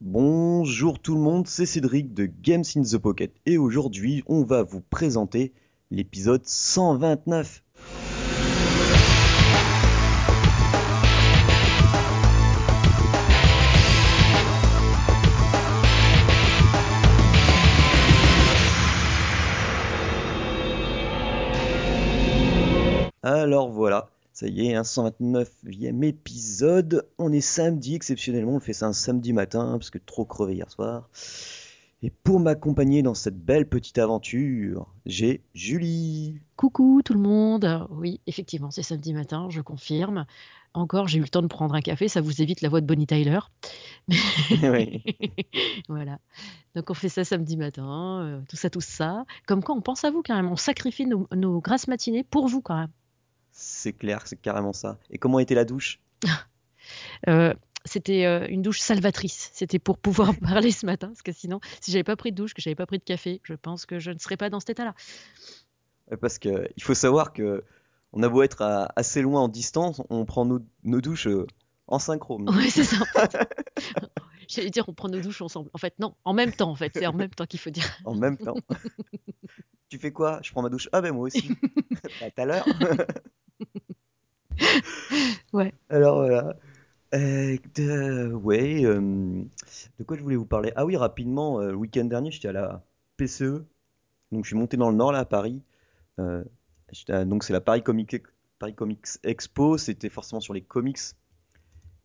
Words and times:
Bonjour 0.00 1.00
tout 1.00 1.16
le 1.16 1.20
monde, 1.20 1.48
c'est 1.48 1.66
Cédric 1.66 2.14
de 2.14 2.26
Games 2.26 2.62
in 2.76 2.82
the 2.82 2.98
Pocket 2.98 3.32
et 3.46 3.58
aujourd'hui 3.58 4.22
on 4.28 4.44
va 4.44 4.62
vous 4.62 4.80
présenter 4.80 5.52
l'épisode 5.90 6.46
129. 6.46 7.64
Alors 23.24 23.68
voilà, 23.68 24.10
ça 24.38 24.46
y 24.46 24.68
est, 24.68 24.76
un 24.76 24.82
129e 24.82 26.04
épisode. 26.04 27.08
On 27.18 27.32
est 27.32 27.40
samedi, 27.40 27.96
exceptionnellement, 27.96 28.52
on 28.52 28.60
fait 28.60 28.72
ça 28.72 28.86
un 28.86 28.92
samedi 28.92 29.32
matin, 29.32 29.72
parce 29.72 29.90
que 29.90 29.98
trop 29.98 30.24
crevé 30.24 30.54
hier 30.54 30.70
soir. 30.70 31.10
Et 32.02 32.10
pour 32.10 32.38
m'accompagner 32.38 33.02
dans 33.02 33.14
cette 33.14 33.44
belle 33.44 33.68
petite 33.68 33.98
aventure, 33.98 34.94
j'ai 35.06 35.42
Julie. 35.54 36.38
Coucou 36.54 37.02
tout 37.04 37.14
le 37.14 37.18
monde. 37.18 37.88
Oui, 37.90 38.20
effectivement, 38.28 38.70
c'est 38.70 38.84
samedi 38.84 39.12
matin, 39.12 39.48
je 39.50 39.60
confirme. 39.60 40.24
Encore, 40.72 41.08
j'ai 41.08 41.18
eu 41.18 41.22
le 41.22 41.28
temps 41.28 41.42
de 41.42 41.48
prendre 41.48 41.74
un 41.74 41.80
café, 41.80 42.06
ça 42.06 42.20
vous 42.20 42.40
évite 42.40 42.60
la 42.60 42.68
voix 42.68 42.80
de 42.80 42.86
Bonnie 42.86 43.08
Tyler. 43.08 43.40
Oui. 44.62 45.02
voilà. 45.88 46.20
Donc 46.76 46.90
on 46.90 46.94
fait 46.94 47.08
ça 47.08 47.24
samedi 47.24 47.56
matin, 47.56 48.20
euh, 48.22 48.40
tout 48.48 48.54
ça, 48.54 48.70
tout 48.70 48.80
ça. 48.80 49.24
Comme 49.48 49.64
quoi, 49.64 49.74
on 49.74 49.80
pense 49.80 50.04
à 50.04 50.12
vous 50.12 50.22
quand 50.24 50.36
même. 50.36 50.52
On 50.52 50.56
sacrifie 50.56 51.06
nos, 51.06 51.26
nos 51.34 51.60
grasses 51.60 51.88
matinées 51.88 52.22
pour 52.22 52.46
vous 52.46 52.62
quand 52.62 52.76
même. 52.76 52.92
C'est 53.60 53.92
clair, 53.92 54.22
c'est 54.26 54.40
carrément 54.40 54.72
ça. 54.72 54.98
Et 55.10 55.18
comment 55.18 55.40
était 55.40 55.56
la 55.56 55.64
douche? 55.64 56.00
Euh, 57.26 57.52
c'était 57.84 58.24
euh, 58.24 58.46
une 58.48 58.62
douche 58.62 58.78
salvatrice. 58.78 59.50
C'était 59.52 59.80
pour 59.80 59.98
pouvoir 59.98 60.32
parler 60.40 60.70
ce 60.70 60.86
matin, 60.86 61.08
parce 61.08 61.20
que 61.20 61.32
sinon, 61.32 61.60
si 61.82 61.90
j'avais 61.90 62.04
pas 62.04 62.16
pris 62.16 62.30
de 62.30 62.36
douche, 62.36 62.54
que 62.54 62.62
j'avais 62.62 62.76
pas 62.76 62.86
pris 62.86 62.98
de 62.98 63.04
café, 63.04 63.40
je 63.42 63.52
pense 63.54 63.84
que 63.84 63.98
je 63.98 64.10
ne 64.12 64.18
serais 64.18 64.36
pas 64.38 64.48
dans 64.48 64.60
cet 64.60 64.70
état-là. 64.70 64.94
Parce 66.20 66.38
que 66.38 66.68
il 66.76 66.82
faut 66.82 66.94
savoir 66.94 67.32
que 67.34 67.64
on 68.12 68.22
a 68.22 68.28
beau 68.28 68.42
être 68.42 68.62
à- 68.62 68.90
assez 68.96 69.20
loin 69.20 69.42
en 69.42 69.48
distance, 69.48 70.00
on 70.08 70.24
prend 70.24 70.46
nos, 70.46 70.60
nos 70.84 71.00
douches 71.00 71.26
euh, 71.26 71.46
en 71.88 71.98
synchrone. 71.98 72.48
Ouais, 72.56 72.70
c'est 72.70 72.84
ça. 72.84 73.04
J'allais 74.48 74.70
dire, 74.70 74.88
on 74.88 74.94
prend 74.94 75.08
nos 75.08 75.20
douches 75.20 75.42
ensemble. 75.42 75.68
En 75.74 75.78
fait, 75.78 75.98
non, 75.98 76.14
en 76.24 76.32
même 76.32 76.52
temps, 76.52 76.70
en 76.70 76.76
fait. 76.76 76.92
C'est 76.94 77.06
en 77.06 77.12
même 77.12 77.30
temps 77.30 77.44
qu'il 77.46 77.60
faut 77.60 77.70
dire. 77.70 77.84
En 78.04 78.14
même 78.14 78.38
temps. 78.38 78.54
tu 79.90 79.98
fais 79.98 80.12
quoi? 80.12 80.38
Je 80.42 80.52
prends 80.52 80.62
ma 80.62 80.70
douche. 80.70 80.88
Ah 80.92 81.02
ben 81.02 81.12
moi 81.12 81.26
aussi. 81.26 81.50
À 82.22 82.30
tout 82.30 82.40
à 82.40 82.44
l'heure. 82.46 82.66
Ouais. 85.52 85.72
Alors 85.88 86.18
voilà. 86.18 86.56
Euh, 87.14 87.56
de... 87.76 88.32
Ouais. 88.34 88.84
euh, 88.84 89.00
De 89.98 90.04
quoi 90.04 90.16
je 90.16 90.22
voulais 90.22 90.36
vous 90.36 90.46
parler? 90.46 90.72
Ah 90.76 90.84
oui, 90.86 90.96
rapidement. 90.96 91.60
euh, 91.60 91.70
le 91.70 91.76
week-end 91.76 92.04
dernier, 92.06 92.30
j'étais 92.30 92.48
à 92.48 92.52
la 92.52 92.84
PCE. 93.16 93.66
Donc 94.32 94.44
je 94.44 94.50
suis 94.50 94.56
monté 94.58 94.76
dans 94.76 94.90
le 94.90 94.96
nord 94.96 95.12
là 95.12 95.20
à 95.20 95.24
Paris. 95.26 95.62
Donc 97.26 97.44
c'est 97.44 97.52
la 97.52 97.60
Paris 97.60 97.82
Comic... 97.82 98.16
Paris 98.58 98.74
Comics 98.74 99.06
Expo. 99.22 99.78
C'était 99.78 100.08
forcément 100.10 100.40
sur 100.40 100.52
les 100.54 100.62
comics. 100.62 100.98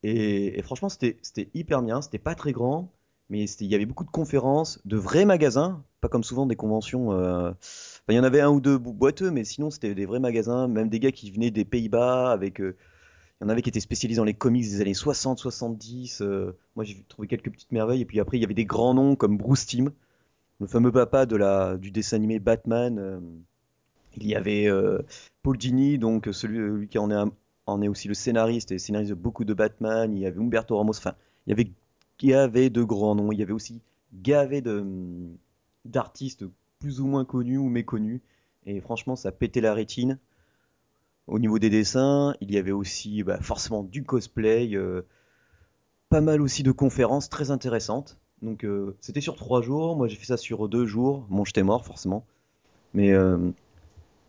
Et, 0.04 0.60
et 0.60 0.62
franchement, 0.62 0.90
c'était 0.90 1.18
hyper 1.54 1.82
bien. 1.82 2.02
C'était 2.02 2.18
pas 2.20 2.36
très 2.36 2.52
grand, 2.52 2.92
mais 3.30 3.46
il 3.46 3.68
y 3.68 3.76
avait 3.76 3.86
beaucoup 3.86 4.04
de 4.04 4.10
conférences, 4.12 4.80
de 4.86 4.98
vrais 4.98 5.26
magasins, 5.26 5.84
pas 6.02 6.10
comme 6.10 6.24
souvent 6.24 6.46
des 6.46 6.56
conventions. 6.56 7.12
Il 8.10 8.16
y 8.16 8.20
en 8.20 8.24
avait 8.24 8.42
un 8.42 8.50
ou 8.50 8.62
deux 8.62 8.78
bo- 8.78 8.94
boiteux, 8.94 9.32
mais 9.32 9.44
sinon 9.44 9.70
c'était 9.72 9.96
des 9.96 10.06
vrais 10.06 10.20
magasins, 10.20 10.68
même 10.68 10.90
des 10.90 11.00
gars 11.00 11.12
qui 11.12 11.32
venaient 11.32 11.52
des 11.52 11.66
Pays-Bas 11.66 12.32
avec. 12.32 12.60
euh, 12.62 12.76
il 13.42 13.46
y 13.46 13.48
en 13.48 13.50
avait 13.50 13.62
qui 13.62 13.70
étaient 13.70 13.80
spécialisés 13.82 14.18
dans 14.20 14.26
les 14.26 14.34
comics 14.36 14.64
des 14.64 14.82
années 14.82 14.94
60, 14.96 15.40
70. 15.40 16.22
euh, 16.22 16.58
moi, 16.76 16.86
j'ai 16.86 17.04
trouvé 17.10 17.28
quelques 17.28 17.52
petites 17.52 17.72
merveilles. 17.74 18.02
Et 18.02 18.06
puis 18.06 18.20
après, 18.22 18.38
il 18.38 18.42
y 18.42 18.46
avait 18.46 18.54
des 18.56 18.66
grands 18.66 18.94
noms 18.96 19.16
comme 19.18 19.38
Bruce 19.38 19.66
Timm, 19.68 19.92
le 20.62 20.68
fameux 20.68 20.92
papa 20.92 21.26
de 21.28 21.36
la, 21.38 21.78
du 21.78 21.92
dessin 21.92 22.18
animé 22.18 22.40
Batman. 22.40 23.00
euh, 23.00 23.20
il 24.18 24.28
y 24.28 24.36
avait 24.36 24.68
Paul 25.42 25.58
Dini, 25.58 25.98
donc 25.98 26.30
celui, 26.32 26.58
lui 26.60 26.88
qui 26.88 26.98
en 27.00 27.10
est, 27.12 27.32
en 27.66 27.82
est 27.82 27.88
aussi 27.88 28.08
le 28.08 28.14
scénariste 28.14 28.72
et 28.72 28.80
scénariste 28.80 29.10
de 29.12 29.16
beaucoup 29.16 29.44
de 29.46 29.54
Batman. 29.54 30.14
Il 30.16 30.20
y 30.20 30.26
avait 30.26 30.40
Humberto 30.40 30.78
Ramos. 30.78 30.92
Enfin, 30.98 31.16
il 31.48 31.52
y 31.52 31.54
avait 31.54 31.72
gavé 32.20 32.70
de 32.70 32.84
grands 32.84 33.16
noms. 33.16 33.32
Il 33.32 33.40
y 33.40 33.44
avait 33.44 33.54
aussi 33.54 33.82
gavé 34.14 34.62
de 34.62 34.86
d'artistes 35.86 36.46
ou 37.00 37.08
moins 37.08 37.26
connus 37.26 37.58
ou 37.58 37.70
méconnus. 37.70 38.22
Et 38.66 38.80
franchement, 38.82 39.16
ça 39.16 39.32
pétait 39.32 39.62
la 39.62 39.74
rétine. 39.74 40.20
Au 41.28 41.40
niveau 41.40 41.58
des 41.58 41.70
dessins, 41.70 42.36
il 42.42 42.52
y 42.52 42.58
avait 42.58 42.72
aussi 42.72 43.24
bah, 43.24 43.40
forcément 43.42 43.84
du 43.84 44.04
cosplay, 44.04 44.76
euh, 44.76 45.06
pas 46.10 46.22
mal 46.22 46.42
aussi 46.42 46.64
de 46.64 46.72
conférences 46.72 47.30
très 47.30 47.50
intéressantes. 47.50 48.18
Donc 48.42 48.66
euh, 48.66 48.98
c'était 49.00 49.22
sur 49.22 49.38
trois 49.38 49.62
jours, 49.62 49.96
moi 49.96 50.08
j'ai 50.10 50.18
fait 50.18 50.26
ça 50.26 50.38
sur 50.38 50.68
deux 50.68 50.86
jours. 50.86 51.26
Bon, 51.30 51.46
j'étais 51.46 51.64
mort 51.64 51.86
forcément, 51.86 52.26
mais 52.94 53.14
euh, 53.14 53.52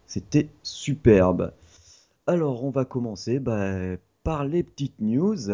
c'était 0.07 0.49
superbe. 0.63 1.53
Alors 2.29 2.63
on 2.63 2.71
va 2.71 2.85
commencer 2.85 3.41
bah, 3.41 3.97
par 4.23 4.45
les 4.45 4.63
petites 4.63 5.01
news. 5.01 5.51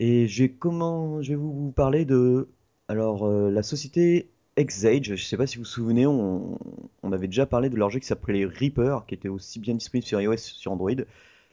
Et 0.00 0.26
j'ai 0.26 0.50
comment 0.50 1.22
je 1.22 1.30
vais 1.30 1.36
vous, 1.36 1.70
parler 1.70 2.04
de 2.04 2.48
alors 2.88 3.28
la 3.28 3.62
société 3.62 4.28
Xage. 4.58 5.14
Je 5.14 5.24
sais 5.24 5.36
pas 5.36 5.46
si 5.46 5.56
vous 5.56 5.62
vous 5.64 5.68
souvenez, 5.68 6.06
on, 6.06 6.58
on 7.02 7.12
avait 7.12 7.26
déjà 7.26 7.46
parlé 7.46 7.68
de 7.70 7.76
leur 7.76 7.90
jeu 7.90 7.98
qui 7.98 8.06
s'appelait 8.06 8.44
Reaper, 8.44 9.06
qui 9.06 9.14
était 9.14 9.28
aussi 9.28 9.58
bien 9.58 9.74
disponible 9.74 10.06
sur 10.06 10.20
iOS 10.20 10.34
que 10.34 10.38
sur 10.38 10.72
Android. 10.72 10.90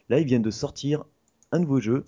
Là, 0.08 0.18
ils 0.20 0.26
viennent 0.26 0.42
de 0.42 0.50
sortir 0.50 1.04
un 1.50 1.58
nouveau 1.58 1.80
jeu 1.80 2.04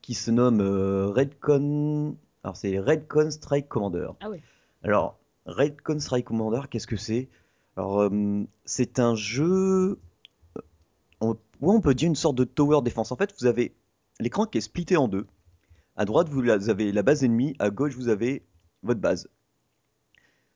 qui 0.00 0.14
se 0.14 0.30
nomme 0.30 0.60
euh, 0.60 1.08
Redcon. 1.08 2.16
Alors 2.44 2.56
c'est 2.56 2.78
Redcon 2.78 3.30
Strike 3.30 3.68
Commander. 3.68 4.08
Ah 4.20 4.30
ouais. 4.30 4.40
Alors 4.82 5.18
Redcon 5.46 5.98
Strike 6.00 6.26
Commander, 6.26 6.62
qu'est-ce 6.70 6.86
que 6.86 6.96
c'est? 6.96 7.28
Alors 7.76 8.02
euh, 8.02 8.42
c'est 8.64 8.98
un 8.98 9.14
jeu 9.14 9.98
on, 11.20 11.30
ouais, 11.30 11.36
on 11.60 11.80
peut 11.80 11.94
dire 11.94 12.08
une 12.08 12.16
sorte 12.16 12.36
de 12.36 12.44
tower 12.44 12.82
défense. 12.82 13.12
En 13.12 13.16
fait, 13.16 13.32
vous 13.40 13.46
avez 13.46 13.72
l'écran 14.20 14.46
qui 14.46 14.58
est 14.58 14.62
splitté 14.62 14.96
en 14.96 15.08
deux. 15.08 15.26
À 15.96 16.04
droite, 16.04 16.28
vous 16.28 16.48
avez 16.48 16.92
la 16.92 17.02
base 17.02 17.22
ennemie. 17.24 17.54
À 17.58 17.70
gauche, 17.70 17.94
vous 17.94 18.08
avez 18.08 18.42
votre 18.82 19.00
base. 19.00 19.28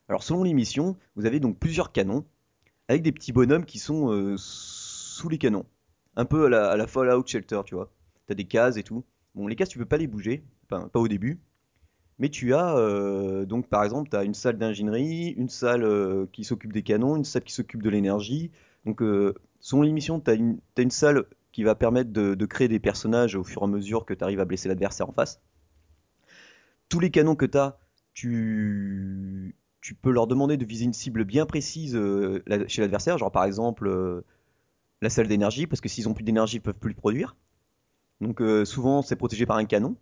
Alors, 0.08 0.22
selon 0.22 0.42
les 0.42 0.54
missions, 0.54 0.96
vous 1.16 1.26
avez 1.26 1.40
donc 1.40 1.58
plusieurs 1.58 1.92
canons 1.92 2.24
avec 2.88 3.02
des 3.02 3.12
petits 3.12 3.32
bonhommes 3.32 3.64
qui 3.64 3.78
sont 3.78 4.12
euh, 4.12 4.36
sous 4.38 5.28
les 5.28 5.38
canons. 5.38 5.66
Un 6.14 6.24
peu 6.24 6.46
à 6.46 6.48
la, 6.48 6.70
à 6.70 6.86
Fallout 6.86 7.26
Shelter, 7.26 7.60
tu 7.64 7.74
vois. 7.74 7.92
T'as 8.26 8.34
des 8.34 8.44
cases 8.44 8.76
et 8.76 8.82
tout. 8.82 9.04
Bon, 9.34 9.46
les 9.46 9.56
cases, 9.56 9.68
tu 9.68 9.78
peux 9.78 9.84
pas 9.86 9.96
les 9.96 10.06
bouger. 10.06 10.44
Pas 10.68 10.88
au 10.94 11.08
début. 11.08 11.40
Mais 12.18 12.28
tu 12.30 12.54
as, 12.54 12.76
euh, 12.76 13.44
donc 13.44 13.68
par 13.68 13.84
exemple, 13.84 14.08
tu 14.08 14.16
as 14.16 14.24
une 14.24 14.34
salle 14.34 14.56
d'ingénierie, 14.56 15.34
une 15.36 15.50
salle 15.50 15.84
euh, 15.84 16.26
qui 16.32 16.44
s'occupe 16.44 16.72
des 16.72 16.82
canons, 16.82 17.16
une 17.16 17.24
salle 17.24 17.44
qui 17.44 17.52
s'occupe 17.52 17.82
de 17.82 17.90
l'énergie. 17.90 18.50
Donc, 18.86 19.02
selon 19.60 19.82
l'émission, 19.82 20.20
tu 20.20 20.30
as 20.30 20.34
une 20.34 20.90
salle 20.90 21.24
qui 21.56 21.64
va 21.64 21.74
permettre 21.74 22.12
de, 22.12 22.34
de 22.34 22.46
créer 22.46 22.68
des 22.68 22.78
personnages 22.78 23.34
au 23.34 23.42
fur 23.42 23.62
et 23.62 23.64
à 23.64 23.68
mesure 23.68 24.04
que 24.04 24.14
tu 24.14 24.22
arrives 24.22 24.40
à 24.40 24.44
blesser 24.44 24.68
l'adversaire 24.68 25.08
en 25.08 25.12
face. 25.12 25.40
Tous 26.88 27.00
les 27.00 27.10
canons 27.10 27.34
que 27.34 27.46
tu 27.46 27.58
as, 27.58 27.78
tu, 28.12 29.56
tu 29.86 29.94
peux 29.94 30.10
leur 30.10 30.26
demander 30.26 30.56
de 30.56 30.64
viser 30.64 30.84
une 30.84 30.92
cible 30.92 31.24
bien 31.24 31.46
précise 31.46 31.94
euh, 31.94 32.42
la- 32.48 32.66
chez 32.66 32.82
l'adversaire, 32.82 33.18
genre 33.18 33.30
par 33.30 33.44
exemple 33.44 33.86
euh, 33.86 34.24
la 35.00 35.10
salle 35.10 35.28
d'énergie, 35.28 35.68
parce 35.68 35.80
que 35.80 35.88
s'ils 35.88 36.08
ont 36.08 36.12
plus 36.12 36.24
d'énergie, 36.24 36.56
ils 36.56 36.60
peuvent 36.60 36.74
plus 36.74 36.88
le 36.88 36.96
produire. 36.96 37.36
Donc 38.20 38.42
euh, 38.42 38.64
souvent, 38.64 39.00
c'est 39.02 39.14
protégé 39.14 39.46
par 39.46 39.58
un 39.58 39.64
canon. 39.64 39.94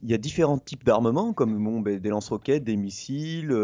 Il 0.00 0.10
y 0.10 0.14
a 0.14 0.16
différents 0.16 0.56
types 0.56 0.84
d'armements, 0.84 1.34
comme 1.34 1.62
bon, 1.62 1.80
ben, 1.80 2.00
des 2.00 2.08
lance-roquettes, 2.08 2.64
des 2.64 2.76
missiles. 2.76 3.54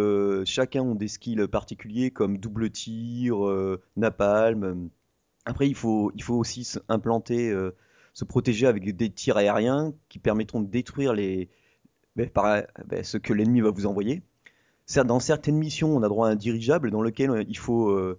chacun 0.45 0.83
ont 0.83 0.95
des 0.95 1.09
skills 1.09 1.49
particuliers, 1.49 2.11
comme 2.11 2.37
double 2.37 2.69
tir, 2.71 3.39
napalm. 3.97 4.91
Après, 5.47 5.67
il 5.69 5.75
faut, 5.75 6.12
il 6.17 6.22
faut 6.22 6.34
aussi 6.34 6.65
se- 6.65 6.81
implanter, 6.91 7.51
se 8.12 8.27
protéger 8.27 8.67
avec 8.67 8.95
des 8.95 9.09
tirs 9.09 9.39
aériens 9.39 9.95
qui 10.11 10.19
permettront 10.19 10.61
de 10.61 10.69
détruire 10.69 11.15
les, 11.15 11.49
ben, 12.17 12.28
par- 12.28 12.65
ben, 12.84 13.03
ce 13.03 13.16
que 13.16 13.33
l'ennemi 13.33 13.63
va 13.63 13.71
vous 13.71 13.87
envoyer. 13.87 14.22
Dans 14.97 15.21
certaines 15.21 15.57
missions, 15.57 15.95
on 15.95 16.03
a 16.03 16.09
droit 16.09 16.28
à 16.28 16.31
un 16.33 16.37
dirigeable 16.37 16.91
dans 16.91 17.03
lequel 17.03 17.31
euh, 17.31 17.45
il 17.47 17.57
faut 17.57 17.91
euh, 17.91 18.19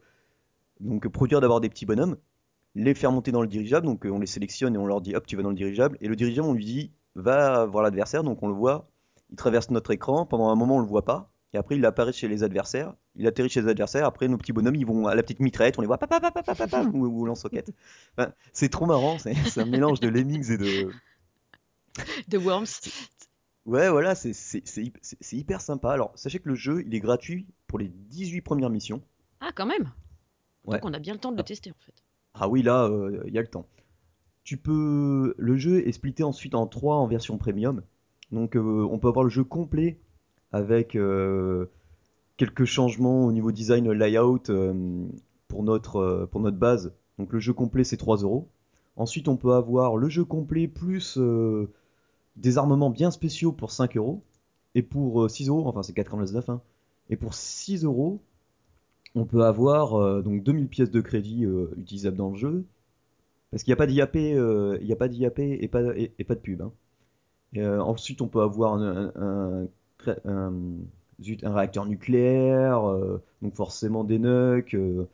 donc 0.79 1.07
produire 1.09 1.41
d'abord 1.41 1.59
des 1.59 1.69
petits 1.69 1.85
bonhommes, 1.85 2.17
les 2.75 2.93
faire 2.93 3.11
monter 3.11 3.31
dans 3.31 3.41
le 3.41 3.47
dirigeable. 3.47 3.85
Donc, 3.85 4.05
euh, 4.05 4.09
on 4.09 4.19
les 4.19 4.27
sélectionne 4.27 4.75
et 4.75 4.77
on 4.77 4.85
leur 4.85 5.01
dit 5.01 5.15
hop, 5.15 5.25
tu 5.25 5.35
vas 5.35 5.43
dans 5.43 5.49
le 5.49 5.55
dirigeable. 5.55 5.97
Et 6.01 6.07
le 6.07 6.15
dirigeable, 6.15 6.47
on 6.47 6.53
lui 6.53 6.65
dit 6.65 6.91
va 7.15 7.65
voir 7.65 7.83
l'adversaire. 7.83 8.23
Donc, 8.23 8.41
on 8.41 8.47
le 8.47 8.53
voit, 8.53 8.87
il 9.31 9.35
traverse 9.35 9.69
notre 9.69 9.91
écran. 9.91 10.25
Pendant 10.25 10.49
un 10.49 10.55
moment, 10.55 10.77
on 10.77 10.81
le 10.81 10.87
voit 10.87 11.03
pas. 11.03 11.29
Et 11.53 11.57
après, 11.57 11.75
il 11.75 11.85
apparaît 11.85 12.13
chez 12.13 12.29
les 12.29 12.43
adversaires. 12.43 12.93
Il 13.15 13.27
atterrit 13.27 13.49
chez 13.49 13.61
les 13.61 13.67
adversaires. 13.67 14.05
Après, 14.05 14.29
nos 14.29 14.37
petits 14.37 14.53
bonhommes, 14.53 14.75
ils 14.75 14.85
vont 14.85 15.07
à 15.07 15.15
la 15.15 15.23
petite 15.23 15.41
mitraillette. 15.41 15.77
On 15.77 15.81
les 15.81 15.87
voit 15.87 15.97
papa, 15.97 16.21
papa, 16.21 16.43
papa, 16.43 16.83
ou, 16.93 17.05
ou 17.07 17.25
lance-roquette. 17.25 17.71
Enfin, 18.17 18.31
c'est 18.53 18.69
trop 18.69 18.85
marrant. 18.85 19.17
C'est 19.19 19.59
un 19.59 19.65
mélange 19.65 19.99
de 19.99 20.07
lemmings 20.07 20.49
et 20.49 20.57
de. 20.57 20.89
Worms. 22.37 22.65
Ouais, 23.65 23.89
voilà, 23.89 24.15
c'est 24.15 24.33
c'est- 24.33 24.65
c'est 24.65 24.81
hy- 24.83 24.93
c'est- 25.01 25.17
c'est 25.21 25.37
hyper 25.37 25.61
sympa. 25.61 25.91
Alors, 25.91 26.11
sachez 26.15 26.39
que 26.39 26.49
le 26.49 26.55
jeu, 26.55 26.83
il 26.85 26.95
est 26.95 26.99
gratuit 26.99 27.47
pour 27.67 27.77
les 27.79 27.87
18 27.89 28.41
premières 28.41 28.69
missions. 28.71 29.01
Ah, 29.39 29.51
quand 29.55 29.65
même. 29.67 29.91
Ouais. 30.65 30.79
Donc 30.79 30.89
on 30.89 30.93
a 30.93 30.99
bien 30.99 31.13
le 31.13 31.19
temps 31.19 31.31
de 31.31 31.37
le 31.37 31.43
tester 31.43 31.71
en 31.71 31.79
fait. 31.79 31.93
Ah 32.33 32.47
oui, 32.49 32.61
là, 32.63 32.85
euh, 32.85 33.21
il 33.27 33.33
y 33.33 33.37
a 33.37 33.41
le 33.41 33.47
temps. 33.47 33.67
Tu 34.43 34.57
peux. 34.57 35.33
Le 35.37 35.55
jeu 35.57 35.87
est 35.87 35.91
splitté 35.91 36.23
ensuite 36.23 36.55
en 36.55 36.65
trois 36.67 36.95
en 36.97 37.07
version 37.07 37.37
premium. 37.37 37.81
Donc 38.31 38.55
euh, 38.55 38.87
on 38.89 38.97
peut 38.99 39.07
avoir 39.07 39.23
le 39.23 39.29
jeu 39.29 39.43
complet 39.43 39.99
avec 40.51 40.95
euh, 40.95 41.67
quelques 42.37 42.65
changements 42.65 43.25
au 43.25 43.31
niveau 43.31 43.51
design 43.51 43.91
layout 43.91 44.43
pour, 45.47 45.63
notre, 45.63 46.27
pour 46.31 46.41
notre 46.41 46.57
base. 46.57 46.93
Donc 47.19 47.31
le 47.33 47.39
jeu 47.39 47.53
complet 47.53 47.83
c'est 47.83 47.97
3 47.97 48.17
euros. 48.17 48.49
Ensuite 48.95 49.27
on 49.27 49.37
peut 49.37 49.53
avoir 49.53 49.97
le 49.97 50.09
jeu 50.09 50.25
complet 50.25 50.67
plus 50.67 51.17
euh, 51.17 51.71
des 52.37 52.57
armements 52.57 52.89
bien 52.89 53.11
spéciaux 53.11 53.51
pour 53.51 53.71
5 53.71 53.97
euros. 53.97 54.23
Et 54.75 54.81
pour 54.83 55.23
euh, 55.23 55.29
6 55.29 55.49
euros, 55.49 55.67
enfin 55.67 55.83
c'est 55.83 55.93
4,99 55.93 56.49
hein. 56.49 56.61
Et 57.09 57.17
pour 57.17 57.33
6 57.33 57.83
euros, 57.83 58.21
on 59.15 59.25
peut 59.25 59.43
avoir 59.45 59.95
euh, 59.95 60.21
donc 60.23 60.43
2000 60.43 60.67
pièces 60.69 60.91
de 60.91 61.01
crédit 61.01 61.45
euh, 61.45 61.71
utilisables 61.77 62.17
dans 62.17 62.31
le 62.31 62.37
jeu. 62.37 62.65
Parce 63.51 63.63
qu'il 63.63 63.71
n'y 63.71 63.75
a 63.75 63.77
pas 63.77 63.87
d'IAP, 63.87 64.15
euh, 64.35 64.79
n'y 64.81 64.93
a 64.93 64.97
pas 64.97 65.07
d'IAP 65.09 65.39
et 65.39 65.67
pas, 65.69 65.81
et, 65.97 66.09
pas 66.25 66.35
de 66.35 66.39
pub. 66.41 66.61
hein. 66.61 66.73
Euh, 67.57 67.79
ensuite, 67.79 68.21
on 68.21 68.27
peut 68.29 68.41
avoir 68.41 68.75
un, 68.75 69.11
un- 69.15 69.67
réacteur 71.43 71.85
nucléaire, 71.85 72.89
euh, 72.89 73.21
donc 73.41 73.55
forcément 73.55 74.03
des 74.03 74.19
nucs, 74.19 74.73
euh, 74.75 75.07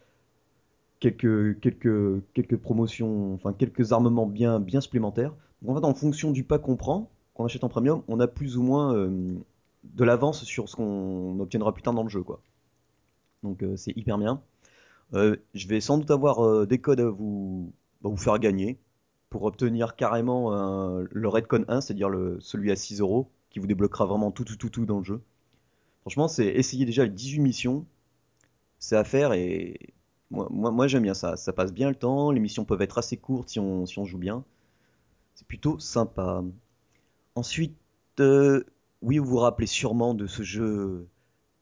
quelques, 1.00 1.60
quelques, 1.60 2.22
quelques 2.34 2.58
promotions, 2.58 3.34
enfin 3.34 3.54
quelques 3.54 3.92
armements 3.92 4.28
bien, 4.28 4.60
bien 4.60 4.82
supplémentaires. 4.82 5.34
Donc, 5.62 5.76
en 5.76 5.80
fait, 5.80 5.86
en 5.86 5.94
fonction 5.94 6.32
du 6.32 6.44
pack 6.44 6.62
qu'on 6.62 6.76
prend, 6.76 7.10
qu'on 7.34 7.46
achète 7.46 7.64
en 7.64 7.70
premium, 7.70 8.04
on 8.08 8.20
a 8.20 8.28
plus 8.28 8.58
ou 8.58 8.64
moins 8.64 8.96
euh, 8.96 9.38
de 9.84 10.04
l'avance 10.04 10.44
sur 10.44 10.70
ce 10.70 10.76
qu'on 10.76 11.40
obtiendra 11.40 11.74
plus 11.74 11.84
tard 11.84 11.94
dans 11.94 12.04
le 12.04 12.10
jeu, 12.10 12.24
quoi. 12.24 12.42
Donc 13.44 13.62
euh, 13.62 13.76
c'est 13.78 13.96
hyper 13.96 14.18
bien. 14.18 14.42
Euh, 15.14 15.38
je 15.54 15.68
vais 15.68 15.80
sans 15.80 16.00
doute 16.00 16.12
avoir 16.12 16.66
des 16.66 16.80
codes 16.80 17.00
à 17.00 17.10
vous, 17.10 17.72
faire 18.18 18.40
gagner 18.40 18.78
pour 19.30 19.44
obtenir 19.44 19.96
carrément 19.96 20.52
le 21.12 21.28
Redcon 21.28 21.66
1, 21.68 21.82
c'est-à-dire 21.82 22.10
celui 22.40 22.72
à 22.72 22.76
6 22.76 23.02
euros, 23.02 23.30
qui 23.50 23.60
vous 23.60 23.68
débloquera 23.68 24.06
vraiment 24.06 24.32
tout, 24.32 24.46
tout, 24.46 24.56
tout, 24.56 24.70
tout 24.70 24.86
dans 24.86 25.00
le 25.00 25.04
jeu. 25.04 25.22
Franchement, 26.02 26.28
c'est 26.28 26.48
essayer 26.48 26.86
déjà 26.86 27.04
les 27.04 27.10
18 27.10 27.40
missions, 27.40 27.86
c'est 28.80 28.96
à 28.96 29.04
faire 29.04 29.34
et 29.34 29.94
moi, 30.30 30.88
j'aime 30.88 31.04
bien 31.04 31.14
ça. 31.14 31.38
Ça 31.38 31.54
passe 31.54 31.74
bien 31.74 31.90
le 31.90 31.96
temps, 31.96 32.32
les 32.32 32.40
missions 32.40 32.66
peuvent 32.66 32.82
être 32.82 32.98
assez 32.98 33.18
courtes 33.18 33.50
si 33.50 33.60
on 33.60 33.86
joue 33.86 34.18
bien. 34.18 34.44
C'est 35.38 35.46
plutôt 35.48 35.78
sympa. 35.78 36.44
Ensuite, 37.36 37.78
euh, 38.20 38.64
oui, 39.04 39.20
vous 39.20 39.26
vous 39.26 39.38
rappelez 39.38 39.68
sûrement 39.68 40.16
de 40.16 40.26
ce 40.26 40.42
jeu 40.42 41.08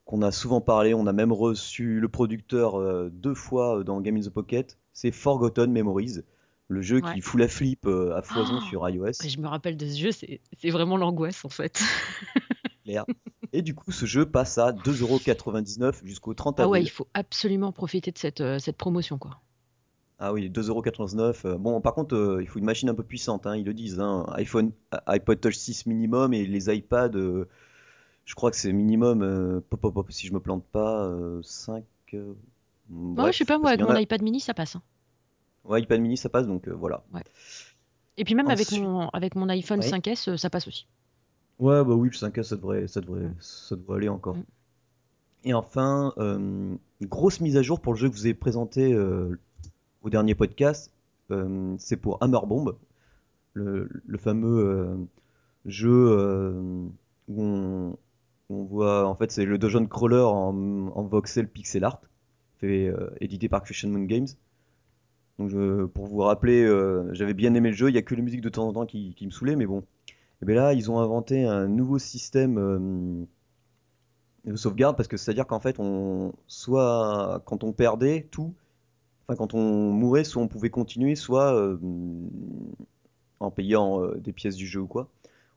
qu'on 0.05 0.21
a 0.21 0.31
souvent 0.31 0.61
parlé, 0.61 0.93
on 0.93 1.07
a 1.07 1.11
même 1.11 1.33
reçu 1.33 1.99
le 1.99 2.07
producteur 2.07 2.79
euh, 2.79 3.09
deux 3.11 3.33
fois 3.35 3.79
euh, 3.79 3.83
dans 3.83 3.99
Game 3.99 4.15
in 4.15 4.21
the 4.21 4.29
Pocket, 4.29 4.77
c'est 4.93 5.11
Forgotten 5.11 5.69
Memories, 5.73 6.21
le 6.69 6.81
jeu 6.81 7.01
Ouais. 7.01 7.15
qui 7.15 7.19
fout 7.19 7.37
la 7.37 7.49
flip 7.49 7.85
euh, 7.85 8.15
à 8.15 8.21
foison 8.21 8.59
Oh 8.59 8.61
sur 8.61 8.87
iOS. 8.89 9.11
Je 9.27 9.37
me 9.39 9.47
rappelle 9.49 9.75
de 9.75 9.85
ce 9.85 9.99
jeu, 9.99 10.11
c'est 10.13 10.69
vraiment 10.69 10.95
l'angoisse 10.95 11.43
en 11.43 11.49
fait. 11.49 11.81
Et 13.51 13.61
du 13.61 13.75
coup, 13.75 13.91
ce 13.91 14.05
jeu 14.05 14.25
passe 14.25 14.57
à 14.57 14.71
2,99€ 14.71 16.05
jusqu'au 16.05 16.33
30 16.33 16.61
Ah 16.61 16.69
ouais, 16.69 16.79
il 16.79 16.81
avril. 16.83 16.91
faut 16.93 17.07
absolument 17.13 17.73
profiter 17.73 18.11
de 18.11 18.17
cette, 18.17 18.41
cette 18.59 18.77
promotion 18.77 19.17
quoi. 19.17 19.41
Ah 20.19 20.31
oui, 20.31 20.49
2,99€. 20.49 21.45
euh, 21.45 21.57
Bon, 21.57 21.81
par 21.81 21.93
contre, 21.93 22.15
euh, 22.15 22.41
il 22.41 22.47
faut 22.47 22.59
une 22.59 22.65
machine 22.65 22.87
un 22.89 22.95
peu 22.95 23.03
puissante, 23.03 23.45
hein, 23.47 23.55
ils 23.57 23.65
le 23.65 23.73
disent. 23.73 23.99
Hein. 23.99 24.25
iPhone, 24.35 24.71
iPod 25.07 25.41
Touch 25.41 25.55
6 25.55 25.85
minimum 25.87 26.33
et 26.33 26.45
les 26.45 26.73
iPads, 26.73 27.15
euh, 27.17 27.47
je 28.25 28.33
crois 28.35 28.49
que 28.51 28.57
c'est 28.57 28.71
minimum, 28.71 29.21
euh, 29.23 29.59
pop, 29.69 29.81
pop, 29.81 29.93
pop, 29.93 30.11
si 30.11 30.27
je 30.27 30.33
me 30.33 30.39
plante 30.39 30.63
pas, 30.65 31.05
euh, 31.07 31.41
5. 31.43 31.83
euh, 32.13 32.33
Ouais, 32.89 33.31
je 33.33 33.39
sais 33.39 33.43
bref, 33.43 33.47
pas, 33.47 33.57
moi 33.57 33.71
avec 33.71 33.81
mon 33.85 33.95
a. 33.95 34.01
iPad 34.01 34.21
mini 34.21 34.39
ça 34.39 34.53
passe. 34.53 34.75
hein. 34.75 34.81
Ouais, 35.65 35.81
iPad 35.81 35.99
mini, 35.99 36.15
ça 36.17 36.29
passe, 36.29 36.45
donc 36.47 36.67
euh, 36.67 36.73
voilà. 36.73 37.03
Ouais. 37.13 37.23
Et 38.17 38.23
puis 38.23 38.35
même 38.35 38.47
avec 38.47 38.71
mon, 38.71 39.09
avec 39.09 39.35
mon 39.35 39.49
iPhone 39.49 39.79
oui. 39.81 39.89
5S, 39.89 40.29
euh, 40.29 40.37
ça 40.37 40.49
passe 40.49 40.67
aussi. 40.67 40.87
Ouais, 41.59 41.83
bah 41.83 41.93
oui, 41.95 42.09
le 42.09 42.15
5S, 42.15 42.43
ça 42.43 42.55
devrait, 42.55 42.87
ça 42.87 43.01
devrait, 43.01 43.31
ça 43.39 43.75
devrait 43.75 43.97
aller 43.97 44.09
encore. 44.09 44.35
Mm. 44.37 44.43
Et 45.45 45.53
enfin, 45.53 46.13
euh, 46.17 46.75
grosse 47.01 47.41
mise 47.41 47.57
à 47.57 47.61
jour 47.61 47.79
pour 47.79 47.93
le 47.93 47.99
jeu 47.99 48.09
que 48.09 48.15
je 48.15 48.21
vous 48.21 48.27
ai 48.27 48.33
présenté 48.33 48.93
euh, 48.93 49.37
au 50.05 50.09
dernier 50.09 50.35
podcast. 50.35 50.91
Euh, 51.31 51.75
c'est 51.79 51.97
pour 51.97 52.21
Hammer 52.21 52.39
Bomb, 52.45 52.77
le, 53.53 53.89
fameux 54.19 54.59
euh, 54.59 54.95
jeu 55.65 56.07
euh, 56.11 56.87
où 57.27 57.43
on, 58.49 58.63
voit, 58.63 59.07
en 59.07 59.15
fait, 59.15 59.31
c'est 59.31 59.45
le 59.45 59.57
dungeon 59.57 59.87
crawler 59.87 60.21
en, 60.21 61.03
voxel 61.03 61.47
pixel 61.49 61.83
art, 61.83 62.01
fait, 62.57 62.93
édité 63.19 63.49
par 63.49 63.63
Christian 63.63 63.89
Moon 63.89 64.03
Games. 64.03 64.27
Donc, 65.39 65.51
pour 65.93 66.05
vous 66.05 66.19
rappeler, 66.19 66.65
j'avais 67.11 67.33
bien 67.33 67.53
aimé 67.55 67.71
le 67.71 67.75
jeu. 67.75 67.89
Il 67.89 67.95
y 67.95 67.97
a 67.97 68.03
que 68.03 68.13
les 68.15 68.21
musiques 68.21 68.41
de 68.41 68.49
temps 68.49 68.67
en 68.67 68.73
temps 68.73 68.85
qui, 68.85 69.15
me 69.21 69.31
saoulaient, 69.31 69.55
mais 69.55 69.65
bon. 69.65 69.83
Et 70.41 70.45
bien 70.45 70.55
là, 70.55 70.73
ils 70.73 70.91
ont 70.91 70.99
inventé 70.99 71.45
un 71.45 71.67
nouveau 71.67 71.97
système 71.97 73.25
de 74.45 74.55
sauvegarde 74.55 74.95
parce 74.95 75.07
que 75.07 75.17
c'est-à-dire 75.17 75.47
qu'en 75.47 75.59
fait, 75.59 75.79
on, 75.79 76.33
soit 76.45 77.41
quand 77.45 77.63
on 77.63 77.73
perdait 77.73 78.27
tout, 78.29 78.53
enfin 79.27 79.35
quand 79.35 79.53
on 79.53 79.91
mourait, 79.91 80.23
soit 80.23 80.41
on 80.41 80.47
pouvait 80.47 80.69
continuer, 80.69 81.15
soit 81.15 81.53
euh, 81.53 81.77
en 83.39 83.51
payant 83.51 84.03
euh, 84.03 84.15
des 84.17 84.33
pièces 84.33 84.55
du 84.55 84.67
jeu 84.67 84.81
ou 84.81 84.87
quoi, 84.87 85.09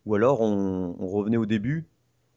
ou 0.07 0.15
alors 0.15 0.41
on, 0.41 0.95
revenait 1.07 1.37
au 1.37 1.47
début 1.47 1.87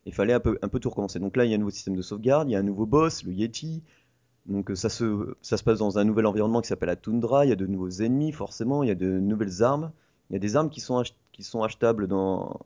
et 0.06 0.12
fallait 0.12 0.34
un 0.34 0.40
peu, 0.40 0.58
un 0.62 0.68
peu 0.68 0.80
tout 0.80 0.90
recommencer. 0.90 1.20
Donc 1.20 1.38
là, 1.38 1.46
il 1.46 1.52
y 1.52 1.54
a 1.54 1.56
un 1.56 1.60
nouveau 1.60 1.72
système 1.72 1.96
de 1.96 2.02
sauvegarde, 2.02 2.50
il 2.50 2.54
y 2.54 2.56
a 2.56 2.60
un 2.60 2.64
nouveau 2.64 2.86
boss, 2.86 3.24
le 3.24 3.34
Yeti. 3.34 3.84
Donc 4.48 4.72
euh, 4.72 4.76
ça 4.76 4.90
se, 4.90 5.36
ça 5.42 5.58
se 5.58 5.64
passe 5.64 5.80
dans 5.80 6.00
un 6.00 6.04
nouvel 6.04 6.26
environnement 6.26 6.62
qui 6.62 6.68
s'appelle 6.68 6.90
la 6.90 6.96
toundra, 6.96 7.46
il 7.46 7.50
y 7.50 7.54
a 7.54 7.56
de 7.56 7.68
nouveaux 7.68 7.90
ennemis 7.90 8.32
forcément, 8.32 8.84
il 8.84 8.90
y 8.90 8.92
a 8.92 8.96
de 8.96 9.20
nouvelles 9.20 9.64
armes, 9.64 9.92
il 10.30 10.34
y 10.34 10.36
a 10.36 10.40
des 10.40 10.56
armes 10.56 10.70
qui 10.70 10.82
sont, 10.82 11.04
qui 11.32 11.44
sont 11.44 11.64
achetables 11.64 12.08
dans, 12.08 12.60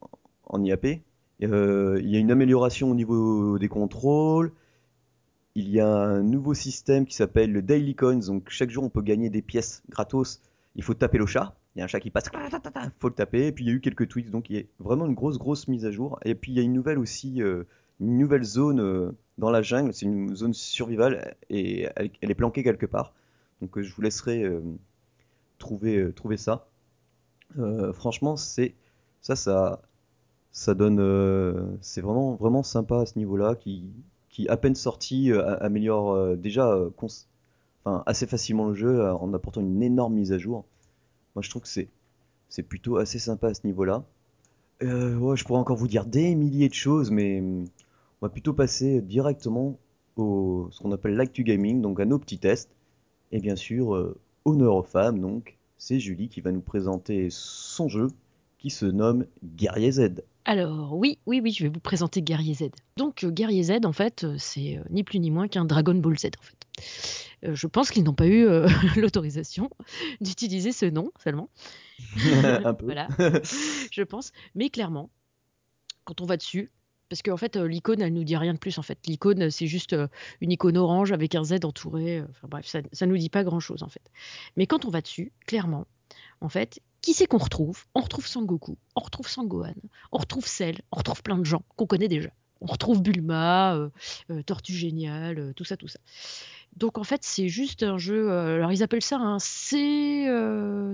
en 0.45 0.63
IAP. 0.63 1.01
Il 1.39 1.49
y 1.49 2.15
a 2.15 2.19
une 2.19 2.31
amélioration 2.31 2.89
au 2.89 2.95
niveau 2.95 3.59
des 3.59 3.67
contrôles, 3.67 4.53
il 5.55 5.69
y 5.69 5.79
a 5.79 5.87
un 5.87 6.21
nouveau 6.21 6.53
système 6.53 7.05
qui 7.05 7.15
s'appelle 7.15 7.51
le 7.51 7.61
Daily 7.61 7.95
Coins, 7.95 8.19
donc 8.27 8.49
chaque 8.49 8.69
jour 8.69 8.83
on 8.83 8.89
peut 8.89 9.01
gagner 9.01 9.29
des 9.29 9.41
pièces 9.41 9.83
gratos, 9.89 10.41
il 10.75 10.83
faut 10.83 10.93
taper 10.93 11.17
le 11.17 11.25
chat, 11.25 11.55
il 11.75 11.79
y 11.79 11.81
a 11.81 11.85
un 11.85 11.87
chat 11.87 12.01
qui 12.01 12.11
passe, 12.11 12.25
il 12.33 12.91
faut 12.99 13.07
le 13.07 13.13
taper, 13.13 13.47
et 13.47 13.51
puis 13.53 13.63
il 13.63 13.67
y 13.67 13.71
a 13.71 13.73
eu 13.73 13.79
quelques 13.79 14.09
tweets, 14.09 14.29
donc 14.29 14.49
il 14.49 14.57
y 14.57 14.59
a 14.59 14.63
vraiment 14.79 15.05
une 15.05 15.13
grosse 15.13 15.37
grosse 15.37 15.69
mise 15.69 15.85
à 15.85 15.91
jour, 15.91 16.19
et 16.25 16.35
puis 16.35 16.51
il 16.51 16.57
y 16.57 16.59
a 16.59 16.63
une 16.63 16.73
nouvelle 16.73 16.99
aussi, 16.99 17.41
euh, 17.41 17.63
une 18.01 18.17
nouvelle 18.17 18.43
zone 18.43 18.81
euh, 18.81 19.11
dans 19.37 19.49
la 19.49 19.61
jungle, 19.61 19.93
c'est 19.93 20.05
une 20.05 20.35
zone 20.35 20.53
survival, 20.53 21.35
et 21.49 21.87
elle, 21.95 22.11
est 22.21 22.35
planquée 22.35 22.63
quelque 22.63 22.85
part, 22.85 23.13
donc 23.61 23.77
euh, 23.77 23.81
je 23.81 23.95
vous 23.95 24.01
laisserai 24.01 24.43
trouver, 25.57 26.13
ça. 26.35 26.67
Franchement, 27.93 28.35
c'est 28.35 28.75
ça, 29.21 29.35
ça, 30.51 30.73
donne, 30.73 31.77
c'est 31.79 32.01
vraiment, 32.01 32.35
vraiment 32.35 32.63
sympa 32.63 32.99
à 32.99 33.05
ce 33.05 33.17
niveau-là, 33.17 33.55
qui, 33.55 33.85
qui 34.35 34.49
à 34.49 34.57
peine 34.57 34.75
sorti 34.75 35.31
euh, 35.31 35.57
améliore 35.61 36.11
euh, 36.11 36.35
déjà 36.35 36.69
euh, 36.69 36.89
assez 38.05 38.27
facilement 38.27 38.67
le 38.67 38.73
jeu 38.73 39.09
en 39.09 39.33
apportant 39.33 39.61
une 39.61 39.81
énorme 39.81 40.15
mise 40.15 40.33
à 40.33 40.37
jour. 40.37 40.65
Moi, 41.35 41.41
je 41.41 41.49
trouve 41.49 41.61
que 41.61 41.69
c'est, 41.69 42.63
plutôt 42.63 42.97
assez 42.97 43.17
sympa 43.17 43.47
à 43.47 43.53
ce 43.53 43.65
niveau-là. 43.65 44.03
Je 44.81 45.43
pourrais 45.45 45.59
encore 45.59 45.77
vous 45.77 45.87
dire 45.87 46.05
des 46.05 46.35
milliers 46.35 46.67
de 46.67 46.73
choses, 46.73 47.11
mais 47.11 47.41
on 47.41 48.25
va 48.25 48.29
plutôt 48.29 48.53
passer 48.53 49.01
directement 49.01 49.77
au 50.17 50.67
ce 50.71 50.81
qu'on 50.81 50.91
appelle 50.91 51.15
l'actu 51.15 51.45
gaming, 51.45 51.81
donc 51.81 52.01
à 52.01 52.05
nos 52.05 52.19
petits 52.19 52.39
tests. 52.39 52.71
Et 53.31 53.39
bien 53.39 53.55
sûr, 53.55 54.15
honneur 54.43 54.75
aux 54.75 54.83
femmes, 54.83 55.19
donc 55.19 55.57
c'est 55.77 55.99
Julie 55.99 56.27
qui 56.27 56.41
va 56.41 56.51
nous 56.51 56.61
présenter 56.61 57.27
son 57.29 57.87
jeu 57.87 58.07
qui 58.57 58.69
se 58.69 58.85
nomme 58.85 59.27
Guerrier 59.43 59.91
Z. 59.91 60.23
Alors 60.45 60.93
oui, 60.93 61.17
oui, 61.25 61.41
oui, 61.41 61.51
je 61.51 61.63
vais 61.63 61.69
vous 61.69 61.79
présenter 61.79 62.21
Guerrier 62.21 62.53
Z. 62.53 62.65
Donc 62.97 63.23
euh, 63.23 63.31
Guerrier 63.31 63.63
Z, 63.63 63.83
en 63.83 63.91
fait, 63.91 64.23
euh, 64.23 64.35
c'est 64.37 64.77
euh, 64.77 64.83
ni 64.91 65.03
plus 65.03 65.19
ni 65.19 65.31
moins 65.31 65.47
qu'un 65.47 65.65
Dragon 65.65 65.95
Ball 65.95 66.17
Z, 66.19 66.27
en 66.39 66.43
fait. 66.43 66.67
Euh, 67.45 67.55
je 67.55 67.65
pense 67.65 67.89
qu'ils 67.89 68.03
n'ont 68.03 68.13
pas 68.13 68.27
eu 68.27 68.45
euh, 68.45 68.67
l'autorisation 68.95 69.71
d'utiliser 70.21 70.71
ce 70.71 70.85
nom 70.85 71.11
seulement. 71.21 71.49
Un 72.63 72.73
peu. 72.75 72.85
Voilà, 72.85 73.07
je 73.91 74.03
pense. 74.03 74.31
Mais 74.53 74.69
clairement, 74.69 75.09
quand 76.03 76.21
on 76.21 76.25
va 76.25 76.37
dessus, 76.37 76.71
parce 77.09 77.23
qu'en 77.23 77.37
fait, 77.37 77.55
l'icône, 77.55 78.01
elle 78.01 78.13
nous 78.13 78.23
dit 78.23 78.37
rien 78.37 78.53
de 78.53 78.59
plus, 78.59 78.77
en 78.77 78.81
fait. 78.81 78.99
L'icône, 79.07 79.49
c'est 79.49 79.67
juste 79.67 79.95
une 80.41 80.51
icône 80.51 80.77
orange 80.77 81.11
avec 81.11 81.35
un 81.35 81.43
Z 81.43 81.63
entouré. 81.63 82.23
Enfin 82.29 82.47
bref, 82.47 82.65
ça, 82.65 82.81
ça 82.91 83.05
nous 83.05 83.17
dit 83.17 83.29
pas 83.29 83.43
grand-chose, 83.43 83.83
en 83.83 83.89
fait. 83.89 84.01
Mais 84.57 84.65
quand 84.65 84.85
on 84.85 84.89
va 84.89 85.01
dessus, 85.01 85.31
clairement, 85.45 85.85
en 86.41 86.49
fait, 86.49 86.81
qui 87.05 87.13
c'est 87.13 87.27
qu'on 87.27 87.37
retrouve? 87.37 87.85
On 87.93 88.01
retrouve 88.01 88.25
Sangoku, 88.25 88.79
on 88.95 88.99
retrouve 88.99 89.27
Sangohan, 89.27 89.75
on 90.11 90.17
retrouve 90.17 90.47
Cell, 90.47 90.81
on 90.91 90.97
retrouve 90.97 91.21
plein 91.21 91.37
de 91.37 91.43
gens 91.43 91.61
qu'on 91.75 91.85
connaît 91.85 92.07
déjà. 92.07 92.31
On 92.61 92.65
retrouve 92.65 93.03
Bulma, 93.03 93.75
euh, 93.75 93.89
euh, 94.31 94.41
Tortue 94.41 94.73
Géniale, 94.73 95.37
euh, 95.37 95.53
tout 95.53 95.63
ça, 95.63 95.77
tout 95.77 95.87
ça. 95.87 95.99
Donc 96.77 96.97
en 96.97 97.03
fait, 97.03 97.23
c'est 97.23 97.47
juste 97.47 97.83
un 97.83 97.99
jeu. 97.99 98.31
alors 98.31 98.71
ils 98.71 98.81
appellent 98.81 99.03
ça 99.03 99.17
un 99.17 99.37
C, 99.37 100.25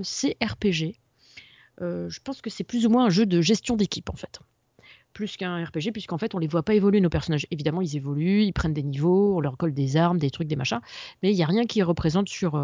CRPG. 0.03 0.97
Je 1.79 2.19
pense 2.25 2.41
que 2.41 2.49
c'est 2.49 2.65
plus 2.65 2.85
ou 2.85 2.89
moins 2.89 3.05
un 3.05 3.09
jeu 3.09 3.25
de 3.25 3.39
gestion 3.39 3.77
d'équipe 3.77 4.09
en 4.09 4.17
fait. 4.17 4.41
Plus 5.13 5.37
qu'un 5.37 5.63
RPG, 5.63 5.93
puisqu'en 5.93 6.17
fait 6.17 6.35
on 6.35 6.39
les 6.39 6.47
voit 6.47 6.63
pas 6.63 6.73
évoluer 6.73 6.99
nos 6.99 7.09
personnages. 7.09 7.47
Évidemment, 7.51 7.81
ils 7.81 7.95
évoluent, 7.95 8.43
ils 8.43 8.53
prennent 8.53 8.73
des 8.73 8.83
niveaux, 8.83 9.37
on 9.37 9.39
leur 9.39 9.55
colle 9.55 9.73
des 9.73 9.95
armes, 9.95 10.17
des 10.17 10.29
trucs, 10.29 10.49
des 10.49 10.57
machins, 10.57 10.81
mais 11.23 11.31
il 11.31 11.35
n'y 11.37 11.43
a 11.43 11.47
rien 11.47 11.65
qui 11.65 11.81
représente 11.83 12.27
sur, 12.27 12.57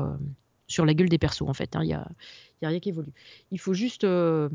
la 0.85 0.93
gueule 0.93 1.07
des 1.07 1.17
persos 1.17 1.47
en 1.47 1.53
fait. 1.53 1.77
hein. 1.77 1.83
Il 1.85 1.93
a, 1.93 2.09
il 2.61 2.65
y 2.65 2.67
a 2.67 2.69
rien 2.69 2.79
qui 2.79 2.89
évolue. 2.89 3.13
Il 3.51 3.59
faut 3.59 3.73
juste 3.73 4.03
euh, 4.03 4.49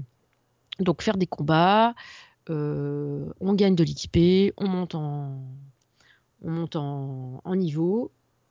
donc 0.81 1.03
faire 1.03 1.17
des 1.17 1.27
combats, 1.27 1.95
on 2.49 3.55
gagne 3.55 3.75
de 3.75 3.85
l'XP, 3.85 4.55
on 4.57 4.69
monte 4.69 4.95
en, 4.95 5.41
on 6.43 6.51
monte 6.51 6.77
en, 6.77 7.41
en 7.45 7.57
niveau, 7.57 8.11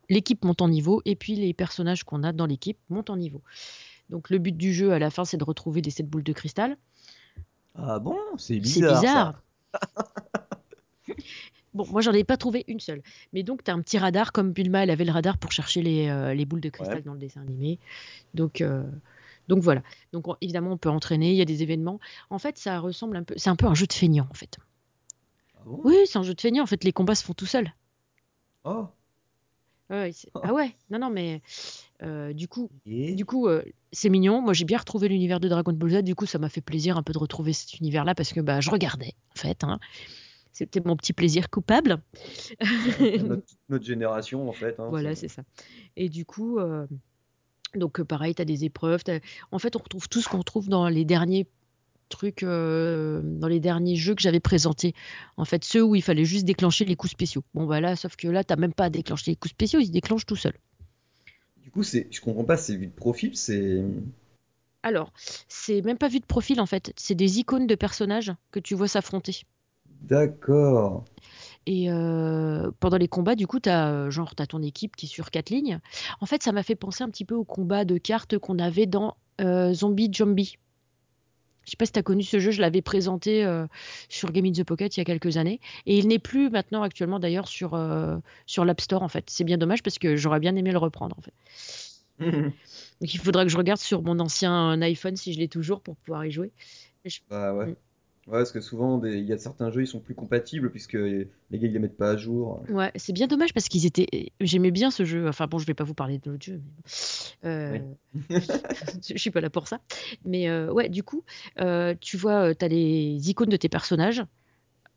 l'équipe 0.10 0.44
monte 0.44 0.62
en 0.62 0.70
niveau, 0.70 1.02
et 1.06 1.16
puis 1.16 1.36
les 1.36 1.54
personnages 1.54 2.04
qu'on 2.04 2.24
a 2.24 2.32
dans 2.32 2.46
l'équipe 2.46 2.78
montent 2.90 3.10
en 3.10 3.18
niveau. 3.18 3.42
Donc 4.10 4.30
le 4.30 4.38
but 4.38 4.56
du 4.56 4.74
jeu 4.74 4.92
à 4.92 5.00
la 5.00 5.10
fin, 5.10 5.26
c'est 5.26 5.38
de 5.38 5.44
retrouver 5.44 5.82
des 5.82 5.90
7 5.90 6.08
boules 6.08 6.24
de 6.24 6.34
cristal. 6.34 6.78
Ah 7.76 8.00
bon? 8.00 8.18
C'est 8.38 8.60
bizarre. 8.60 8.92
C'est 8.92 9.02
bizarre. 9.02 9.42
bon, 11.74 11.88
moi 11.90 12.02
j'en 12.02 12.12
ai 12.12 12.26
pas 12.26 12.38
trouvé 12.38 12.66
une 12.68 12.82
seule. 12.82 13.02
Mais 13.32 13.44
donc 13.44 13.64
tu 13.64 13.72
as 13.72 13.74
un 13.74 13.82
petit 13.82 13.98
radar, 13.98 14.34
comme 14.34 14.52
Bulma, 14.52 14.84
elle 14.84 14.90
avait 14.90 15.06
le 15.06 15.14
radar 15.14 15.38
pour 15.38 15.52
chercher 15.54 15.82
les, 15.82 16.10
euh, 16.10 16.34
les 16.34 16.46
boules 16.46 16.62
de 16.62 16.70
cristal 16.70 17.04
dans 17.04 17.14
le 17.14 17.20
dessin 17.20 17.42
animé. 17.42 17.80
Donc. 18.34 18.62
Euh, 18.62 18.84
donc 19.48 19.60
voilà. 19.64 19.84
Donc 20.14 20.26
évidemment, 20.42 20.72
on 20.72 20.78
peut 20.78 20.90
entraîner, 20.90 21.32
il 21.32 21.38
y 21.38 21.42
a 21.42 21.46
des 21.46 21.64
événements. 21.64 22.00
En 22.30 22.40
fait, 22.40 22.58
ça 22.58 22.80
ressemble 22.80 23.18
un 23.18 23.24
peu. 23.24 23.34
C'est 23.38 23.50
un 23.50 23.56
peu 23.56 23.66
un 23.68 23.74
jeu 23.76 23.88
de 23.88 23.94
feignant, 23.94 24.28
en 24.30 24.34
fait. 24.34 24.58
Ah 25.56 25.62
bon? 25.66 25.82
Oui, 25.84 25.96
c'est 26.06 26.18
un 26.18 26.24
jeu 26.24 26.34
de 26.34 26.42
feignant. 26.42 26.64
En 26.64 26.68
fait, 26.68 26.84
les 26.84 26.92
combats 26.94 27.16
se 27.16 27.24
font 27.24 27.34
tout 27.34 27.46
seuls. 27.46 27.72
Oh 28.64 28.88
ah 30.44 30.54
ouais, 30.54 30.74
non, 30.90 31.00
non, 31.00 31.10
mais 31.10 31.42
euh, 32.02 32.32
du 32.32 32.48
coup, 32.48 32.70
du 33.16 33.26
coup, 33.26 33.48
euh, 33.48 33.62
c'est 33.92 34.10
mignon. 34.10 34.42
Moi, 34.42 34.54
j'ai 34.54 34.64
bien 34.64 34.78
retrouvé 34.78 35.10
l'univers 35.10 35.42
de 35.42 35.50
Dragon 35.50 35.74
Ball 35.74 35.90
Z. 35.92 36.04
Du 36.04 36.16
coup, 36.16 36.26
ça 36.26 36.40
m'a 36.40 36.48
fait 36.48 36.62
plaisir 36.62 36.96
un 36.98 37.04
peu 37.04 37.12
de 37.12 37.18
retrouver 37.18 37.52
cet 37.52 37.78
univers-là 37.80 38.16
parce 38.16 38.32
que 38.32 38.40
bah, 38.40 38.62
je 38.62 38.70
regardais, 38.72 39.14
en 39.36 39.40
fait. 39.40 39.64
hein. 39.66 39.80
C'était 40.54 40.82
mon 40.84 40.96
petit 40.96 41.14
plaisir 41.14 41.50
coupable. 41.50 42.02
notre, 43.24 43.44
notre 43.70 43.86
génération, 43.86 44.48
en 44.50 44.54
fait. 44.54 44.80
hein, 44.80 44.88
Voilà, 44.90 45.16
c'est- 45.16 45.28
c'est 45.28 45.36
ça. 45.36 45.44
Et 45.98 46.08
du 46.10 46.26
coup, 46.26 46.60
euh, 46.60 46.88
donc 47.76 48.00
euh, 48.00 48.06
pareil, 48.06 48.36
tu 48.36 48.42
as 48.42 48.46
des 48.46 48.66
épreuves. 48.66 49.02
En 49.52 49.60
fait, 49.60 49.76
on 49.76 49.80
retrouve 49.80 50.08
tout 50.10 50.22
ce 50.22 50.30
qu'on 50.30 50.40
retrouve 50.40 50.70
dans 50.70 50.88
les 50.90 51.06
derniers 51.06 51.48
trucs, 52.10 52.44
euh, 52.44 53.22
dans 53.24 53.48
les 53.48 53.60
derniers 53.60 53.96
jeux 53.96 54.14
que 54.14 54.22
j'avais 54.22 54.40
présentés. 54.40 54.94
En 55.38 55.46
fait, 55.46 55.64
ceux 55.64 55.84
où 55.84 55.96
il 55.96 56.04
fallait 56.04 56.26
juste 56.26 56.46
déclencher 56.46 56.86
les 56.86 56.96
coups 56.96 57.12
spéciaux. 57.12 57.44
Bon, 57.54 57.66
bah 57.66 57.82
là, 57.82 57.96
sauf 57.96 58.16
que 58.16 58.28
là, 58.28 58.44
t'as 58.44 58.58
même 58.58 58.74
pas 58.74 58.86
à 58.86 58.90
déclencher 58.90 59.32
les 59.32 59.36
coups 59.36 59.52
spéciaux, 59.52 59.80
ils 59.80 59.88
se 59.88 59.92
déclenchent 59.92 60.26
tout 60.26 60.36
seuls. 60.36 60.58
Du 61.64 61.72
coup, 61.72 61.84
c'est, 61.84 62.08
je 62.12 62.22
comprends 62.22 62.44
pas, 62.44 62.58
c'est 62.58 62.76
vu 62.76 62.88
de 62.88 62.92
profil, 62.92 63.36
c'est. 63.36 63.84
Alors, 64.84 65.14
c'est 65.48 65.82
même 65.82 65.98
pas 65.98 66.08
vu 66.08 66.20
de 66.20 66.26
profil 66.26 66.60
en 66.60 66.66
fait, 66.66 66.92
c'est 66.98 67.16
des 67.16 67.40
icônes 67.40 67.68
de 67.68 67.76
personnages 67.76 68.34
que 68.52 68.60
tu 68.60 68.74
vois 68.74 68.88
s'affronter. 68.88 69.44
D'accord. 70.02 71.06
Et 71.68 71.92
euh, 71.92 72.72
pendant 72.80 72.98
les 72.98 73.08
combats, 73.08 73.36
du 73.36 73.46
coup, 73.48 73.60
t'as 73.60 74.10
genre 74.10 74.34
t'as 74.36 74.48
ton 74.48 74.62
équipe 74.62 74.96
qui 74.96 75.06
est 75.06 75.10
sur 75.10 75.30
quatre 75.30 75.50
lignes. 75.52 75.80
En 76.20 76.26
fait, 76.26 76.42
ça 76.42 76.52
m'a 76.52 76.64
fait 76.64 76.76
penser 76.76 77.04
un 77.04 77.10
petit 77.10 77.26
peu 77.26 77.36
au 77.36 77.44
combat 77.44 77.86
de 77.86 77.98
cartes 77.98 78.38
qu'on 78.40 78.58
avait 78.60 78.88
dans 78.88 79.16
euh, 79.42 79.74
Zombie 79.74 80.12
Zombie. 80.16 80.58
Je 81.66 81.72
sais 81.72 81.78
pas 81.78 81.86
si 81.86 81.92
tu 81.92 82.00
as 82.00 82.04
connu 82.04 82.24
ce 82.24 82.40
jeu, 82.40 82.50
je 82.50 82.60
l'avais 82.60 82.82
présenté 82.82 83.46
euh, 83.46 83.68
sur 84.10 84.32
Game 84.32 84.46
in 84.46 84.52
the 84.52 84.64
Pocket 84.64 84.98
il 84.98 85.00
y 85.00 85.02
a 85.02 85.06
quelques 85.06 85.38
années. 85.38 85.60
Et 85.86 86.00
il 86.00 86.08
n'est 86.08 86.18
plus 86.20 86.50
maintenant 86.50 86.82
actuellement 86.82 87.20
d'ailleurs 87.20 87.48
sur, 87.48 87.80
sur 88.48 88.66
l'App 88.66 88.82
Store 88.82 89.04
en 89.04 89.08
fait. 89.10 89.30
C'est 89.30 89.44
bien 89.44 89.58
dommage 89.60 89.84
parce 89.84 90.00
que 90.00 90.16
j'aurais 90.16 90.40
bien 90.40 90.56
aimé 90.56 90.72
le 90.72 90.80
reprendre 90.80 91.16
en 91.18 91.22
fait. 91.22 91.34
Donc 93.02 93.14
il 93.14 93.20
faudra 93.20 93.44
que 93.44 93.50
je 93.52 93.58
regarde 93.58 93.80
sur 93.80 94.02
mon 94.02 94.20
ancien 94.20 94.82
iPhone 94.82 95.16
si 95.16 95.34
je 95.34 95.40
l'ai 95.40 95.48
toujours 95.48 95.82
pour 95.82 95.96
pouvoir 95.98 96.26
y 96.26 96.32
jouer. 96.32 96.52
Je- 97.06 97.20
Bah 97.30 97.54
ouais. 97.54 97.76
Ouais, 98.28 98.38
parce 98.38 98.52
que 98.52 98.62
souvent, 98.62 99.00
des- 99.00 99.18
il 99.18 99.26
y 99.26 99.34
a 99.34 99.38
certains 99.38 99.72
jeux, 99.72 99.82
ils 99.82 99.88
sont 99.88 100.00
plus 100.00 100.14
compatibles 100.14 100.70
puisque 100.70 100.94
les 100.94 101.28
gars, 101.52 101.68
ils 101.68 101.74
les 101.74 101.80
mettent 101.80 101.98
pas 101.98 102.12
à 102.12 102.18
jour. 102.18 102.64
Ouais, 102.70 102.92
c'est 102.96 103.14
bien 103.14 103.26
dommage 103.28 103.52
parce 103.54 103.68
qu'ils 103.68 103.86
étaient. 103.88 104.32
J'aimais 104.40 104.70
bien 104.72 104.92
ce 104.92 105.06
jeu. 105.06 105.28
Enfin 105.28 105.48
bon, 105.48 105.58
je 105.58 105.66
vais 105.66 105.74
pas 105.74 105.84
vous 105.84 105.96
parler 105.96 106.20
de 106.20 106.30
l'autre 106.30 106.44
jeu. 106.46 106.62
Mais... 107.44 107.50
Euh... 107.50 107.80
je 109.10 109.18
suis 109.18 109.32
pas 109.32 109.42
là 109.42 109.50
pour 109.50 109.68
ça. 109.68 109.80
Mais 110.24 110.50
euh, 110.50 110.72
ouais, 110.72 110.88
du 110.88 111.02
coup, 111.02 111.24
euh, 111.60 111.96
tu 112.00 112.16
vois, 112.16 112.54
tu 112.54 112.64
as 112.64 112.68
les 112.68 113.30
icônes 113.30 113.50
de 113.50 113.58
tes 113.58 113.70
personnages 113.70 114.24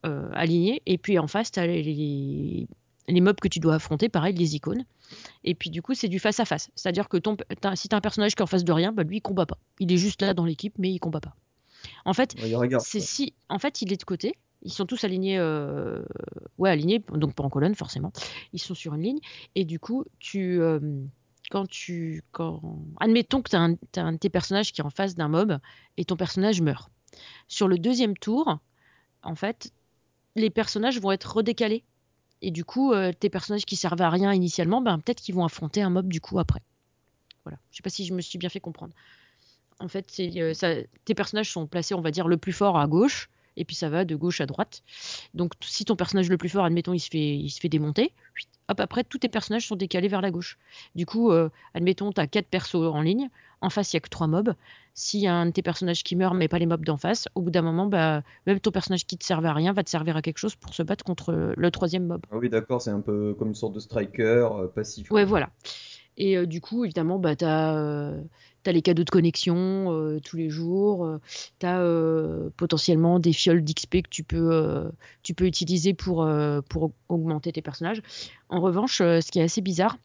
euh, 0.04 0.28
alignés 0.34 0.82
et 0.84 0.98
puis 0.98 1.18
en 1.18 1.26
face, 1.26 1.50
tu 1.50 1.60
as 1.60 1.66
les, 1.66 1.82
les, 1.82 2.68
les 3.08 3.20
mobs 3.22 3.40
que 3.40 3.48
tu 3.48 3.58
dois 3.58 3.76
affronter, 3.76 4.10
pareil, 4.10 4.34
les 4.34 4.54
icônes. 4.54 4.84
Et 5.44 5.54
puis 5.54 5.70
du 5.70 5.80
coup, 5.80 5.94
c'est 5.94 6.08
du 6.08 6.18
face 6.18 6.40
à 6.40 6.44
face. 6.44 6.70
C'est-à-dire 6.74 7.08
que 7.08 7.16
ton, 7.16 7.38
si 7.74 7.88
tu 7.88 7.94
as 7.94 7.98
un 7.98 8.02
personnage 8.02 8.34
qui 8.34 8.40
est 8.40 8.44
en 8.44 8.46
face 8.46 8.64
de 8.64 8.72
rien, 8.72 8.92
bah, 8.92 9.02
lui, 9.02 9.16
il 9.16 9.20
combat 9.22 9.46
pas. 9.46 9.58
Il 9.80 9.90
est 9.90 9.96
juste 9.96 10.20
là 10.20 10.34
dans 10.34 10.44
l'équipe, 10.44 10.74
mais 10.78 10.90
il 10.90 10.98
combat 10.98 11.20
pas. 11.20 11.34
En 12.04 12.12
fait, 12.12 12.34
c'est 12.80 13.00
si. 13.00 13.34
En 13.48 13.58
fait, 13.58 13.82
il 13.82 13.92
est 13.92 13.96
de 13.96 14.04
côté. 14.04 14.34
Ils 14.62 14.72
sont 14.72 14.86
tous 14.86 15.04
alignés, 15.04 15.38
euh, 15.38 16.02
ouais, 16.56 16.70
alignés, 16.70 17.04
donc 17.12 17.34
pas 17.34 17.44
en 17.44 17.50
colonne 17.50 17.74
forcément. 17.74 18.12
Ils 18.52 18.60
sont 18.60 18.74
sur 18.74 18.94
une 18.94 19.02
ligne. 19.02 19.20
Et 19.54 19.64
du 19.64 19.78
coup, 19.78 20.04
tu, 20.18 20.60
euh, 20.60 20.80
quand 21.50 21.68
tu, 21.68 22.22
quand, 22.32 22.62
admettons 22.98 23.42
que 23.42 23.50
tu 23.50 23.56
as, 23.56 23.60
un 23.60 23.74
t'as 23.92 24.02
un 24.02 24.12
de 24.12 24.18
tes 24.18 24.30
personnages 24.30 24.72
qui 24.72 24.80
est 24.80 24.84
en 24.84 24.90
face 24.90 25.14
d'un 25.14 25.28
mob 25.28 25.58
et 25.98 26.04
ton 26.06 26.16
personnage 26.16 26.62
meurt. 26.62 26.90
Sur 27.46 27.68
le 27.68 27.78
deuxième 27.78 28.16
tour, 28.16 28.58
en 29.22 29.34
fait, 29.34 29.70
les 30.34 30.50
personnages 30.50 30.98
vont 30.98 31.12
être 31.12 31.36
redécalés. 31.36 31.84
Et 32.40 32.50
du 32.50 32.64
coup, 32.64 32.92
euh, 32.92 33.12
tes 33.12 33.30
personnages 33.30 33.64
qui 33.64 33.76
servent 33.76 34.02
à 34.02 34.10
rien 34.10 34.32
initialement, 34.32 34.80
ben, 34.80 34.98
peut-être 34.98 35.20
qu'ils 35.20 35.34
vont 35.34 35.44
affronter 35.44 35.82
un 35.82 35.90
mob 35.90 36.08
du 36.08 36.20
coup 36.20 36.38
après. 36.38 36.60
Voilà. 37.44 37.58
Je 37.70 37.76
sais 37.76 37.82
pas 37.82 37.90
si 37.90 38.06
je 38.06 38.14
me 38.14 38.20
suis 38.20 38.38
bien 38.38 38.48
fait 38.48 38.60
comprendre. 38.60 38.94
En 39.80 39.88
fait, 39.88 40.06
euh, 40.20 40.54
ça, 40.54 40.74
tes 41.04 41.14
personnages 41.14 41.50
sont 41.50 41.66
placés, 41.66 41.94
on 41.94 42.00
va 42.00 42.10
dire, 42.10 42.28
le 42.28 42.36
plus 42.36 42.52
fort 42.52 42.78
à 42.78 42.86
gauche, 42.86 43.28
et 43.56 43.64
puis 43.64 43.76
ça 43.76 43.88
va 43.88 44.04
de 44.04 44.16
gauche 44.16 44.40
à 44.40 44.46
droite. 44.46 44.82
Donc, 45.34 45.52
si 45.60 45.84
ton 45.84 45.96
personnage 45.96 46.28
le 46.28 46.36
plus 46.36 46.48
fort, 46.48 46.64
admettons, 46.64 46.92
il 46.92 47.00
se 47.00 47.08
fait, 47.10 47.36
il 47.36 47.50
se 47.50 47.60
fait 47.60 47.68
démonter, 47.68 48.12
hop, 48.68 48.80
après, 48.80 49.04
tous 49.04 49.18
tes 49.18 49.28
personnages 49.28 49.66
sont 49.66 49.76
décalés 49.76 50.08
vers 50.08 50.20
la 50.20 50.30
gauche. 50.30 50.58
Du 50.94 51.06
coup, 51.06 51.30
euh, 51.30 51.50
admettons, 51.74 52.12
tu 52.12 52.20
as 52.20 52.26
quatre 52.26 52.48
persos 52.48 52.74
en 52.74 53.00
ligne, 53.00 53.28
en 53.60 53.70
face, 53.70 53.92
il 53.92 53.96
y 53.96 53.98
a 53.98 54.00
que 54.00 54.08
trois 54.08 54.26
mobs. 54.26 54.54
S'il 54.94 55.20
y 55.20 55.26
a 55.26 55.34
un 55.34 55.46
de 55.46 55.50
tes 55.50 55.62
personnages 55.62 56.04
qui 56.04 56.14
meurt, 56.14 56.36
mais 56.36 56.48
pas 56.48 56.58
les 56.58 56.66
mobs 56.66 56.84
d'en 56.84 56.96
face, 56.96 57.26
au 57.34 57.42
bout 57.42 57.50
d'un 57.50 57.62
moment, 57.62 57.86
bah, 57.86 58.22
même 58.46 58.60
ton 58.60 58.70
personnage 58.70 59.06
qui 59.06 59.16
te 59.16 59.24
servait 59.24 59.48
à 59.48 59.52
rien 59.52 59.72
va 59.72 59.82
te 59.82 59.90
servir 59.90 60.16
à 60.16 60.22
quelque 60.22 60.38
chose 60.38 60.54
pour 60.54 60.72
se 60.74 60.82
battre 60.82 61.04
contre 61.04 61.54
le 61.56 61.70
troisième 61.70 62.06
mob. 62.06 62.22
Ah 62.30 62.36
oui, 62.36 62.48
d'accord, 62.48 62.80
c'est 62.80 62.90
un 62.90 63.00
peu 63.00 63.34
comme 63.38 63.48
une 63.48 63.54
sorte 63.54 63.72
de 63.72 63.80
striker 63.80 64.48
euh, 64.52 64.68
passif. 64.68 65.10
Ouais, 65.10 65.24
voilà. 65.24 65.50
Et 66.16 66.36
euh, 66.36 66.46
du 66.46 66.60
coup, 66.60 66.84
évidemment, 66.84 67.18
bah, 67.18 67.34
tu 67.36 67.44
as, 67.44 68.14
les 68.66 68.82
cadeaux 68.82 69.04
de 69.04 69.10
connexion 69.10 69.92
euh, 69.92 70.20
tous 70.20 70.36
les 70.36 70.48
jours. 70.48 71.18
tu 71.58 71.66
as 71.66 71.84
potentiellement 72.56 73.18
des 73.18 73.32
fioles 73.32 73.62
d'XP 73.64 74.02
que 74.02 74.08
tu 74.08 74.24
peux, 74.24 74.52
euh, 74.52 74.88
tu 75.22 75.34
peux 75.34 75.46
utiliser 75.46 75.92
pour, 75.94 76.22
euh, 76.22 76.60
pour 76.68 76.92
augmenter 77.08 77.52
tes 77.52 77.62
personnages. 77.62 78.00
En 78.48 78.60
revanche, 78.60 79.00
euh, 79.00 79.20
ce 79.20 79.30
qui 79.30 79.38
est 79.40 79.42
assez 79.42 79.60
bizarre, 79.60 79.98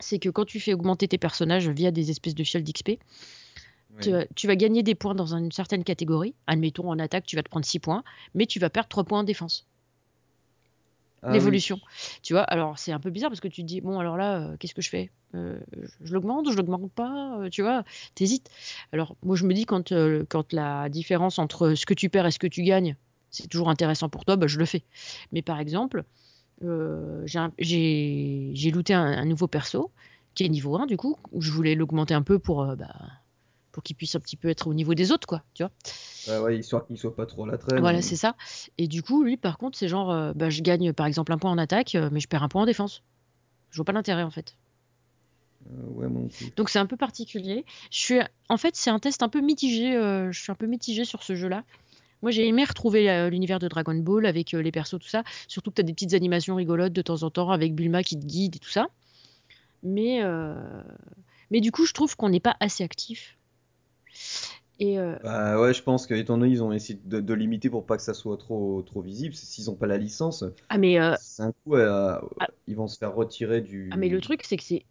c'est 0.00 0.18
que 0.18 0.28
quand 0.28 0.44
tu 0.44 0.60
fais 0.60 0.74
augmenter 0.74 1.08
tes 1.08 1.18
personnages 1.18 1.68
via 1.68 1.90
des 1.90 2.10
espèces 2.10 2.34
de 2.34 2.44
fioles 2.44 2.62
d'XP, 2.62 2.88
Oui. 2.88 2.96
tu, 4.00 4.10
vas- 4.12 4.26
tu 4.34 4.46
vas 4.46 4.56
gagner 4.56 4.82
des 4.82 4.94
points 4.94 5.14
dans 5.14 5.34
une 5.34 5.52
certaine 5.52 5.84
catégorie. 5.84 6.34
Admettons, 6.46 6.88
en 6.88 6.98
attaque, 6.98 7.26
tu 7.26 7.36
vas 7.36 7.42
te 7.42 7.50
prendre 7.50 7.66
6 7.66 7.80
points, 7.80 8.02
mais 8.34 8.46
tu 8.46 8.58
vas 8.60 8.70
perdre 8.70 8.88
3 8.88 9.04
points 9.04 9.20
en 9.20 9.24
défense 9.24 9.66
Ah 11.22 11.32
l'évolution. 11.32 11.80
Tu 12.22 12.32
vois, 12.32 12.42
alors 12.42 12.78
c'est 12.78 12.92
un 12.92 13.00
peu 13.00 13.10
bizarre 13.10 13.30
parce 13.30 13.40
que 13.40 13.48
tu 13.48 13.62
te 13.62 13.66
dis, 13.66 13.80
bon, 13.80 13.98
alors 13.98 14.16
là, 14.16 14.40
euh, 14.40 14.56
qu'est-ce 14.58 14.74
que 14.74 14.82
je 14.82 14.88
fais? 14.88 15.10
Euh, 15.34 15.58
Je, 16.02 16.12
l'augmente 16.12 16.46
ou 16.46 16.52
je 16.52 16.56
l'augmente 16.56 16.90
pas? 16.92 17.38
Euh, 17.40 17.48
Tu 17.50 17.62
vois, 17.62 17.84
t'hésites. 18.14 18.50
Alors, 18.92 19.16
moi, 19.22 19.36
je 19.36 19.44
me 19.44 19.52
dis, 19.54 19.64
quand, 19.66 19.92
quand 20.28 20.52
la 20.52 20.88
différence 20.88 21.38
entre 21.38 21.74
ce 21.74 21.86
que 21.86 21.94
tu 21.94 22.08
perds 22.08 22.26
et 22.26 22.30
ce 22.30 22.38
que 22.38 22.46
tu 22.46 22.62
gagnes, 22.62 22.96
c'est 23.30 23.48
toujours 23.48 23.68
intéressant 23.70 24.08
pour 24.08 24.24
toi, 24.24 24.36
bah, 24.36 24.46
je 24.46 24.58
le 24.58 24.64
fais. 24.64 24.84
Mais 25.32 25.42
par 25.42 25.58
exemple, 25.60 26.04
j'ai 27.58 28.70
looté 28.72 28.94
un, 28.94 29.04
un 29.04 29.24
nouveau 29.24 29.48
perso 29.48 29.90
qui 30.34 30.44
est 30.44 30.48
niveau 30.48 30.76
1, 30.76 30.86
du 30.86 30.96
coup, 30.96 31.16
je 31.38 31.50
voulais 31.50 31.74
l'augmenter 31.74 32.14
un 32.14 32.22
peu 32.22 32.38
pour, 32.38 32.64
bah, 32.76 32.94
pour 33.78 33.84
qu'il 33.84 33.94
puisse 33.94 34.16
un 34.16 34.18
petit 34.18 34.34
peu 34.34 34.48
être 34.48 34.66
au 34.66 34.74
niveau 34.74 34.94
des 34.94 35.12
autres, 35.12 35.28
quoi, 35.28 35.44
tu 35.54 35.62
vois. 35.62 35.70
Ouais, 36.26 36.42
ouais, 36.42 36.58
histoire 36.58 36.84
qu'il 36.84 36.98
soit 36.98 37.14
pas 37.14 37.26
trop 37.26 37.44
à 37.44 37.52
la 37.52 37.58
traîne. 37.58 37.78
Voilà, 37.78 38.02
c'est 38.02 38.16
ça. 38.16 38.34
Et 38.76 38.88
du 38.88 39.04
coup, 39.04 39.22
lui, 39.22 39.36
par 39.36 39.56
contre, 39.56 39.78
c'est 39.78 39.86
genre, 39.86 40.10
euh, 40.10 40.32
bah, 40.34 40.50
je 40.50 40.62
gagne 40.62 40.92
par 40.92 41.06
exemple 41.06 41.30
un 41.32 41.38
point 41.38 41.52
en 41.52 41.58
attaque, 41.58 41.94
euh, 41.94 42.08
mais 42.10 42.18
je 42.18 42.26
perds 42.26 42.42
un 42.42 42.48
point 42.48 42.62
en 42.62 42.66
défense. 42.66 43.04
Je 43.70 43.76
vois 43.76 43.84
pas 43.84 43.92
l'intérêt 43.92 44.24
en 44.24 44.32
fait. 44.32 44.56
Euh, 45.70 45.90
ouais, 45.90 46.08
mon. 46.08 46.28
Donc 46.56 46.70
c'est 46.70 46.80
un 46.80 46.86
peu 46.86 46.96
particulier. 46.96 47.64
Je 47.92 47.98
suis, 48.00 48.18
en 48.48 48.56
fait, 48.56 48.74
c'est 48.74 48.90
un 48.90 48.98
test 48.98 49.22
un 49.22 49.28
peu 49.28 49.40
mitigé. 49.40 49.94
euh, 49.94 50.32
je 50.32 50.42
suis 50.42 50.50
un 50.50 50.56
peu 50.56 50.66
mitigé 50.66 51.04
sur 51.04 51.22
ce 51.22 51.36
jeu-là. 51.36 51.62
Moi, 52.22 52.32
j'ai 52.32 52.48
aimé 52.48 52.64
retrouver 52.64 53.30
l'univers 53.30 53.60
de 53.60 53.68
Dragon 53.68 53.94
Ball 53.94 54.26
avec 54.26 54.50
les 54.50 54.72
persos, 54.72 54.98
tout 54.98 55.06
ça. 55.06 55.22
Surtout 55.46 55.70
que 55.70 55.76
tu 55.76 55.82
as 55.82 55.84
des 55.84 55.92
petites 55.92 56.14
animations 56.14 56.56
rigolotes 56.56 56.92
de 56.92 57.02
temps 57.02 57.22
en 57.22 57.30
temps 57.30 57.52
avec 57.52 57.76
Bulma 57.76 58.02
qui 58.02 58.18
te 58.18 58.26
guide 58.26 58.56
et 58.56 58.58
tout 58.58 58.70
ça. 58.70 58.88
Mais, 59.84 60.24
euh, 60.24 60.56
mais 61.52 61.60
du 61.60 61.70
coup, 61.70 61.86
je 61.86 61.92
trouve 61.92 62.16
qu'on 62.16 62.28
n'est 62.28 62.40
pas 62.40 62.56
assez 62.60 62.82
actif. 62.84 63.37
Et 64.80 64.98
euh, 64.98 65.16
Bah 65.24 65.60
ouais, 65.60 65.74
je 65.74 65.82
pense 65.82 66.06
qu'étant 66.06 66.38
donné 66.38 66.52
ils 66.52 66.62
ont 66.62 66.70
essayé 66.70 67.00
de, 67.04 67.20
de 67.20 67.34
limiter 67.34 67.68
pour 67.68 67.84
pas 67.84 67.96
que 67.96 68.02
ça 68.02 68.14
soit 68.14 68.36
trop, 68.36 68.82
trop 68.82 69.02
visible, 69.02 69.34
s'ils 69.34 69.70
ont 69.70 69.74
pas 69.74 69.88
la 69.88 69.98
licence, 69.98 70.44
ah 70.68 70.78
mais 70.78 71.00
euh, 71.00 71.14
c'est 71.20 71.42
un 71.42 71.50
coup, 71.52 71.74
euh, 71.74 72.16
Ah. 72.38 72.46
ils 72.68 72.76
vont 72.76 72.86
se 72.86 72.96
faire 72.96 73.12
retirer 73.14 73.60
du. 73.60 73.90
Ah 73.92 73.96
mais 73.96 74.08
le 74.08 74.20
truc 74.20 74.42
c'est 74.44 74.56
que 74.56 74.62
c'est 74.62 74.84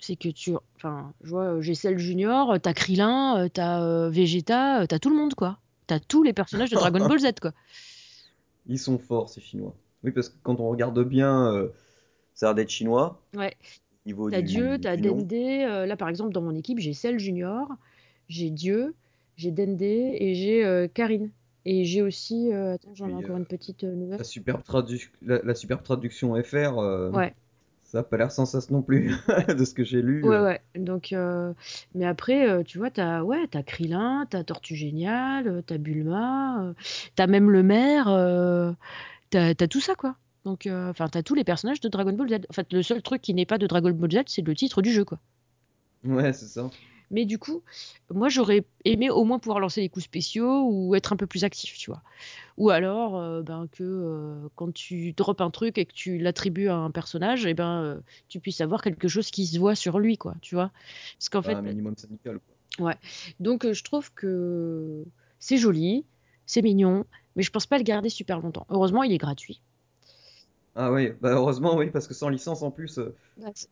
c'est 0.00 0.16
que 0.16 0.30
tu 0.30 0.52
enfin 0.76 1.12
je 1.22 1.30
vois 1.30 1.60
j'ai 1.60 1.74
Cell 1.74 1.98
Junior, 1.98 2.56
t'as 2.62 2.72
Krillin, 2.72 3.48
t'as 3.52 4.08
Vegeta, 4.08 4.86
t'as 4.86 4.98
tout 4.98 5.10
le 5.10 5.16
monde 5.16 5.34
quoi. 5.34 5.58
T'as 5.86 6.00
tous 6.00 6.22
les 6.22 6.32
personnages 6.32 6.70
de 6.70 6.76
Dragon 6.76 7.06
Ball 7.06 7.18
Z 7.20 7.34
quoi. 7.40 7.52
Ils 8.66 8.78
sont 8.78 8.98
forts 8.98 9.28
ces 9.28 9.40
Chinois. 9.40 9.74
Oui, 10.02 10.12
parce 10.12 10.28
que 10.30 10.36
quand 10.42 10.60
on 10.60 10.68
regarde 10.70 11.00
bien, 11.04 11.68
ça 12.34 12.46
a 12.46 12.48
l'air 12.48 12.54
d'être 12.54 12.70
chinois. 12.70 13.20
Ouais. 13.34 13.54
T'as 14.30 14.40
Dieu, 14.42 14.78
t'as. 14.80 14.96
Dende. 14.96 15.30
là 15.30 15.96
par 15.96 16.08
exemple 16.08 16.32
dans 16.32 16.42
mon 16.42 16.54
équipe 16.54 16.78
j'ai 16.78 16.92
Cell 16.94 17.18
Junior, 17.18 17.68
j'ai 18.28 18.50
Dieu, 18.50 18.94
j'ai 19.36 19.50
Dende 19.50 19.82
et 19.82 20.34
j'ai 20.34 20.64
euh, 20.64 20.88
Karine. 20.92 21.30
Et 21.68 21.84
j'ai 21.84 22.00
aussi. 22.02 22.52
euh, 22.52 22.74
attends, 22.74 22.94
j'en 22.94 23.08
ai 23.08 23.14
encore 23.14 23.36
une 23.36 23.46
petite 23.46 23.82
euh, 23.84 23.92
nouvelle. 23.94 24.18
La 24.18 24.24
superbe, 24.24 24.62
tradu- 24.62 25.10
la, 25.22 25.40
la 25.42 25.54
superbe 25.54 25.82
traduction 25.82 26.40
FR, 26.40 26.78
Ouais. 27.12 27.34
ça 27.82 27.98
a 27.98 28.02
pas 28.04 28.16
l'air 28.16 28.30
sans 28.30 28.46
sas 28.46 28.70
non 28.70 28.82
plus, 28.82 29.12
de 29.48 29.64
ce 29.64 29.74
que 29.74 29.82
j'ai 29.82 30.00
lu. 30.00 30.22
Ouais, 30.22 30.38
ouais. 30.40 30.60
Donc, 30.76 31.12
euh, 31.12 31.52
mais 31.96 32.04
après, 32.04 32.48
euh, 32.48 32.62
tu 32.62 32.78
vois, 32.78 32.90
t'as 32.90 33.22
ouais, 33.22 33.48
t'as 33.48 33.64
Krillin, 33.64 34.26
t'as 34.30 34.44
Tortue 34.44 34.76
Géniale, 34.76 35.48
euh, 35.48 35.62
t'as 35.66 35.78
Bulma, 35.78 36.72
t'as 37.16 37.26
même 37.26 37.50
le 37.50 37.64
maire, 37.64 38.06
t'as 39.30 39.54
tout 39.66 39.80
ça, 39.80 39.94
quoi. 39.96 40.14
Donc, 40.44 40.68
enfin, 40.70 41.08
t'as 41.08 41.22
tous 41.24 41.34
les 41.34 41.42
personnages 41.42 41.80
de 41.80 41.88
Dragon 41.88 42.12
Ball 42.12 42.28
Z. 42.28 42.34
En 42.48 42.52
fait, 42.52 42.72
le 42.72 42.82
seul 42.84 43.02
truc 43.02 43.22
qui 43.22 43.34
n'est 43.34 43.46
pas 43.46 43.58
de 43.58 43.66
Dragon 43.66 43.90
Ball 43.90 44.12
Z, 44.12 44.18
c'est 44.26 44.42
le 44.46 44.54
titre 44.54 44.82
du 44.82 44.92
jeu, 44.92 45.04
quoi. 45.04 45.18
Ouais, 46.04 46.32
c'est 46.32 46.46
ça. 46.46 46.70
Mais 47.10 47.24
du 47.24 47.38
coup, 47.38 47.62
moi, 48.10 48.28
j'aurais 48.28 48.64
aimé 48.84 49.10
au 49.10 49.24
moins 49.24 49.38
pouvoir 49.38 49.60
lancer 49.60 49.80
des 49.80 49.88
coups 49.88 50.04
spéciaux 50.04 50.68
ou 50.70 50.94
être 50.94 51.12
un 51.12 51.16
peu 51.16 51.26
plus 51.26 51.44
actif, 51.44 51.76
tu 51.78 51.90
vois. 51.90 52.02
Ou 52.58 52.70
alors, 52.70 53.16
euh, 53.18 53.42
ben, 53.42 53.68
que 53.72 53.84
euh, 53.84 54.48
quand 54.56 54.72
tu 54.72 55.12
drops 55.12 55.40
un 55.40 55.50
truc 55.50 55.78
et 55.78 55.86
que 55.86 55.92
tu 55.92 56.18
l'attribues 56.18 56.68
à 56.68 56.76
un 56.76 56.90
personnage, 56.90 57.46
et 57.46 57.54
ben, 57.54 57.82
euh, 57.82 58.00
tu 58.28 58.40
puisses 58.40 58.60
avoir 58.60 58.82
quelque 58.82 59.08
chose 59.08 59.30
qui 59.30 59.46
se 59.46 59.58
voit 59.58 59.74
sur 59.74 59.98
lui, 59.98 60.18
quoi, 60.18 60.34
tu 60.42 60.54
vois. 60.54 60.70
Parce 61.18 61.28
qu'en 61.28 61.42
Pas 61.42 61.48
fait, 61.48 61.54
un 61.54 61.62
minimum 61.62 61.96
syndical, 61.96 62.40
quoi. 62.78 62.94
donc 63.40 63.64
euh, 63.64 63.72
je 63.72 63.84
trouve 63.84 64.12
que 64.14 65.04
c'est 65.38 65.56
joli, 65.58 66.04
c'est 66.46 66.62
mignon, 66.62 67.04
mais 67.36 67.42
je 67.42 67.50
pense 67.50 67.66
pas 67.66 67.78
le 67.78 67.84
garder 67.84 68.08
super 68.08 68.40
longtemps. 68.40 68.66
Heureusement, 68.70 69.02
il 69.02 69.12
est 69.12 69.18
gratuit. 69.18 69.60
Ah 70.74 70.92
oui, 70.92 71.10
bah 71.20 71.30
heureusement, 71.32 71.76
oui, 71.76 71.90
parce 71.90 72.06
que 72.06 72.14
sans 72.14 72.28
licence 72.28 72.62
en 72.62 72.70
plus. 72.70 72.98
euh, 72.98 73.14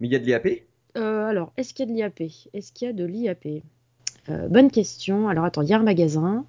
Mais 0.01 0.09
il 0.09 0.13
y 0.13 0.17
a 0.17 0.19
de 0.19 0.25
l'IAP? 0.25 0.67
Euh, 0.97 1.27
alors, 1.27 1.53
est-ce 1.57 1.75
qu'il 1.75 1.87
y 1.97 2.03
a 2.03 2.09
de 2.11 2.15
l'IAP 2.15 2.21
Est-ce 2.53 2.73
qu'il 2.73 2.87
y 2.87 2.91
a 2.91 2.93
de 2.93 3.05
l'IAP 3.05 3.47
Euh, 4.29 4.49
Bonne 4.49 4.71
question. 4.71 5.29
Alors, 5.29 5.45
attends, 5.45 5.63
il 5.63 5.69
y 5.69 5.73
a 5.73 5.79
un 5.79 5.83
magasin. 5.83 6.45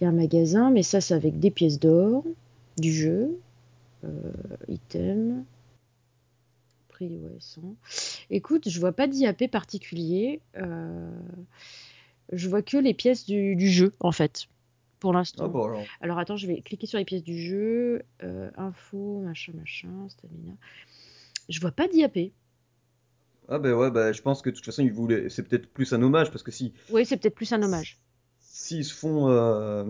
Il 0.00 0.04
y 0.04 0.06
a 0.06 0.10
un 0.10 0.12
magasin, 0.12 0.70
mais 0.70 0.82
ça, 0.82 1.00
c'est 1.00 1.14
avec 1.14 1.38
des 1.40 1.50
pièces 1.50 1.78
d'or 1.78 2.24
du 2.78 2.92
jeu. 2.92 3.38
Euh, 4.04 4.08
item. 4.68 5.44
Prix, 6.88 7.08
ouais, 7.08 7.36
100. 7.38 7.60
Écoute, 8.30 8.68
je 8.68 8.80
vois 8.80 8.92
pas 8.92 9.06
d'IAP 9.06 9.48
particulier. 9.50 10.40
Euh, 10.56 11.10
je 12.32 12.48
vois 12.48 12.62
que 12.62 12.76
les 12.76 12.94
pièces 12.94 13.26
du, 13.26 13.56
du 13.56 13.68
jeu, 13.68 13.92
en 14.00 14.12
fait, 14.12 14.46
pour 15.00 15.12
l'instant. 15.12 15.44
Ah 15.46 15.48
bon, 15.48 15.64
alors. 15.64 15.82
Alors 16.00 16.18
attends, 16.18 16.36
je 16.36 16.46
vais 16.46 16.60
cliquer 16.62 16.86
sur 16.86 16.98
les 16.98 17.04
pièces 17.04 17.24
du 17.24 17.38
jeu. 17.38 18.02
Euh, 18.22 18.50
info, 18.56 19.20
machin, 19.22 19.52
machin, 19.56 20.08
stamina. 20.08 20.52
Je 21.48 21.60
vois 21.60 21.72
pas 21.72 21.88
d'IAP. 21.88 22.30
Ah 23.50 23.58
bah 23.58 23.74
ouais, 23.74 23.90
bah 23.90 24.12
je 24.12 24.22
pense 24.22 24.42
que 24.42 24.50
de 24.50 24.54
toute 24.54 24.64
façon, 24.64 24.82
ils 24.82 24.92
voulaient... 24.92 25.28
c'est 25.28 25.42
peut-être 25.42 25.66
plus 25.72 25.92
un 25.92 26.02
hommage, 26.02 26.30
parce 26.30 26.42
que 26.42 26.50
si 26.52 26.72
Oui, 26.90 27.04
c'est 27.04 27.16
peut-être 27.16 27.34
plus 27.34 27.52
un 27.52 27.62
hommage. 27.62 27.98
s'ils 28.38 28.84
se 28.84 28.94
font 28.94 29.28
euh, 29.28 29.84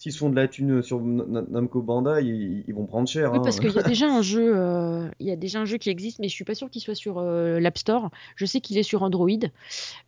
s'ils 0.00 0.12
se 0.12 0.18
font 0.18 0.30
de 0.30 0.36
la 0.36 0.48
thune 0.48 0.82
sur 0.82 0.98
Namco 1.02 1.82
Bandai, 1.82 2.24
ils, 2.24 2.64
ils 2.66 2.74
vont 2.74 2.86
prendre 2.86 3.06
cher. 3.06 3.32
Oui, 3.32 3.38
hein. 3.38 3.42
parce 3.44 3.60
qu'il 3.60 3.70
y 3.70 3.78
a 3.78 3.82
déjà 3.86 4.06
un 4.06 4.22
jeu, 4.22 4.56
euh, 4.56 5.10
il 5.20 5.26
y 5.26 5.30
a 5.30 5.36
déjà 5.36 5.60
un 5.60 5.66
jeu 5.66 5.76
qui 5.76 5.90
existe, 5.90 6.20
mais 6.20 6.28
je 6.28 6.32
suis 6.32 6.44
pas 6.44 6.54
sûre 6.54 6.70
qu'il 6.70 6.80
soit 6.80 6.94
sur 6.94 7.18
euh, 7.18 7.60
l'App 7.60 7.76
Store. 7.76 8.10
Je 8.34 8.46
sais 8.46 8.62
qu'il 8.62 8.78
est 8.78 8.82
sur 8.82 9.02
Android, 9.02 9.28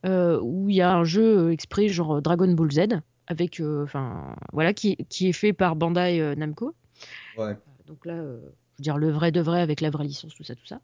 euh, 0.06 0.40
où 0.40 0.70
il 0.70 0.76
y 0.76 0.80
a 0.80 0.94
un 0.94 1.04
jeu 1.04 1.52
exprès 1.52 1.88
genre 1.88 2.22
Dragon 2.22 2.50
Ball 2.52 2.72
Z, 2.72 2.80
avec, 3.26 3.60
enfin, 3.60 4.34
voilà, 4.54 4.72
qui, 4.72 4.96
qui 5.10 5.28
est 5.28 5.34
fait 5.34 5.52
par 5.52 5.76
Bandai 5.76 6.36
Namco. 6.36 6.74
Ouais. 7.36 7.58
Donc 7.86 8.06
là, 8.06 8.16
je 8.16 8.22
veux 8.22 8.54
dire 8.78 8.96
le 8.96 9.10
vrai 9.10 9.30
de 9.30 9.42
vrai 9.42 9.60
avec 9.60 9.82
la 9.82 9.90
vraie 9.90 10.04
licence, 10.04 10.34
tout 10.34 10.44
ça, 10.44 10.54
tout 10.54 10.66
ça. 10.66 10.80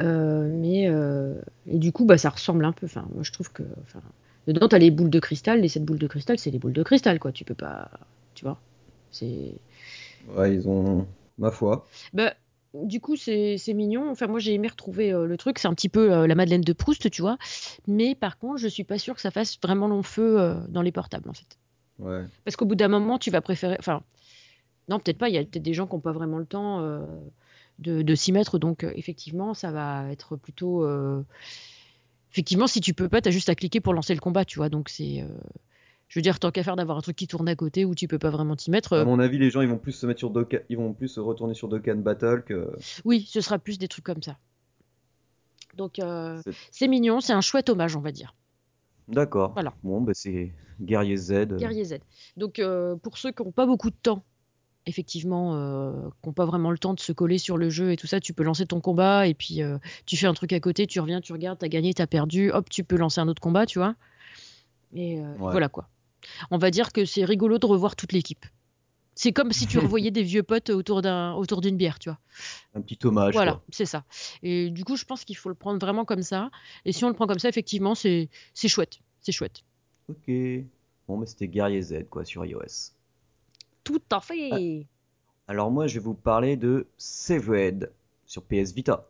Euh, 0.00 0.48
mais 0.50 0.88
euh, 0.88 1.34
et 1.66 1.78
du 1.78 1.92
coup, 1.92 2.04
bah, 2.04 2.18
ça 2.18 2.30
ressemble 2.30 2.64
un 2.64 2.72
peu. 2.72 2.86
Enfin, 2.86 3.06
moi, 3.14 3.22
je 3.22 3.32
trouve 3.32 3.52
que, 3.52 3.62
enfin, 3.82 4.00
dedans, 4.46 4.68
t'as 4.68 4.78
les 4.78 4.90
boules 4.90 5.10
de 5.10 5.20
cristal. 5.20 5.60
Les 5.60 5.68
sept 5.68 5.84
boules 5.84 5.98
de 5.98 6.06
cristal, 6.06 6.38
c'est 6.38 6.50
les 6.50 6.58
boules 6.58 6.72
de 6.72 6.82
cristal, 6.82 7.18
quoi. 7.18 7.32
Tu 7.32 7.44
peux 7.44 7.54
pas, 7.54 7.90
tu 8.34 8.44
vois. 8.44 8.58
C'est 9.10 9.54
Ouais, 10.28 10.54
ils 10.54 10.68
ont 10.68 11.06
ma 11.38 11.50
foi. 11.50 11.86
Bah, 12.12 12.34
du 12.74 13.00
coup, 13.00 13.16
c'est 13.16 13.58
mignon. 13.68 14.10
Enfin, 14.10 14.26
moi, 14.26 14.38
j'ai 14.38 14.54
aimé 14.54 14.68
retrouver 14.68 15.12
euh, 15.12 15.26
le 15.26 15.36
truc. 15.36 15.58
C'est 15.58 15.68
un 15.68 15.74
petit 15.74 15.88
peu 15.88 16.12
euh, 16.12 16.26
la 16.26 16.34
Madeleine 16.34 16.62
de 16.62 16.72
Proust, 16.72 17.10
tu 17.10 17.22
vois. 17.22 17.38
Mais 17.86 18.14
par 18.14 18.38
contre, 18.38 18.58
je 18.58 18.68
suis 18.68 18.84
pas 18.84 18.98
sûre 18.98 19.14
que 19.14 19.20
ça 19.20 19.30
fasse 19.30 19.58
vraiment 19.62 19.88
long 19.88 20.02
feu 20.02 20.40
euh, 20.40 20.54
dans 20.68 20.82
les 20.82 20.92
portables, 20.92 21.28
en 21.28 21.34
fait. 21.34 21.58
Ouais. 21.98 22.24
Parce 22.44 22.56
qu'au 22.56 22.64
bout 22.64 22.74
d'un 22.74 22.88
moment, 22.88 23.18
tu 23.18 23.30
vas 23.30 23.40
préférer. 23.40 23.76
Enfin, 23.78 24.02
non, 24.88 24.98
peut-être 24.98 25.18
pas. 25.18 25.28
Il 25.28 25.34
y 25.34 25.38
a 25.38 25.44
peut-être 25.44 25.62
des 25.62 25.74
gens 25.74 25.86
qui 25.86 25.94
n'ont 25.94 26.00
pas 26.00 26.12
vraiment 26.12 26.38
le 26.38 26.46
temps 26.46 26.80
de, 27.82 28.02
de 28.02 28.14
s'y 28.14 28.32
mettre. 28.32 28.58
Donc, 28.58 28.84
euh, 28.84 28.92
effectivement, 28.96 29.52
ça 29.54 29.70
va 29.70 30.10
être 30.10 30.36
plutôt. 30.36 30.84
euh, 30.84 31.22
Effectivement, 32.32 32.66
si 32.66 32.80
tu 32.80 32.94
peux 32.94 33.08
pas, 33.10 33.20
tu 33.20 33.28
as 33.28 33.32
juste 33.32 33.48
à 33.50 33.54
cliquer 33.54 33.80
pour 33.80 33.92
lancer 33.92 34.14
le 34.14 34.20
combat, 34.20 34.44
tu 34.44 34.58
vois. 34.58 34.68
Donc, 34.70 34.88
c'est. 34.88 35.20
euh, 35.22 35.26
Je 36.08 36.18
veux 36.18 36.22
dire, 36.22 36.38
tant 36.38 36.50
qu'à 36.50 36.62
faire 36.62 36.76
d'avoir 36.76 36.96
un 36.96 37.00
truc 37.02 37.16
qui 37.16 37.26
tourne 37.26 37.48
à 37.48 37.56
côté 37.56 37.84
où 37.84 37.94
tu 37.94 38.08
peux 38.08 38.18
pas 38.18 38.30
vraiment 38.30 38.56
t'y 38.56 38.70
mettre. 38.70 38.96
À 38.96 39.04
mon 39.04 39.18
avis, 39.18 39.38
les 39.38 39.50
gens 39.50 39.60
ils 39.62 39.68
vont 39.68 39.78
plus 39.78 39.92
se 39.92 40.06
mettre 40.06 40.18
sur 40.20 40.30
Dokkan, 40.30 40.58
ils 40.70 40.76
vont 40.78 40.92
plus 40.94 41.08
se 41.08 41.20
retourner 41.20 41.54
sur 41.54 41.68
Dokkan 41.68 41.96
Battle 41.96 42.42
que. 42.46 42.72
Oui, 43.04 43.26
ce 43.28 43.40
sera 43.42 43.58
plus 43.58 43.78
des 43.78 43.88
trucs 43.88 44.04
comme 44.04 44.22
ça. 44.22 44.38
Donc, 45.76 45.98
euh, 45.98 46.40
C'est- 46.70 46.88
mignon, 46.88 47.20
c'est 47.20 47.32
un 47.32 47.40
chouette 47.40 47.68
hommage, 47.70 47.96
on 47.96 48.00
va 48.00 48.12
dire. 48.12 48.34
D'accord. 49.08 49.52
Voilà. 49.54 49.74
Bon, 49.82 50.00
bah 50.00 50.12
c'est 50.14 50.52
Guerrier 50.80 51.16
Z. 51.16 51.56
Guerrier 51.56 51.84
Z. 51.84 51.94
Donc, 52.36 52.58
euh, 52.58 52.94
pour 52.96 53.16
ceux 53.18 53.32
qui 53.32 53.42
n'ont 53.42 53.52
pas 53.52 53.66
beaucoup 53.66 53.90
de 53.90 53.96
temps, 54.02 54.22
effectivement, 54.86 55.54
euh, 55.54 55.92
qui 56.22 56.28
n'ont 56.28 56.32
pas 56.32 56.44
vraiment 56.46 56.70
le 56.70 56.78
temps 56.78 56.94
de 56.94 57.00
se 57.00 57.12
coller 57.12 57.38
sur 57.38 57.56
le 57.56 57.70
jeu 57.70 57.92
et 57.92 57.96
tout 57.96 58.06
ça, 58.06 58.20
tu 58.20 58.32
peux 58.32 58.42
lancer 58.42 58.66
ton 58.66 58.80
combat 58.80 59.26
et 59.26 59.34
puis 59.34 59.62
euh, 59.62 59.78
tu 60.06 60.16
fais 60.16 60.26
un 60.26 60.34
truc 60.34 60.52
à 60.52 60.60
côté, 60.60 60.86
tu 60.86 60.98
reviens, 61.00 61.20
tu 61.20 61.32
regardes, 61.32 61.58
t'as 61.58 61.68
gagné, 61.68 61.94
t'as 61.94 62.06
perdu, 62.06 62.50
hop, 62.50 62.68
tu 62.68 62.82
peux 62.84 62.96
lancer 62.96 63.20
un 63.20 63.28
autre 63.28 63.40
combat, 63.40 63.66
tu 63.66 63.78
vois. 63.78 63.94
Et 64.94 65.18
euh, 65.20 65.32
Ouais. 65.34 65.52
voilà 65.52 65.68
quoi. 65.68 65.88
On 66.50 66.58
va 66.58 66.70
dire 66.70 66.92
que 66.92 67.04
c'est 67.04 67.24
rigolo 67.24 67.58
de 67.58 67.66
revoir 67.66 67.96
toute 67.96 68.12
l'équipe. 68.12 68.44
C'est 69.14 69.32
comme 69.32 69.52
si 69.52 69.66
tu 69.66 69.78
revoyais 70.00 70.10
des 70.10 70.22
vieux 70.22 70.42
potes 70.42 70.70
autour 70.70 71.02
d'un 71.02 71.34
autour 71.34 71.60
d'une 71.60 71.76
bière, 71.76 71.98
tu 71.98 72.08
vois. 72.08 72.18
Un 72.74 72.80
petit 72.80 72.98
hommage. 73.06 73.34
Voilà, 73.34 73.60
c'est 73.70 73.84
ça. 73.86 74.04
Et 74.42 74.70
du 74.70 74.84
coup, 74.84 74.96
je 74.96 75.04
pense 75.04 75.24
qu'il 75.24 75.36
faut 75.36 75.48
le 75.48 75.54
prendre 75.54 75.78
vraiment 75.78 76.04
comme 76.04 76.22
ça. 76.22 76.50
Et 76.84 76.92
si 76.92 77.04
on 77.04 77.08
le 77.08 77.14
prend 77.14 77.26
comme 77.26 77.38
ça, 77.38 77.48
effectivement, 77.48 77.94
c'est 77.94 78.28
chouette. 78.54 78.98
C'est 79.20 79.32
chouette. 79.32 79.62
Ok. 80.08 80.30
Bon, 81.08 81.18
bah 81.18 81.26
c'était 81.26 81.48
Guerrier 81.48 81.82
Z, 81.82 82.06
quoi, 82.08 82.24
sur 82.24 82.44
iOS. 82.44 82.92
Tout 83.84 84.02
à 84.10 84.20
fait. 84.20 84.86
Alors 85.48 85.70
moi, 85.70 85.86
je 85.86 85.94
vais 85.94 86.04
vous 86.04 86.14
parler 86.14 86.56
de 86.56 86.86
Severed 86.98 87.90
sur 88.26 88.42
PS 88.42 88.72
Vita. 88.72 89.08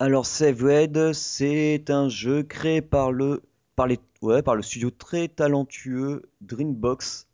Alors 0.00 0.24
Severed, 0.24 1.12
c'est 1.12 1.90
un 1.90 2.08
jeu 2.08 2.42
créé 2.42 2.80
par 2.80 3.12
le, 3.12 3.42
par 3.76 3.86
les, 3.86 4.00
ouais, 4.22 4.42
par 4.42 4.56
le 4.56 4.62
studio 4.62 4.90
très 4.90 5.28
talentueux 5.28 6.22
Dreambox, 6.40 7.28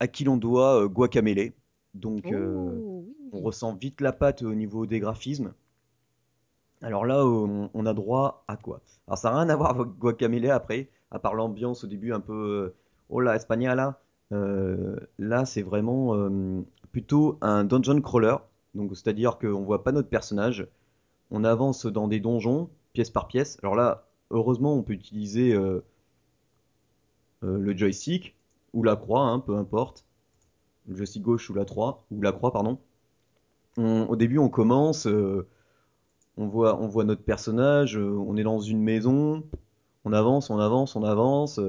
à 0.00 0.08
qui 0.08 0.24
l'on 0.24 0.36
doit 0.36 0.82
euh, 0.82 0.88
Guacamelee. 0.88 1.52
Donc 1.94 2.26
euh, 2.26 2.76
Oh, 2.76 3.06
on 3.32 3.40
ressent 3.40 3.72
vite 3.76 4.00
la 4.00 4.12
patte 4.12 4.42
au 4.42 4.52
niveau 4.52 4.84
des 4.84 4.98
graphismes. 4.98 5.52
Alors 6.82 7.06
là, 7.06 7.24
on, 7.24 7.70
on 7.72 7.86
a 7.86 7.94
droit 7.94 8.44
à 8.48 8.56
quoi? 8.56 8.80
Alors 9.06 9.18
ça 9.18 9.30
n'a 9.30 9.36
rien 9.38 9.48
à 9.48 9.54
voir 9.54 9.78
avec 9.78 9.86
Guacamelee 9.98 10.50
après, 10.50 10.88
à 11.12 11.20
part 11.20 11.36
l'ambiance 11.36 11.84
au 11.84 11.86
début 11.86 12.12
un 12.12 12.20
peu, 12.20 12.32
euh, 12.34 12.74
oh 13.10 13.20
là. 13.20 13.38
Euh, 14.32 14.96
là, 15.20 15.44
c'est 15.46 15.62
vraiment 15.62 16.16
euh, 16.16 16.62
plutôt 16.90 17.38
un 17.42 17.62
dungeon 17.62 18.00
crawler 18.00 18.34
Donc 18.74 18.90
c'est-à-dire 18.96 19.38
qu'on 19.38 19.62
voit 19.62 19.84
pas 19.84 19.92
notre 19.92 20.08
personnage, 20.08 20.66
on 21.30 21.44
avance 21.44 21.86
dans 21.86 22.08
des 22.08 22.20
donjons, 22.20 22.70
pièce 22.92 23.10
par 23.10 23.28
pièce. 23.28 23.58
Alors 23.62 23.74
là, 23.74 24.08
heureusement, 24.30 24.74
on 24.74 24.82
peut 24.82 24.92
utiliser 24.92 25.52
euh, 25.52 25.84
euh, 27.44 27.58
le 27.58 27.76
joystick 27.76 28.36
ou 28.72 28.82
la 28.82 28.96
croix, 28.96 29.22
hein, 29.22 29.40
peu 29.40 29.56
importe. 29.56 30.04
Le 30.86 30.96
joystick 30.96 31.22
gauche 31.22 31.50
ou 31.50 31.54
la, 31.54 31.64
3, 31.64 32.06
ou 32.10 32.20
la 32.20 32.32
croix, 32.32 32.52
pardon. 32.52 32.78
On- 33.76 34.06
au 34.08 34.16
début, 34.16 34.38
on 34.38 34.48
commence, 34.48 35.06
euh, 35.06 35.46
on, 36.36 36.46
voit, 36.46 37.04
notre 37.04 37.22
personnage, 37.22 37.96
on 37.96 38.36
est 38.36 38.42
dans 38.42 38.60
une 38.60 38.82
maison, 38.82 39.44
on 40.04 40.12
avance, 40.12 40.50
on 40.50 40.58
avance, 40.58 40.96
on 40.96 41.04
avance. 41.04 41.60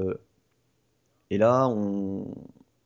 et 1.30 1.38
là, 1.38 1.67
on, 1.67 2.26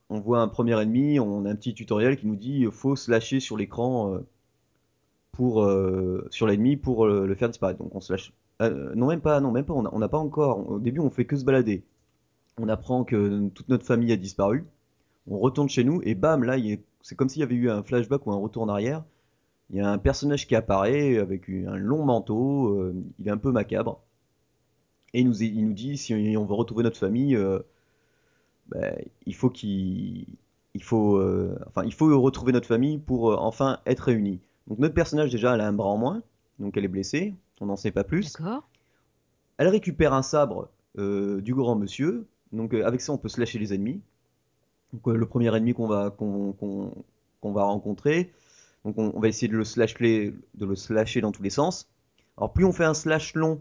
voit 0.08 0.40
un 0.40 0.48
premier 0.48 0.80
ennemi, 0.80 1.18
on 1.20 1.44
a 1.44 1.50
un 1.50 1.56
petit 1.56 1.74
tutoriel 1.74 2.16
qui 2.16 2.26
nous 2.26 2.36
dit 2.36 2.66
faut 2.70 2.96
se 2.96 3.10
lâcher 3.10 3.40
sur 3.40 3.56
l'écran 3.56 4.18
euh, 5.40 6.26
sur 6.30 6.46
l'ennemi 6.46 6.76
pour 6.76 7.06
euh, 7.06 7.26
le 7.26 7.34
faire 7.34 7.48
disparaître. 7.48 7.78
Donc 7.78 7.94
on 7.94 8.00
se 8.00 8.12
lâche. 8.12 8.32
Euh, 8.62 8.94
non 8.94 9.06
même 9.06 9.20
pas, 9.20 9.40
non 9.40 9.50
même 9.50 9.64
pas. 9.64 9.74
On 9.74 9.98
n'a 9.98 10.08
pas 10.08 10.18
encore. 10.18 10.70
Au 10.70 10.78
début, 10.78 11.00
on 11.00 11.10
fait 11.10 11.24
que 11.24 11.36
se 11.36 11.44
balader. 11.44 11.84
On 12.58 12.68
apprend 12.68 13.04
que 13.04 13.48
toute 13.48 13.68
notre 13.68 13.84
famille 13.84 14.12
a 14.12 14.16
disparu. 14.16 14.64
On 15.28 15.38
retourne 15.38 15.68
chez 15.68 15.84
nous 15.84 16.00
et 16.04 16.14
bam, 16.14 16.44
là, 16.44 16.56
c'est 17.02 17.16
comme 17.16 17.28
s'il 17.28 17.40
y 17.40 17.42
avait 17.42 17.54
eu 17.54 17.70
un 17.70 17.82
flashback 17.82 18.26
ou 18.26 18.32
un 18.32 18.36
retour 18.36 18.62
en 18.62 18.68
arrière. 18.68 19.02
Il 19.70 19.76
y 19.76 19.80
a 19.80 19.90
un 19.90 19.98
personnage 19.98 20.46
qui 20.46 20.54
apparaît 20.54 21.18
avec 21.18 21.48
un 21.48 21.76
long 21.76 22.04
manteau. 22.04 22.92
il 23.18 23.26
est 23.26 23.30
un 23.30 23.38
peu 23.38 23.50
macabre. 23.50 24.00
Et 25.14 25.20
il 25.20 25.26
nous, 25.28 25.72
dit 25.72 25.96
si 25.96 26.36
on 26.36 26.44
veut 26.44 26.54
retrouver 26.54 26.84
notre 26.84 26.98
famille, 26.98 27.36
ben, 28.68 28.96
il 29.26 29.34
faut 29.34 29.50
qu'il 29.50 30.26
enfin, 30.76 31.84
il 31.84 31.94
faut 31.94 32.20
retrouver 32.20 32.52
notre 32.52 32.68
famille 32.68 32.98
pour 32.98 33.40
enfin 33.42 33.80
être 33.86 34.00
réunis. 34.00 34.40
Donc 34.66 34.78
notre 34.78 34.94
personnage 34.94 35.30
déjà, 35.30 35.54
elle 35.54 35.60
a 35.60 35.68
un 35.68 35.72
bras 35.72 35.88
en 35.88 35.96
moins, 35.98 36.22
donc 36.58 36.76
elle 36.76 36.84
est 36.84 36.88
blessée, 36.88 37.34
on 37.60 37.66
n'en 37.66 37.76
sait 37.76 37.90
pas 37.90 38.04
plus. 38.04 38.32
D'accord. 38.32 38.66
Elle 39.58 39.68
récupère 39.68 40.12
un 40.12 40.22
sabre 40.22 40.68
euh, 40.98 41.40
du 41.40 41.54
grand 41.54 41.76
monsieur, 41.76 42.26
donc 42.52 42.74
euh, 42.74 42.86
avec 42.86 43.00
ça 43.00 43.12
on 43.12 43.18
peut 43.18 43.28
slasher 43.28 43.58
les 43.58 43.74
ennemis. 43.74 44.00
Donc 44.92 45.08
euh, 45.08 45.16
le 45.16 45.26
premier 45.26 45.54
ennemi 45.56 45.74
qu'on 45.74 45.86
va, 45.86 46.10
qu'on, 46.10 46.52
qu'on- 46.52 46.92
qu'on 47.40 47.52
va 47.52 47.64
rencontrer, 47.64 48.32
donc 48.84 48.96
on, 48.98 49.12
on 49.14 49.20
va 49.20 49.28
essayer 49.28 49.48
de 49.48 49.56
le, 49.56 49.64
slasher, 49.64 50.34
de 50.54 50.66
le 50.66 50.76
slasher 50.76 51.20
dans 51.20 51.32
tous 51.32 51.42
les 51.42 51.50
sens. 51.50 51.88
Alors 52.38 52.52
plus 52.52 52.64
on 52.64 52.72
fait 52.72 52.84
un 52.84 52.94
slash 52.94 53.34
long 53.34 53.60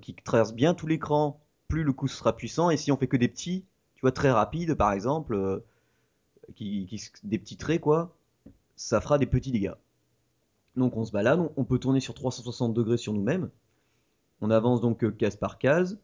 qui 0.00 0.14
traverse 0.14 0.52
bien 0.54 0.74
tout 0.74 0.86
l'écran, 0.86 1.40
plus 1.68 1.82
le 1.82 1.92
coup 1.92 2.08
sera 2.08 2.36
puissant. 2.36 2.70
Et 2.70 2.76
si 2.76 2.92
on 2.92 2.96
fait 2.96 3.08
que 3.08 3.16
des 3.16 3.28
petits, 3.28 3.64
tu 3.94 4.00
vois, 4.02 4.12
très 4.12 4.30
rapides 4.30 4.74
par 4.74 4.92
exemple, 4.92 5.62
qui, 6.54 6.86
qui- 6.86 7.02
des 7.24 7.38
petits 7.38 7.56
traits 7.56 7.80
quoi, 7.80 8.14
ça 8.76 9.00
fera 9.00 9.18
des 9.18 9.26
petits 9.26 9.52
dégâts. 9.52 9.74
Donc 10.76 10.96
on 10.96 11.04
se 11.04 11.12
balade, 11.12 11.50
on, 11.56 11.64
peut 11.64 11.78
tourner 11.78 12.00
sur 12.00 12.14
360 12.14 12.72
degrés 12.74 12.96
sur 12.96 13.12
nous-mêmes. 13.12 13.50
On 14.40 14.50
avance 14.50 14.80
donc 14.80 15.04
euh, 15.04 15.10
case 15.10 15.36
par 15.36 15.58
case. 15.58 15.98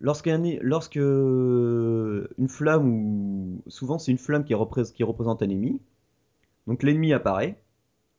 Lorsqu'un, 0.00 0.42
lorsque 0.62 0.96
euh, 0.96 2.26
une 2.38 2.48
flamme 2.48 2.88
ou 2.88 3.62
souvent 3.66 3.98
c'est 3.98 4.10
une 4.10 4.18
flamme 4.18 4.44
qui, 4.44 4.54
représente, 4.54 5.42
un 5.42 5.48
ennemi, 5.48 5.78
donc 6.66 6.82
l'ennemi 6.82 7.12
apparaît. 7.12 7.62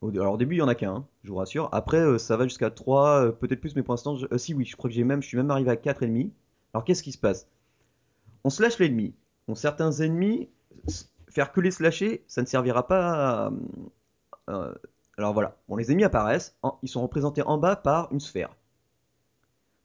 Alors 0.03 0.33
au 0.33 0.37
début 0.37 0.55
il 0.55 0.59
y 0.59 0.61
en 0.61 0.67
a 0.67 0.75
qu'un, 0.75 0.93
hein, 0.93 1.07
je 1.23 1.29
vous 1.31 1.37
rassure. 1.37 1.69
Après 1.71 1.99
euh, 1.99 2.19
ça 2.19 2.37
va 2.37 2.43
jusqu'à 2.43 2.69
3, 2.69 3.25
euh, 3.25 3.31
peut-être 3.31 3.59
plus, 3.59 3.75
mais 3.75 3.81
pour 3.81 3.93
l'instant, 3.93 4.15
si 4.37 4.53
oui, 4.53 4.65
je 4.65 4.75
crois 4.75 4.91
que 4.91 4.95
j'ai 4.95 5.03
même, 5.03 5.23
je 5.23 5.27
suis 5.27 5.37
même 5.37 5.49
arrivé 5.49 5.71
à 5.71 5.75
4 5.75 6.03
ennemis. 6.03 6.31
Alors 6.73 6.85
qu'est-ce 6.85 7.01
qui 7.01 7.11
se 7.11 7.17
passe? 7.17 7.47
On 8.43 8.51
slash 8.51 8.77
l'ennemi. 8.77 9.15
Bon, 9.47 9.55
certains 9.55 9.91
ennemis, 9.91 10.49
faire 11.31 11.51
que 11.51 11.61
les 11.61 11.71
slasher, 11.71 12.23
ça 12.27 12.41
ne 12.41 12.47
servira 12.47 12.87
pas 12.87 13.51
euh, 14.49 14.73
alors 15.17 15.33
voilà, 15.33 15.57
bon, 15.67 15.75
les 15.75 15.91
ennemis 15.91 16.03
apparaissent, 16.03 16.55
en- 16.63 16.77
ils 16.83 16.89
sont 16.89 17.01
représentés 17.01 17.41
en 17.43 17.57
bas 17.57 17.75
par 17.75 18.11
une 18.11 18.19
sphère, 18.19 18.55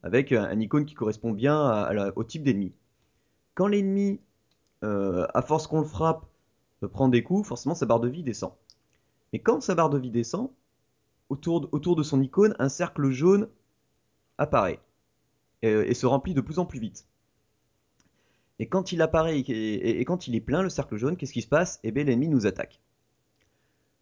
avec 0.03 0.33
un, 0.33 0.45
un 0.45 0.61
icône 0.61 0.87
qui 0.87 0.95
correspond 0.95 1.33
bien 1.33 1.89
au 2.17 2.25
type 2.25 2.43
d'ennemi. 2.45 2.73
Quand 3.55 3.69
l'ennemi, 3.69 4.21
euh, 4.85 5.27
à 5.35 5.43
force 5.43 5.67
qu'on 5.67 5.81
le 5.81 5.87
frappe, 5.87 6.27
euh, 6.83 6.89
prend 6.89 7.09
des 7.09 7.23
coups, 7.23 7.49
forcément 7.49 7.75
sa 7.75 7.87
barre 7.87 8.01
de 8.01 8.09
vie 8.09 8.23
descend. 8.23 8.53
Mais 9.33 9.41
quand 9.41 9.63
sa 9.63 9.75
barre 9.75 9.91
de 9.91 9.99
vie 9.99 10.11
descend, 10.11 10.51
autour 11.31 11.97
de, 11.97 12.03
son 12.05 12.23
icône, 12.23 12.57
un 12.59 12.69
cercle 12.69 13.11
jaune 13.11 13.49
apparaît 14.39 14.81
et 15.63 15.95
se 15.95 16.07
remplit 16.07 16.35
de 16.35 16.41
plus 16.41 16.59
en 16.59 16.67
plus 16.67 16.81
vite. 16.81 17.07
Et 18.59 18.69
quand 18.69 18.93
il 18.93 19.03
apparaît 19.03 19.39
et, 19.39 20.05
quand 20.05 20.29
il 20.29 20.35
est 20.35 20.41
plein, 20.41 20.63
le 20.63 20.69
cercle 20.69 20.97
jaune, 20.97 21.17
qu'est-ce 21.17 21.33
qui 21.33 21.43
se 21.43 21.49
passe? 21.49 21.79
Eh 21.85 21.91
bien, 21.91 22.05
l'ennemi 22.05 22.29
nous 22.29 22.47
attaque. 22.47 22.81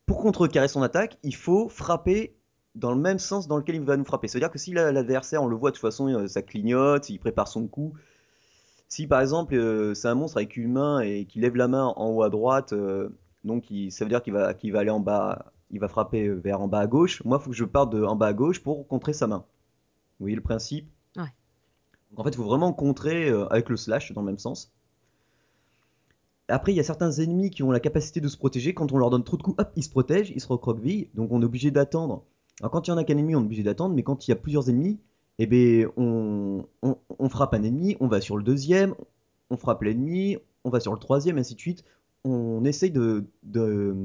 Pour 0.07 0.21
contrecarrer 0.21 0.69
son 0.69 0.83
attaque, 0.83 1.19
il 1.23 1.35
faut 1.35 1.69
frapper 1.69 2.37
dans 2.75 2.93
le 2.93 3.01
même 3.01 3.19
sens 3.19 3.49
dans 3.49 3.57
lequel 3.57 3.77
il 3.77 3.83
va 3.83 3.97
nous 3.97 4.05
frapper. 4.05 4.29
C'est-à-dire 4.29 4.51
que 4.51 4.59
si 4.59 4.73
la- 4.73 4.93
l'adversaire, 4.93 5.43
on 5.43 5.47
le 5.47 5.57
voit 5.57 5.71
de 5.71 5.77
toute 5.77 5.83
façon, 5.83 6.09
euh, 6.09 6.27
ça 6.29 6.43
clignote, 6.43 7.09
il 7.11 7.19
prépare 7.19 7.49
son 7.49 7.67
coup. 7.67 7.95
Si 8.89 9.07
par 9.07 9.21
exemple 9.21 9.55
euh, 9.55 9.95
c'est 9.95 10.09
un 10.09 10.15
monstre 10.15 10.39
avec 10.39 10.57
une 10.57 10.73
main 10.73 11.01
et 11.01 11.25
qui 11.27 11.41
lève 11.41 11.57
la 11.57 11.69
main 11.69 11.93
en 11.97 12.11
haut 12.11 12.23
à 12.23 12.31
droite, 12.31 12.73
euh, 12.73 13.09
donc 13.45 13.67
ça 13.91 14.05
veut 14.05 14.09
dire 14.09 14.23
qu'il 14.23 14.33
va, 14.33 14.55
qu'il 14.55 14.73
va 14.73 14.81
aller 14.81 14.91
en 14.91 15.01
bas, 15.01 15.53
il 15.71 15.81
va 15.81 15.89
frapper 15.89 16.29
vers 16.31 16.61
en 16.61 16.69
bas 16.69 16.81
à 16.81 16.87
gauche. 16.87 17.23
Moi, 17.25 17.39
il 17.41 17.45
faut 17.45 17.51
que 17.51 17.57
je 17.57 17.65
parte 17.65 17.91
de 17.93 18.03
en 18.05 18.17
bas 18.17 18.29
à 18.29 18.33
gauche 18.33 18.63
pour 18.63 18.87
contrer 18.89 19.13
sa 19.13 19.27
main. 19.27 19.45
Vous 20.19 20.25
voyez 20.25 20.37
le 20.37 20.43
principe? 20.43 20.89
Donc, 22.15 22.21
en 22.21 22.25
fait, 22.25 22.31
il 22.31 22.37
faut 22.37 22.45
vraiment 22.45 22.73
contrer 22.73 23.29
euh, 23.29 23.47
avec 23.53 23.69
le 23.69 23.77
slash 23.77 24.13
dans 24.13 24.21
le 24.21 24.27
même 24.27 24.39
sens. 24.39 24.73
Après, 26.47 26.73
il 26.73 26.77
y 26.77 26.81
a 26.81 26.85
certains 26.85 27.11
ennemis 27.11 27.51
qui 27.51 27.65
ont 27.65 27.73
la 27.73 27.81
capacité 27.81 28.21
de 28.21 28.29
se 28.29 28.37
protéger. 28.37 28.73
Quand 28.73 28.93
on 28.93 28.99
leur 28.99 29.11
donne 29.11 29.25
trop 29.25 29.37
de 29.37 29.43
coups, 29.43 29.61
hop, 29.61 29.73
ils 29.75 29.83
se 29.83 29.91
protègent, 29.91 30.31
ils 30.31 30.41
se 30.41 30.47
recroquevillent. 30.47 31.11
Donc 31.15 31.33
on 31.33 31.43
est 31.43 31.45
obligé 31.45 31.73
d'attendre. 31.73 32.23
Alors 32.61 32.71
quand 32.71 32.87
il 32.87 32.91
y 32.91 32.95
en 32.95 32.99
a 32.99 33.05
qu'un 33.05 33.17
ennemi, 33.17 33.35
on 33.35 33.41
est 33.41 33.45
obligé 33.47 33.65
d'attendre. 33.65 33.97
Mais 33.97 34.05
quand 34.05 34.29
il 34.29 34.31
y 34.31 34.33
a 34.33 34.37
plusieurs 34.37 34.69
ennemis, 34.69 35.01
eh 35.39 35.47
ben, 35.47 35.89
on, 35.97 36.67
frappe 37.29 37.55
un 37.55 37.63
ennemi, 37.63 37.97
on 37.99 38.07
va 38.07 38.21
sur 38.21 38.37
le 38.37 38.45
deuxième, 38.45 38.95
on 39.51 39.57
frappe 39.57 39.83
l'ennemi, 39.83 40.37
on 40.63 40.71
va 40.71 40.79
sur 40.79 40.93
le 40.93 40.99
troisième, 41.01 41.39
ainsi 41.39 41.55
de 41.55 41.61
suite. 41.61 41.85
On 42.23 42.65
essaye 42.65 42.93
de, 42.93 43.25
de, 43.43 43.97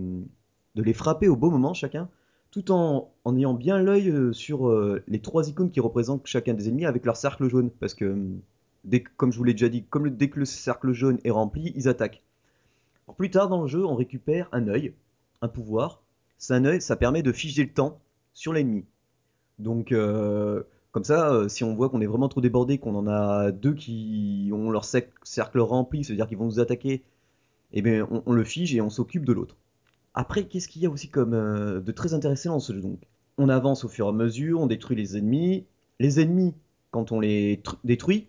de 0.75 0.81
les 0.81 0.93
frapper 0.93 1.27
au 1.27 1.35
beau 1.35 1.51
moment 1.51 1.75
chacun, 1.75 2.09
tout 2.51 2.71
en, 2.71 3.11
ayant 3.35 3.53
bien 3.53 3.79
l'œil 3.79 4.09
euh, 4.09 4.33
sur 4.33 4.67
euh, 4.69 5.03
les 5.07 5.19
trois 5.21 5.49
icônes 5.49 5.71
qui 5.71 5.79
représentent 5.79 6.25
chacun 6.27 6.53
des 6.53 6.67
ennemis 6.69 6.85
avec 6.85 7.05
leur 7.05 7.17
cercle 7.17 7.47
jaune. 7.49 7.69
Parce 7.79 7.93
que, 7.93 8.05
hum, 8.05 8.41
que- 8.91 9.09
comme 9.17 9.31
je 9.31 9.37
vous 9.37 9.43
l'ai 9.43 9.53
déjà 9.53 9.69
dit, 9.69 9.83
comme 9.85 10.05
le- 10.05 10.11
dès 10.11 10.29
que 10.29 10.39
le 10.39 10.45
cercle 10.45 10.91
jaune 10.93 11.19
est 11.23 11.31
rempli, 11.31 11.73
ils 11.75 11.87
attaquent. 11.87 12.23
Plus 13.17 13.29
tard 13.29 13.49
dans 13.49 13.61
le 13.61 13.67
jeu, 13.67 13.85
on 13.85 13.95
récupère 13.95 14.47
un 14.53 14.67
œil, 14.69 14.93
un 15.41 15.47
pouvoir. 15.49 16.01
C'est 16.37 16.53
un 16.53 16.63
œil, 16.65 16.81
ça 16.81 16.95
permet 16.95 17.21
de 17.23 17.31
figer 17.33 17.63
le 17.63 17.73
temps 17.73 17.99
sur 18.33 18.53
l'ennemi. 18.53 18.85
Donc, 19.59 19.91
euh, 19.93 20.63
comme 20.91 21.03
ça, 21.05 21.49
si 21.49 21.63
on 21.63 21.75
voit 21.75 21.89
qu'on 21.89 22.01
est 22.01 22.07
vraiment 22.07 22.29
trop 22.29 22.41
débordé, 22.41 22.79
qu'on 22.79 22.95
en 22.95 23.07
a 23.07 23.51
deux 23.51 23.73
qui 23.75 24.51
ont 24.53 24.71
leur 24.71 24.85
cercle 24.85 25.59
rempli, 25.59 26.03
c'est-à-dire 26.05 26.27
qu'ils 26.27 26.37
vont 26.39 26.45
nous 26.45 26.59
attaquer, 26.61 27.03
eh 27.73 27.81
bien, 27.83 28.07
on 28.27 28.33
le 28.33 28.45
fige 28.45 28.75
et 28.75 28.81
on 28.81 28.91
s'occupe 28.91 29.25
de 29.25 29.33
l'autre. 29.33 29.57
Après, 30.19 30.43
qu'est-ce 30.43 30.67
qu'il 30.67 30.81
y 30.81 30.85
a 30.85 30.89
aussi 30.89 31.07
comme 31.07 31.33
euh, 31.33 31.79
de 31.79 31.93
très 31.93 32.13
intéressant 32.13 32.49
dans 32.49 32.59
ce 32.59 32.73
jeu 32.73 32.81
donc? 32.81 32.99
On 33.37 33.47
avance 33.47 33.85
au 33.85 33.87
fur 33.87 34.07
et 34.07 34.09
à 34.09 34.11
mesure, 34.11 34.59
on 34.59 34.67
détruit 34.67 34.97
les 34.97 35.15
ennemis. 35.15 35.65
Les 35.97 36.19
ennemis, 36.19 36.53
quand 36.91 37.13
on 37.13 37.21
les 37.21 37.61
tr- 37.63 37.77
détruit, 37.85 38.27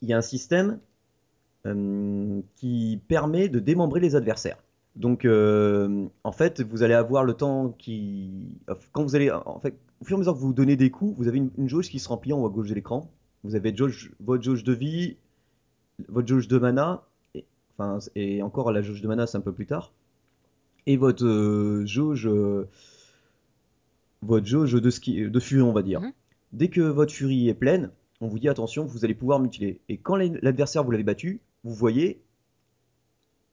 il 0.00 0.08
y 0.08 0.14
a 0.14 0.16
un 0.16 0.22
système 0.22 0.78
euh, 1.66 2.40
qui 2.56 2.98
permet 3.08 3.50
de 3.50 3.58
démembrer 3.58 4.00
les 4.00 4.16
adversaires. 4.16 4.56
Donc, 4.96 5.26
euh, 5.26 6.06
en 6.24 6.32
fait, 6.32 6.62
vous 6.62 6.82
allez 6.82 6.94
avoir 6.94 7.24
le 7.24 7.34
temps 7.34 7.74
qui, 7.78 8.56
quand 8.92 9.02
vous 9.02 9.14
allez, 9.14 9.30
en 9.30 9.60
fait, 9.60 9.76
au 10.00 10.06
fur 10.06 10.14
et 10.14 10.16
à 10.16 10.20
mesure 10.20 10.32
que 10.32 10.38
vous 10.38 10.54
donnez 10.54 10.76
des 10.76 10.90
coups, 10.90 11.14
vous 11.18 11.28
avez 11.28 11.36
une, 11.58 11.68
jauge 11.68 11.90
qui 11.90 11.98
se 11.98 12.08
remplit 12.08 12.32
en 12.32 12.40
haut 12.40 12.46
à 12.46 12.48
gauche 12.48 12.70
de 12.70 12.74
l'écran. 12.74 13.10
Vous 13.44 13.54
avez 13.54 13.70
votre 14.18 14.42
jauge 14.42 14.64
de 14.64 14.72
vie, 14.72 15.18
votre 16.08 16.26
jauge 16.26 16.48
de 16.48 16.58
mana, 16.58 17.04
et, 17.34 17.44
et 18.14 18.42
encore 18.42 18.72
la 18.72 18.80
jauge 18.80 19.02
de 19.02 19.08
mana, 19.08 19.26
c'est 19.26 19.36
un 19.36 19.42
peu 19.42 19.52
plus 19.52 19.66
tard, 19.66 19.92
et 20.86 20.96
votre 20.96 21.24
euh, 21.24 21.86
jauge, 21.86 22.26
euh, 22.26 22.68
votre 24.22 24.46
jauge 24.46 24.72
de, 24.72 24.90
ski, 24.90 25.28
de 25.30 25.40
furie, 25.40 25.62
on 25.62 25.72
va 25.72 25.82
dire. 25.82 26.00
Mhm. 26.00 26.12
Dès 26.52 26.68
que 26.68 26.80
votre 26.80 27.12
furie 27.12 27.48
est 27.48 27.54
pleine, 27.54 27.90
on 28.20 28.28
vous 28.28 28.38
dit 28.38 28.48
attention, 28.48 28.84
vous 28.84 29.04
allez 29.04 29.14
pouvoir 29.14 29.40
mutiler. 29.40 29.80
Et 29.88 29.98
quand 29.98 30.16
l'ad- 30.16 30.38
l'adversaire 30.42 30.84
vous 30.84 30.90
l'avez 30.90 31.04
battu, 31.04 31.40
vous 31.64 31.74
voyez 31.74 32.22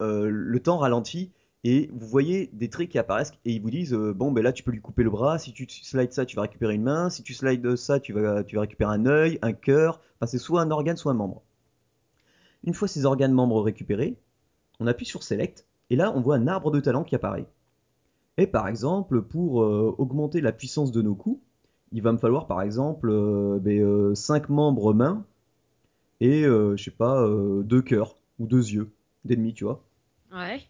euh, 0.02 0.30
le 0.30 0.60
temps 0.60 0.78
ralentit 0.78 1.32
et 1.64 1.90
vous 1.94 2.08
voyez 2.08 2.50
des 2.54 2.70
traits 2.70 2.90
qui 2.90 3.00
apparaissent 3.00 3.32
et 3.46 3.52
ils 3.54 3.62
vous 3.62 3.72
disent 3.72 3.94
euh, 3.94 4.14
bon 4.14 4.32
ben 4.32 4.44
là 4.44 4.54
tu 4.54 4.64
peux 4.64 4.72
lui 4.72 4.82
couper 4.82 5.04
le 5.04 5.10
bras, 5.10 5.40
si 5.40 5.54
tu 5.54 5.68
slides 5.70 6.14
ça 6.14 6.26
tu 6.26 6.36
vas 6.36 6.44
récupérer 6.44 6.76
une 6.76 6.84
main, 6.84 7.10
si 7.10 7.24
tu 7.24 7.34
slides 7.34 7.76
ça 7.76 8.00
tu 8.00 8.14
vas, 8.14 8.44
tu 8.44 8.56
vas 8.56 8.62
récupérer 8.62 8.94
un 8.94 9.06
œil, 9.08 9.40
un 9.42 9.54
cœur, 9.54 10.00
enfin 10.16 10.28
c'est 10.28 10.38
soit 10.38 10.62
un 10.62 10.70
organe 10.72 10.98
soit 10.98 11.12
un 11.12 11.16
membre. 11.16 11.42
Une 12.64 12.76
fois 12.76 12.88
ces 12.88 13.06
organes 13.06 13.32
membres 13.34 13.62
récupérés, 13.64 14.16
on 14.80 14.88
appuie 14.88 15.06
sur 15.08 15.24
select 15.24 15.66
et 15.90 15.96
là 15.96 16.12
on 16.16 16.22
voit 16.22 16.36
un 16.36 16.48
arbre 16.48 16.72
de 16.72 16.80
talent 16.80 17.04
qui 17.04 17.16
apparaît. 17.16 17.48
Et 18.38 18.48
par 18.48 18.68
exemple 18.68 19.22
pour 19.22 19.64
euh, 19.64 19.96
augmenter 19.98 20.42
la 20.42 20.52
puissance 20.52 20.92
de 20.92 21.02
nos 21.02 21.16
coups, 21.16 21.42
il 21.92 22.02
va 22.02 22.12
me 22.12 22.18
falloir 22.18 22.48
par 22.48 22.62
exemple 22.62 23.12
5 24.14 24.50
membres 24.50 24.94
mains 24.94 25.26
et 26.20 26.44
euh, 26.44 26.76
je 26.76 26.84
sais 26.84 26.92
pas, 26.92 27.22
euh, 27.22 27.64
deux 27.64 27.82
cœurs 27.82 28.18
ou 28.40 28.48
deux 28.48 28.72
yeux 28.72 28.90
d'ennemis, 29.26 29.54
tu 29.54 29.64
vois. 29.64 29.84
Ouais. 30.34 30.62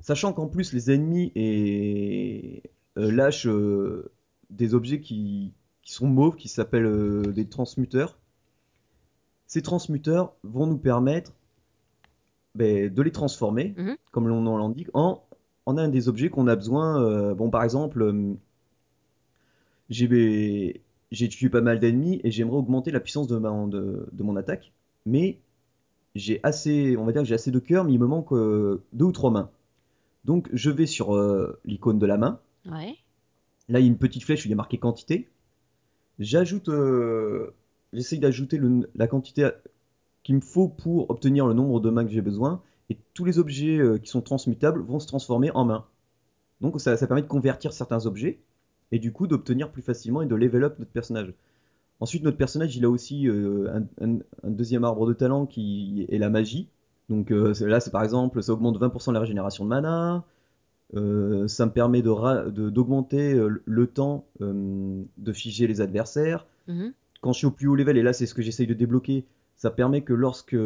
Sachant 0.00 0.32
qu'en 0.32 0.46
plus 0.46 0.72
les 0.72 0.90
ennemis 0.90 1.32
et, 1.34 2.62
euh, 2.98 3.10
lâchent 3.10 3.46
euh, 3.46 4.10
des 4.50 4.74
objets 4.74 5.00
qui, 5.00 5.52
qui 5.82 5.92
sont 5.92 6.06
mauves, 6.06 6.36
qui 6.36 6.48
s'appellent 6.48 6.86
euh, 6.86 7.32
des 7.32 7.46
transmuteurs. 7.46 8.18
Ces 9.46 9.62
transmuteurs 9.62 10.34
vont 10.42 10.66
nous 10.66 10.78
permettre 10.78 11.32
ben, 12.56 12.92
de 12.92 13.02
les 13.02 13.12
transformer, 13.12 13.74
Mhm. 13.76 13.96
comme 14.12 14.28
l'on 14.28 14.46
en 14.46 14.58
l'indique, 14.58 14.88
en, 14.94 15.22
en 15.66 15.78
un 15.78 15.88
des 15.88 16.08
objets 16.08 16.30
qu'on 16.30 16.48
a 16.48 16.56
besoin. 16.56 17.02
euh, 17.02 17.34
bon, 17.34 17.50
par 17.50 17.62
exemple, 17.64 18.02
euh, 18.02 18.34
j'ai 19.90 20.80
j'ai 21.12 21.28
tué 21.28 21.48
pas 21.48 21.60
mal 21.60 21.78
d'ennemis 21.78 22.20
et 22.24 22.30
j'aimerais 22.32 22.56
augmenter 22.56 22.90
la 22.90 22.98
puissance 23.00 23.28
de, 23.28 23.36
ma, 23.38 23.50
de, 23.66 24.08
de 24.10 24.22
mon 24.24 24.34
attaque, 24.36 24.72
mais 25.06 25.38
j'ai 26.16 26.40
assez, 26.42 26.96
on 26.96 27.04
va 27.04 27.12
dire 27.12 27.22
que 27.22 27.28
j'ai 27.28 27.34
assez 27.34 27.52
de 27.52 27.58
cœur, 27.60 27.84
mais 27.84 27.92
il 27.92 28.00
me 28.00 28.06
manque 28.06 28.32
euh, 28.32 28.82
deux 28.92 29.04
ou 29.04 29.12
trois 29.12 29.30
mains. 29.30 29.50
Donc 30.24 30.48
je 30.52 30.70
vais 30.70 30.86
sur 30.86 31.14
euh, 31.14 31.60
l'icône 31.64 31.98
de 32.00 32.06
la 32.06 32.16
main. 32.16 32.40
Ouais. 32.68 32.96
Là, 33.68 33.78
il 33.78 33.82
y 33.82 33.84
a 33.84 33.88
une 33.88 33.98
petite 33.98 34.24
flèche 34.24 34.44
où 34.44 34.48
il 34.48 34.50
y 34.50 34.54
a 34.54 34.56
marqué 34.56 34.78
quantité. 34.78 35.28
J'ajoute, 36.18 36.68
euh, 36.68 37.50
j'essaye 37.92 38.18
d'ajouter 38.18 38.60
la 38.96 39.06
quantité 39.06 39.50
qu'il 40.26 40.34
me 40.34 40.40
faut 40.40 40.66
pour 40.68 41.08
obtenir 41.08 41.46
le 41.46 41.54
nombre 41.54 41.78
de 41.80 41.88
mains 41.88 42.04
que 42.04 42.10
j'ai 42.10 42.20
besoin. 42.20 42.60
Et 42.90 42.96
tous 43.14 43.24
les 43.24 43.38
objets 43.38 43.78
euh, 43.78 43.98
qui 43.98 44.08
sont 44.10 44.22
transmutables 44.22 44.80
vont 44.80 44.98
se 44.98 45.06
transformer 45.06 45.50
en 45.52 45.64
mains. 45.64 45.84
Donc 46.60 46.80
ça, 46.80 46.96
ça 46.96 47.06
permet 47.06 47.22
de 47.22 47.28
convertir 47.28 47.72
certains 47.72 48.06
objets 48.06 48.40
et 48.92 48.98
du 48.98 49.12
coup 49.12 49.26
d'obtenir 49.28 49.70
plus 49.70 49.82
facilement 49.82 50.22
et 50.22 50.26
de 50.26 50.34
level 50.34 50.64
up 50.64 50.78
notre 50.78 50.90
personnage. 50.90 51.32
Ensuite, 52.00 52.24
notre 52.24 52.36
personnage, 52.36 52.76
il 52.76 52.84
a 52.84 52.90
aussi 52.90 53.28
euh, 53.28 53.68
un, 54.00 54.04
un- 54.04 54.18
un 54.42 54.50
deuxième 54.50 54.82
arbre 54.84 55.06
de 55.06 55.12
talent 55.12 55.46
qui 55.46 56.06
est 56.08 56.18
la 56.18 56.28
magie. 56.28 56.68
Donc 57.08 57.30
euh, 57.30 57.54
là, 57.60 57.78
c'est 57.78 57.90
par 57.92 58.02
exemple, 58.02 58.42
ça 58.42 58.52
augmente 58.52 58.78
20% 58.80 59.12
la 59.12 59.20
régénération 59.20 59.64
de 59.64 59.68
mana. 59.70 60.24
Euh, 60.94 61.48
ça 61.48 61.66
me 61.66 61.72
permet 61.72 62.02
de- 62.02 62.70
d'augmenter 62.70 63.40
le 63.64 63.86
temps 63.86 64.26
de 64.40 65.32
figer 65.32 65.66
les 65.66 65.80
adversaires. 65.80 66.46
Mhm. 66.68 66.92
Quand 67.20 67.32
je 67.32 67.38
suis 67.38 67.46
au 67.46 67.50
plus 67.50 67.66
haut 67.68 67.74
level, 67.76 67.96
et 67.96 68.02
là 68.02 68.12
c'est 68.12 68.26
ce 68.26 68.34
que 68.34 68.42
j'essaye 68.42 68.66
de 68.66 68.74
débloquer, 68.74 69.24
ça 69.56 69.70
permet 69.70 70.02
que 70.02 70.12
lorsque 70.12 70.56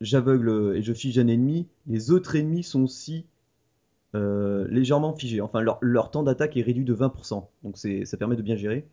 j'aveugle 0.00 0.76
et 0.76 0.82
je 0.82 0.92
fige 0.92 1.18
un 1.18 1.28
ennemi, 1.28 1.66
les 1.86 2.10
autres 2.10 2.36
ennemis 2.36 2.62
sont 2.62 2.82
aussi 2.82 3.26
euh, 4.14 4.66
légèrement 4.68 5.12
figés. 5.14 5.40
Enfin, 5.40 5.60
leur, 5.60 6.10
temps 6.10 6.22
d'attaque 6.22 6.56
est 6.56 6.62
réduit 6.62 6.84
de 6.84 6.94
20%. 6.94 7.48
Donc 7.62 7.76
ça 7.76 8.16
permet 8.16 8.36
de 8.36 8.42
bien 8.42 8.56
gérer. 8.56 8.86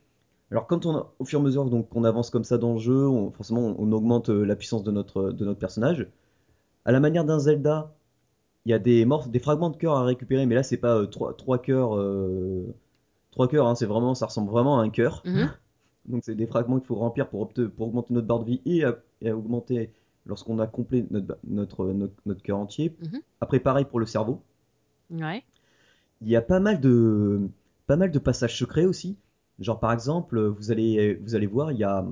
Alors 0.52 0.68
quand 0.68 0.86
on, 0.86 0.96
a- 0.98 1.14
au 1.20 1.26
fur 1.26 1.40
et 1.40 1.42
à 1.42 1.46
mesure 1.46 1.66
donc, 1.66 1.90
qu'on 1.90 2.04
avance 2.04 2.30
comme 2.30 2.44
ça 2.44 2.58
dans 2.58 2.74
le 2.74 2.80
jeu, 2.80 3.08
forcément 3.36 3.74
on, 3.78 3.92
augmente 3.92 4.30
euh, 4.30 4.44
la 4.44 4.56
puissance 4.56 4.84
de 4.84 4.92
notre, 4.92 5.32
de 5.32 5.46
notre 5.46 5.60
personnage. 5.60 6.08
À 6.84 6.92
la 6.92 7.00
manière 7.00 7.24
d'un 7.24 7.40
Zelda, 7.40 7.94
il 8.66 8.72
y 8.72 8.74
a 8.74 8.80
des, 8.80 9.08
des 9.28 9.40
fragments 9.40 9.70
de 9.70 9.78
cœur 9.78 9.96
à 9.96 10.04
récupérer, 10.04 10.46
mais 10.46 10.56
là 10.56 10.64
c'est 10.64 10.78
pas 10.78 10.98
euh, 10.98 11.06
trois, 11.06 11.34
trois 11.36 11.60
cœurs, 11.60 11.98
euh, 11.98 12.66
trois 13.32 13.48
cœurs, 13.48 13.68
hein, 13.68 13.74
vraiment, 13.82 14.14
ça 14.14 14.26
ressemble 14.26 14.52
vraiment 14.52 14.80
à 14.80 14.84
un 14.84 14.90
cœur. 14.90 15.22
Mhm. 15.26 15.50
Donc 16.08 16.24
c'est 16.26 16.36
des 16.36 16.48
fragments 16.48 16.80
qu'il 16.80 16.88
faut 16.88 16.96
remplir 16.96 17.28
pour, 17.30 17.42
augmenter 17.80 18.14
notre 18.14 18.28
barre 18.28 18.40
de 18.40 18.46
vie 18.46 18.62
et 18.66 18.84
à, 18.84 18.98
et 19.22 19.30
à 19.30 19.38
augmenter 19.38 19.92
lorsqu'on 20.26 20.60
a 20.60 20.68
complet 20.68 21.06
notre, 21.12 21.26
ba- 21.28 21.38
notre, 21.48 21.86
notre, 21.88 22.14
notre 22.26 22.42
cœur 22.42 22.58
entier. 22.58 22.96
Mhm. 23.02 23.20
Après 23.40 23.60
pareil 23.60 23.86
pour 23.86 24.00
le 24.00 24.06
cerveau. 24.06 24.42
Ouais. 25.12 25.44
Il 26.22 26.30
y 26.30 26.36
a 26.36 26.42
pas 26.42 26.60
mal 26.60 26.80
de, 26.80 27.42
pas 27.88 27.96
mal 27.96 28.12
de 28.12 28.20
passages 28.20 28.58
secrets 28.58 28.86
aussi. 28.86 29.16
Genre 29.60 29.80
par 29.80 29.92
exemple, 29.94 30.40
vous 30.42 30.72
allez, 30.72 31.16
vous 31.16 31.36
allez 31.36 31.48
voir, 31.48 31.72
il 31.72 31.78
y 31.78 31.84
a, 31.84 32.06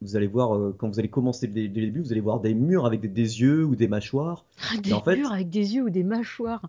vous 0.00 0.14
allez 0.16 0.26
voir 0.28 0.54
euh, 0.56 0.74
quand 0.78 0.88
vous 0.88 0.98
allez 1.00 1.08
commencer 1.08 1.48
dès, 1.48 1.62
le 1.62 1.68
début, 1.68 2.00
vous 2.00 2.12
allez 2.12 2.20
voir 2.20 2.38
des 2.40 2.54
murs 2.54 2.86
avec 2.86 3.00
des, 3.00 3.08
des 3.08 3.40
yeux 3.40 3.64
ou 3.64 3.74
des 3.74 3.88
mâchoires. 3.88 4.44
Des 4.82 4.92
en 4.92 5.02
fait- 5.02 5.16
murs 5.16 5.32
avec 5.32 5.50
des 5.50 5.74
yeux 5.74 5.82
ou 5.84 5.90
des 5.90 6.04
mâchoires. 6.04 6.68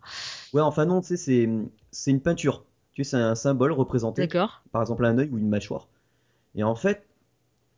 Ouais, 0.53 0.61
enfin 0.61 0.85
non, 0.85 1.01
tu 1.01 1.07
sais, 1.09 1.17
c'est, 1.17 1.49
c'est 1.91 2.09
une 2.11 2.21
peinture. 2.21 2.65
Tu 2.93 3.03
sais, 3.03 3.11
c'est 3.11 3.17
un 3.23 3.35
symbole 3.35 3.71
représenté. 3.71 4.23
D'accord. 4.23 4.63
par 4.71 4.81
exemple 4.81 5.05
un 5.05 5.17
œil 5.19 5.29
ou 5.31 5.37
une 5.37 5.49
mâchoire. 5.49 5.87
Et 6.55 6.63
en 6.63 6.75
fait, 6.75 7.07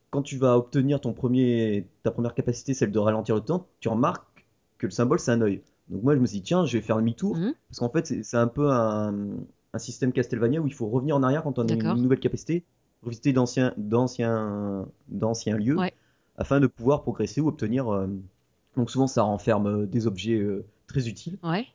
quand 0.09 0.21
tu 0.21 0.37
vas 0.37 0.57
obtenir 0.57 0.99
ton 1.01 1.13
premier, 1.13 1.87
ta 2.03 2.11
première 2.11 2.33
capacité, 2.33 2.73
celle 2.73 2.91
de 2.91 2.99
ralentir 2.99 3.35
le 3.35 3.41
temps, 3.41 3.67
tu 3.79 3.89
remarques 3.89 4.45
que 4.77 4.87
le 4.87 4.91
symbole 4.91 5.19
c'est 5.19 5.31
un 5.31 5.41
œil. 5.41 5.61
Donc 5.89 6.03
moi 6.03 6.15
je 6.15 6.19
me 6.19 6.25
suis 6.25 6.37
dit 6.39 6.43
tiens, 6.43 6.65
je 6.65 6.77
vais 6.77 6.81
faire 6.83 6.97
demi-tour 6.97 7.35
Mhm. 7.37 7.53
parce 7.69 7.79
qu'en 7.79 7.89
fait 7.89 8.23
c'est 8.23 8.37
un 8.37 8.47
peu 8.47 8.69
un, 8.71 9.13
un 9.73 9.77
système 9.79 10.11
Castlevania 10.13 10.59
où 10.61 10.67
il 10.67 10.73
faut 10.73 10.87
revenir 10.87 11.15
en 11.15 11.23
arrière 11.23 11.43
quand 11.43 11.59
on 11.59 11.67
a 11.67 11.73
une, 11.73 12.01
nouvelle 12.01 12.19
capacité, 12.19 12.63
revisiter 13.03 13.33
d'anciens 13.33 13.73
lieux 15.57 15.77
Ouais. 15.77 15.93
afin 16.37 16.59
de 16.59 16.67
pouvoir 16.67 17.01
progresser 17.03 17.41
ou 17.41 17.47
obtenir. 17.47 17.89
euh, 17.91 18.07
donc 18.77 18.89
souvent 18.89 19.07
ça 19.07 19.23
renferme 19.23 19.67
euh, 19.67 19.85
des 19.85 20.07
objets 20.07 20.37
euh, 20.39 20.63
très 20.87 21.07
utiles. 21.09 21.37
Ouais. 21.43 21.67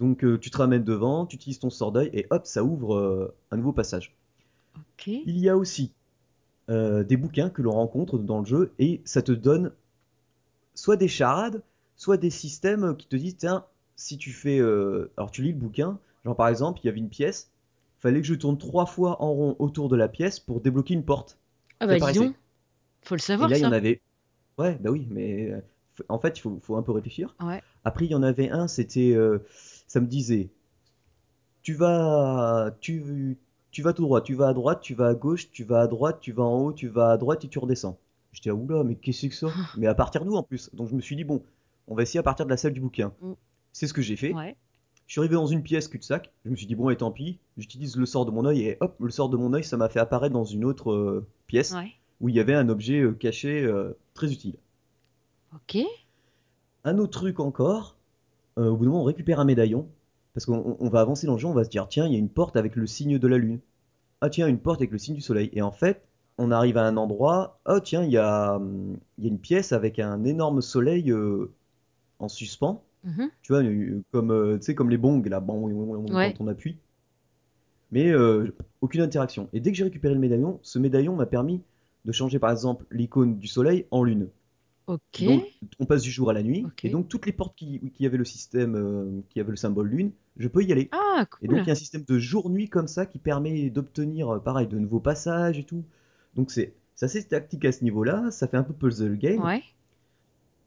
Donc 0.00 0.24
euh, 0.24 0.38
tu 0.38 0.50
te 0.50 0.58
ramènes 0.58 0.84
devant, 0.84 1.26
tu 1.26 1.36
utilises 1.36 1.60
ton 1.60 1.70
sort 1.70 1.92
d'œil 1.92 2.10
et 2.12 2.26
hop 2.30 2.44
ça 2.46 2.64
ouvre 2.64 3.32
un 3.50 3.56
nouveau 3.56 3.72
passage. 3.72 4.14
Il 5.26 5.38
y 5.38 5.48
a 5.48 5.56
aussi 5.56 5.92
euh, 6.70 7.02
des 7.04 7.16
bouquins 7.16 7.50
que 7.50 7.62
l'on 7.62 7.72
rencontre 7.72 8.18
dans 8.18 8.38
le 8.40 8.46
jeu 8.46 8.72
et 8.78 9.00
ça 9.04 9.22
te 9.22 9.32
donne 9.32 9.72
soit 10.74 10.96
des 10.96 11.08
charades, 11.08 11.62
soit 11.96 12.16
des 12.16 12.30
systèmes 12.30 12.96
qui 12.96 13.06
te 13.06 13.16
disent 13.16 13.36
tiens, 13.36 13.64
si 13.96 14.16
tu 14.16 14.30
fais. 14.32 14.58
euh, 14.58 15.10
alors 15.16 15.30
tu 15.30 15.42
lis 15.42 15.52
le 15.52 15.58
bouquin, 15.58 15.98
genre 16.24 16.36
par 16.36 16.48
exemple, 16.48 16.80
il 16.82 16.86
y 16.86 16.88
avait 16.88 16.98
une 16.98 17.08
pièce, 17.08 17.50
fallait 17.98 18.20
que 18.20 18.26
je 18.26 18.34
tourne 18.34 18.58
trois 18.58 18.86
fois 18.86 19.22
en 19.22 19.32
rond 19.32 19.56
autour 19.58 19.88
de 19.88 19.96
la 19.96 20.08
pièce 20.08 20.40
pour 20.40 20.60
débloquer 20.60 20.94
une 20.94 21.04
porte. 21.04 21.38
Ah 21.80 21.86
bah 21.86 21.98
dis 21.98 22.18
donc. 22.18 22.34
Faut 23.04 23.16
le 23.16 23.20
savoir 23.20 23.48
et 23.48 23.52
là, 23.52 23.58
il 23.58 23.62
y 23.62 23.66
en 23.66 23.72
avait. 23.72 24.00
Ouais, 24.58 24.78
bah 24.80 24.90
oui, 24.90 25.08
mais 25.10 25.50
euh, 25.50 25.60
en 26.08 26.18
fait, 26.20 26.38
il 26.38 26.40
faut, 26.40 26.60
faut 26.62 26.76
un 26.76 26.82
peu 26.82 26.92
réfléchir. 26.92 27.34
Ouais. 27.42 27.62
Après, 27.84 28.04
il 28.04 28.12
y 28.12 28.14
en 28.14 28.22
avait 28.22 28.48
un, 28.50 28.68
c'était. 28.68 29.12
euh, 29.12 29.38
ça 29.88 30.00
me 30.00 30.06
disait 30.06 30.50
tu 31.62 31.74
vas, 31.74 32.74
tu, 32.80 33.38
tu 33.72 33.82
vas 33.82 33.92
tout 33.92 34.02
droit, 34.02 34.20
tu 34.20 34.34
vas 34.34 34.48
à 34.48 34.52
droite, 34.54 34.80
tu 34.82 34.94
vas 34.94 35.08
à 35.08 35.14
gauche, 35.14 35.50
tu 35.50 35.64
vas 35.64 35.80
à 35.80 35.86
droite, 35.88 36.18
tu 36.20 36.30
vas 36.32 36.44
en 36.44 36.58
haut, 36.60 36.72
tu 36.72 36.88
vas 36.88 37.10
à 37.10 37.16
droite 37.16 37.44
et 37.44 37.48
tu 37.48 37.58
redescends. 37.58 37.98
J'étais 38.32 38.50
ah 38.50 38.54
oula, 38.54 38.84
mais 38.84 38.94
qu'est-ce 38.94 39.26
que 39.26 39.34
c'est 39.34 39.46
que 39.46 39.52
ça? 39.52 39.58
Mais 39.76 39.86
à 39.86 39.94
partir 39.94 40.24
d'où 40.24 40.36
en 40.36 40.42
plus? 40.42 40.70
Donc 40.74 40.88
je 40.88 40.94
me 40.94 41.00
suis 41.00 41.16
dit 41.16 41.24
bon, 41.24 41.42
on 41.88 41.94
va 41.94 42.02
essayer 42.02 42.20
à 42.20 42.22
partir 42.22 42.44
de 42.46 42.50
la 42.50 42.56
salle 42.56 42.72
du 42.74 42.80
bouquin. 42.80 43.12
Mm. 43.20 43.32
C'est 43.72 43.86
ce 43.86 43.94
que 43.94 44.02
j'ai 44.02 44.16
fait. 44.16 44.32
Ouais. 44.34 44.56
Je 45.06 45.12
suis 45.12 45.20
arrivé 45.20 45.34
dans 45.34 45.46
une 45.46 45.62
pièce 45.62 45.88
cul-de-sac. 45.88 46.30
Je 46.44 46.50
me 46.50 46.56
suis 46.56 46.66
dit 46.66 46.74
bon, 46.74 46.88
et 46.90 46.96
tant 46.96 47.10
pis, 47.10 47.38
j'utilise 47.56 47.96
le 47.96 48.06
sort 48.06 48.24
de 48.24 48.30
mon 48.30 48.44
œil 48.44 48.62
et 48.62 48.76
hop, 48.80 48.94
le 49.00 49.10
sort 49.10 49.28
de 49.30 49.36
mon 49.36 49.52
œil, 49.54 49.64
ça 49.64 49.76
m'a 49.76 49.88
fait 49.88 50.00
apparaître 50.00 50.32
dans 50.32 50.44
une 50.44 50.64
autre 50.64 50.92
euh, 50.92 51.26
pièce 51.46 51.72
Ouais. 51.72 51.92
où 52.20 52.28
il 52.28 52.34
y 52.34 52.40
avait 52.40 52.54
un 52.54 52.68
objet 52.68 53.00
euh, 53.00 53.12
caché 53.12 53.62
euh, 53.62 53.92
très 54.14 54.32
utile. 54.32 54.54
Ok. 55.54 55.78
Un 56.84 56.98
autre 56.98 57.18
truc 57.18 57.40
encore, 57.40 57.96
au 58.56 58.76
bout 58.76 58.84
d'un 58.84 58.90
moment, 58.90 59.02
on 59.02 59.06
récupère 59.06 59.40
un 59.40 59.44
médaillon. 59.44 59.88
Parce 60.34 60.46
qu'on 60.46 60.58
on- 60.58 60.76
on 60.80 60.88
va 60.88 61.00
avancer 61.00 61.26
dans 61.26 61.34
le 61.34 61.38
jeu, 61.38 61.48
on 61.48 61.52
va 61.54 61.64
se 61.64 61.70
dire, 61.70 61.88
tiens, 61.88 62.06
il 62.06 62.12
y 62.12 62.16
a 62.16 62.18
une 62.18 62.28
porte 62.28 62.56
avec 62.56 62.76
le 62.76 62.86
signe 62.86 63.18
de 63.18 63.28
la 63.28 63.38
lune. 63.38 63.60
Ah, 64.20 64.30
tiens, 64.30 64.48
une 64.48 64.58
porte 64.58 64.80
avec 64.80 64.92
le 64.92 64.98
signe 64.98 65.14
du 65.16 65.20
soleil. 65.20 65.50
Et 65.52 65.62
en 65.62 65.72
fait, 65.72 66.02
on 66.38 66.50
arrive 66.50 66.78
à 66.78 66.86
un 66.86 66.96
endroit, 66.96 67.60
oh, 67.66 67.80
tiens, 67.80 68.04
il 68.04 68.10
y 68.12 68.18
a, 68.18 68.56
hum, 68.56 68.96
y 69.18 69.26
a 69.26 69.28
une 69.28 69.38
pièce 69.38 69.72
avec 69.72 69.98
un 69.98 70.24
énorme 70.24 70.62
soleil 70.62 71.10
euh, 71.12 71.50
en 72.20 72.28
suspens. 72.28 72.82
Mhm. 73.04 73.30
Tu 73.42 73.52
vois, 73.52 73.62
euh, 73.62 74.02
comme, 74.12 74.30
euh, 74.32 74.58
comme 74.76 74.90
les 74.90 74.98
bongs, 74.98 75.24
là, 75.28 75.40
bon, 75.40 75.70
Ouais. 76.14 76.34
quand 76.36 76.44
on 76.44 76.48
appuie. 76.48 76.76
Mais 77.90 78.10
euh, 78.10 78.54
aucune 78.80 79.02
interaction. 79.02 79.48
Et 79.52 79.60
dès 79.60 79.70
que 79.70 79.76
j'ai 79.76 79.84
récupéré 79.84 80.14
le 80.14 80.20
médaillon, 80.20 80.58
ce 80.62 80.78
médaillon 80.78 81.14
m'a 81.14 81.26
permis 81.26 81.60
de 82.04 82.12
changer, 82.12 82.38
par 82.38 82.50
exemple, 82.50 82.84
l'icône 82.90 83.38
du 83.38 83.46
soleil 83.46 83.86
en 83.90 84.02
lune. 84.02 84.28
Ok. 84.86 85.22
Donc, 85.26 85.44
on 85.78 85.86
passe 85.86 86.02
du 86.02 86.10
jour 86.10 86.30
à 86.30 86.32
la 86.32 86.42
nuit, 86.42 86.64
Ok. 86.66 86.84
et 86.84 86.90
donc 86.90 87.08
toutes 87.08 87.26
les 87.26 87.32
portes 87.32 87.54
qui, 87.56 87.80
qui 87.94 88.06
avaient 88.06 88.16
le 88.16 88.24
système, 88.24 88.74
euh, 88.76 89.20
qui 89.30 89.40
avaient 89.40 89.50
le 89.50 89.56
symbole 89.56 89.88
lune, 89.88 90.12
je 90.36 90.48
peux 90.48 90.62
y 90.64 90.72
aller. 90.72 90.90
Ah 90.90 91.26
Et 91.42 91.48
donc, 91.48 91.58
cool. 91.58 91.64
il 91.64 91.66
y 91.66 91.70
a 91.70 91.72
un 91.72 91.76
système 91.76 92.04
de 92.04 92.18
jour-nuit 92.18 92.68
comme 92.68 92.88
ça 92.88 93.06
qui 93.06 93.18
permet 93.18 93.70
d'obtenir, 93.70 94.30
euh, 94.34 94.38
pareil, 94.40 94.66
de 94.66 94.78
nouveaux 94.78 95.00
passages 95.00 95.58
et 95.58 95.64
tout. 95.64 95.84
Donc, 96.34 96.50
c'est 96.50 96.74
assez 97.00 97.22
tactique 97.26 97.64
à 97.64 97.72
ce 97.72 97.84
niveau-là, 97.84 98.30
ça 98.30 98.46
fait 98.48 98.56
un 98.56 98.62
peu 98.62 98.72
puzzle 98.74 99.16
game. 99.18 99.40
Ouais. 99.42 99.62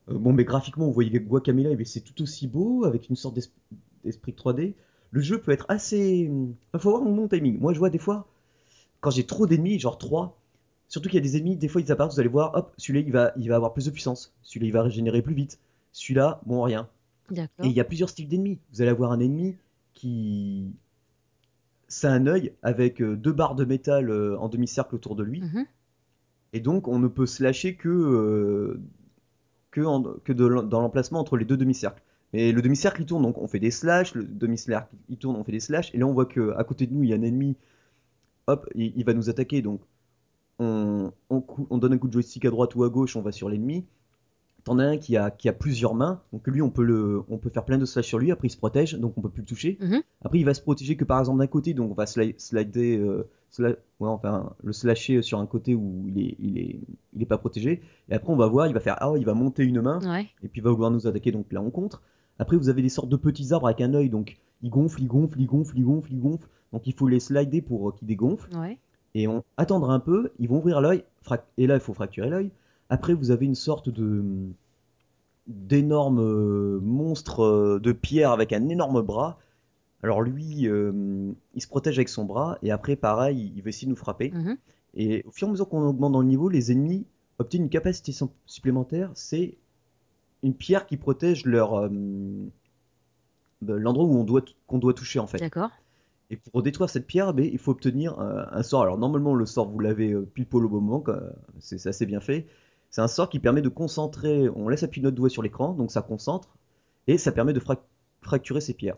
Euh, 0.09 0.17
bon, 0.17 0.33
mais 0.33 0.43
graphiquement, 0.43 0.85
vous 0.85 0.93
voyez 0.93 1.19
Guacamele, 1.19 1.75
mais 1.77 1.85
c'est 1.85 2.01
tout 2.01 2.21
aussi 2.21 2.47
beau, 2.47 2.85
avec 2.85 3.09
une 3.09 3.15
sorte 3.15 3.35
d'es- 3.35 3.49
d'esprit 4.03 4.33
3D. 4.33 4.75
Le 5.11 5.21
jeu 5.21 5.39
peut 5.41 5.51
être 5.51 5.65
assez. 5.69 6.29
Il 6.73 6.79
faut 6.79 6.89
avoir 6.95 7.03
mon 7.03 7.27
timing. 7.27 7.57
Moi, 7.59 7.73
je 7.73 7.79
vois 7.79 7.89
des 7.89 7.97
fois, 7.99 8.27
quand 9.01 9.11
j'ai 9.11 9.25
trop 9.25 9.47
d'ennemis, 9.47 9.79
genre 9.79 9.97
3, 9.97 10.39
surtout 10.95 11.09
qu'il 11.09 11.17
y 11.17 11.19
a 11.19 11.29
des 11.29 11.35
ennemis, 11.37 11.57
des 11.57 11.67
fois 11.67 11.81
ils 11.81 11.91
apparaissent, 11.91 12.13
vous 12.13 12.19
allez 12.21 12.29
voir, 12.29 12.55
hop, 12.55 12.73
celui-là 12.77 13.05
il 13.05 13.11
va, 13.11 13.33
il 13.37 13.49
va 13.49 13.57
avoir 13.57 13.73
plus 13.73 13.85
de 13.85 13.91
puissance, 13.91 14.33
celui-là 14.43 14.67
il 14.67 14.71
va 14.71 14.81
régénérer 14.83 15.21
plus 15.21 15.33
vite, 15.33 15.59
celui-là, 15.91 16.39
bon, 16.45 16.61
rien. 16.61 16.87
Et 17.63 17.67
il 17.67 17.73
y 17.73 17.79
a 17.81 17.83
plusieurs 17.83 18.07
styles 18.09 18.27
d'ennemis. 18.29 18.59
Vous 18.71 18.81
allez 18.81 18.91
avoir 18.91 19.11
un 19.11 19.19
ennemi 19.19 19.55
qui. 19.93 20.71
C'est 21.87 22.07
un 22.07 22.27
œil 22.27 22.53
avec 22.63 23.01
euh, 23.01 23.15
deux 23.15 23.31
barres 23.33 23.55
de 23.55 23.65
métal 23.65 24.09
euh, 24.09 24.37
en 24.39 24.47
demi-cercle 24.49 24.95
autour 24.95 25.15
de 25.15 25.23
lui. 25.23 25.41
Mhm. 25.41 25.65
Et 26.53 26.59
donc, 26.59 26.87
on 26.87 26.99
ne 26.99 27.07
peut 27.07 27.25
se 27.25 27.43
lâcher 27.43 27.75
que, 27.75 27.89
euh, 27.89 28.79
que, 29.71 29.81
en- 29.81 30.01
que 30.23 30.33
de 30.33 30.45
l'en- 30.45 30.63
dans 30.63 30.81
l'emplacement 30.81 31.19
entre 31.19 31.35
les 31.37 31.45
deux 31.45 31.57
demi-cercles. 31.57 32.01
Et 32.33 32.51
le 32.51 32.61
demi-cercle 32.61 33.01
il 33.01 33.05
tourne, 33.05 33.23
donc 33.23 33.37
on 33.37 33.47
fait 33.47 33.59
des 33.59 33.71
slash, 33.71 34.13
le 34.15 34.23
demi-cercle 34.23 34.95
il 35.09 35.17
tourne, 35.17 35.35
on 35.35 35.43
fait 35.43 35.51
des 35.51 35.59
slash, 35.59 35.93
et 35.93 35.97
là 35.97 36.05
on 36.05 36.13
voit 36.13 36.25
que 36.25 36.53
à 36.57 36.63
côté 36.63 36.85
de 36.87 36.93
nous 36.93 37.03
il 37.03 37.09
y 37.09 37.13
a 37.13 37.15
un 37.15 37.21
ennemi, 37.21 37.55
hop, 38.47 38.67
il, 38.75 38.93
il 38.95 39.03
va 39.05 39.13
nous 39.13 39.29
attaquer, 39.29 39.61
donc 39.61 39.79
on, 40.59 41.11
on, 41.29 41.77
donne 41.77 41.93
un 41.93 41.97
coup 41.97 42.07
de 42.07 42.13
joystick 42.13 42.45
à 42.45 42.49
droite 42.49 42.75
ou 42.75 42.83
à 42.83 42.89
gauche, 42.89 43.15
on 43.15 43.21
va 43.21 43.31
sur 43.31 43.49
l'ennemi. 43.49 43.85
T'en 44.63 44.79
as 44.79 44.85
un 44.85 44.97
qui 44.97 45.15
a, 45.15 45.29
qui 45.29 45.47
a 45.47 45.53
plusieurs 45.53 45.93
mains, 45.93 46.21
donc 46.33 46.47
lui 46.47 46.59
on 46.61 46.71
peut, 46.71 46.83
le, 46.83 47.21
on 47.29 47.37
peut 47.37 47.49
faire 47.51 47.65
plein 47.65 47.77
de 47.77 47.85
slash 47.85 48.07
sur 48.07 48.17
lui, 48.17 48.31
après 48.31 48.47
il 48.47 48.51
se 48.51 48.57
protège, 48.57 48.95
donc 48.95 49.13
on 49.15 49.21
peut 49.21 49.29
plus 49.29 49.41
le 49.41 49.47
toucher. 49.47 49.77
Mhm. 49.79 50.01
Après 50.23 50.39
il 50.39 50.43
va 50.43 50.55
se 50.55 50.61
protéger 50.61 50.95
que 50.97 51.03
par 51.05 51.19
exemple 51.19 51.37
d'un 51.37 51.45
côté, 51.47 51.75
donc 51.75 51.91
on 51.91 51.93
va 51.93 52.05
sli- 52.05 52.33
slider, 52.39 52.97
euh, 52.97 53.27
ouais, 53.59 53.75
enfin 53.99 54.53
le 54.63 54.73
slasher 54.73 55.21
sur 55.21 55.37
un 55.39 55.45
côté 55.45 55.75
où 55.75 56.05
il 56.07 56.19
est, 56.19 56.35
il 56.39 56.57
est, 56.57 56.79
il 57.13 57.21
est 57.21 57.25
pas 57.27 57.37
protégé. 57.37 57.83
Et 58.09 58.13
après 58.15 58.33
on 58.33 58.35
va 58.35 58.47
voir, 58.47 58.65
il 58.65 58.73
va 58.73 58.79
faire, 58.79 58.95
ah 59.01 59.13
il 59.17 59.23
va 59.25 59.35
monter 59.35 59.63
une 59.63 59.81
main, 59.81 59.99
Ouais. 60.01 60.25
et 60.41 60.47
puis 60.47 60.61
il 60.61 60.63
va 60.63 60.71
vouloir 60.71 60.89
nous 60.89 61.05
attaquer, 61.05 61.31
donc 61.31 61.51
là 61.53 61.61
on 61.61 61.69
contre. 61.69 62.01
Après 62.39 62.57
vous 62.57 62.67
avez 62.67 62.81
des 62.81 62.89
sortes 62.89 63.09
de 63.09 63.17
petits 63.17 63.53
arbres 63.53 63.67
avec 63.67 63.81
un 63.81 63.93
œil, 63.93 64.09
donc 64.09 64.37
ils 64.63 64.71
gonflent, 64.71 64.99
ils 64.99 65.07
gonflent, 65.07 65.39
ils 65.39 65.45
gonflent, 65.45 65.77
ils 65.77 65.83
gonflent, 65.85 66.11
ils 66.11 66.19
gonflent. 66.19 66.49
Donc 66.73 66.87
il 66.87 66.93
faut 66.93 67.07
les 67.07 67.19
slider 67.19 67.61
pour 67.61 67.89
euh, 67.89 67.91
qu'ils 67.91 68.07
dégonflent. 68.07 68.49
Ouais. 68.57 68.79
Et 69.15 69.27
on 69.27 69.43
attendre 69.57 69.89
un 69.89 69.99
peu, 69.99 70.31
ils 70.39 70.47
vont 70.47 70.57
ouvrir 70.57 70.81
l'œil, 70.81 71.03
et 71.57 71.65
là 71.65 71.75
il 71.75 71.79
faut 71.79 71.93
fracturer 71.93 72.29
l'œil. 72.29 72.51
Après 72.89 73.13
vous 73.13 73.31
avez 73.31 73.45
une 73.45 73.55
sorte 73.55 73.89
de 73.89 74.23
d'énorme 75.47 76.19
euh, 76.19 76.79
monstre 76.81 77.43
euh, 77.43 77.79
de 77.79 77.91
pierre 77.91 78.31
avec 78.31 78.51
un 78.51 78.67
énorme 78.67 79.01
bras. 79.01 79.37
Alors 80.03 80.21
lui, 80.21 80.67
euh, 80.67 81.31
il 81.53 81.61
se 81.61 81.67
protège 81.67 81.97
avec 81.97 82.09
son 82.09 82.25
bras, 82.25 82.57
et 82.61 82.71
après 82.71 82.95
pareil, 82.95 83.51
il 83.55 83.61
va 83.61 83.69
essayer 83.69 83.85
de 83.85 83.91
nous 83.91 83.95
frapper. 83.97 84.31
Mhm. 84.31 84.57
Et 84.95 85.23
au 85.27 85.31
fur 85.31 85.47
et 85.47 85.49
à 85.49 85.51
mesure 85.51 85.69
qu'on 85.69 85.83
augmente 85.87 86.13
dans 86.13 86.21
le 86.21 86.27
niveau, 86.27 86.49
les 86.49 86.71
ennemis 86.71 87.05
obtiennent 87.39 87.63
une 87.63 87.69
capacité 87.69 88.11
su- 88.11 88.25
supplémentaire, 88.45 89.11
c'est 89.13 89.57
une 90.43 90.53
pierre 90.53 90.85
qui 90.87 90.97
protège 90.97 91.45
leur 91.45 91.89
ben, 91.89 92.49
l'endroit 93.77 94.05
où 94.05 94.15
on 94.15 94.23
doit 94.23 94.41
qu'on 94.67 94.77
doit 94.79 94.93
toucher 94.93 95.19
en 95.19 95.27
fait. 95.27 95.37
D'accord. 95.37 95.69
Et 96.31 96.37
pour 96.37 96.63
détruire 96.63 96.89
cette 96.89 97.05
pierre, 97.05 97.33
ben, 97.33 97.47
il 97.51 97.59
faut 97.59 97.71
obtenir 97.71 98.19
un, 98.19 98.47
un 98.51 98.63
sort. 98.63 98.81
Alors 98.81 98.97
normalement 98.97 99.35
le 99.35 99.45
sort 99.45 99.69
vous 99.69 99.79
l'avez 99.79 100.11
euh, 100.11 100.21
pile 100.33 100.45
poil 100.47 100.65
au 100.65 100.69
bon 100.69 100.81
moment, 100.81 101.03
c'est 101.59 101.85
assez 101.87 102.05
bien 102.05 102.19
fait. 102.19 102.47
C'est 102.89 103.01
un 103.01 103.07
sort 103.07 103.29
qui 103.29 103.39
permet 103.39 103.61
de 103.61 103.69
concentrer, 103.69 104.49
on 104.55 104.69
laisse 104.69 104.83
appuyer 104.83 105.03
notre 105.03 105.15
doigt 105.17 105.29
sur 105.29 105.41
l'écran, 105.43 105.73
donc 105.73 105.91
ça 105.91 106.01
concentre, 106.01 106.55
et 107.07 107.17
ça 107.17 107.31
permet 107.31 107.53
de 107.53 107.59
frac- 107.59 107.81
fracturer 108.21 108.61
ces 108.61 108.73
pierres. 108.73 108.97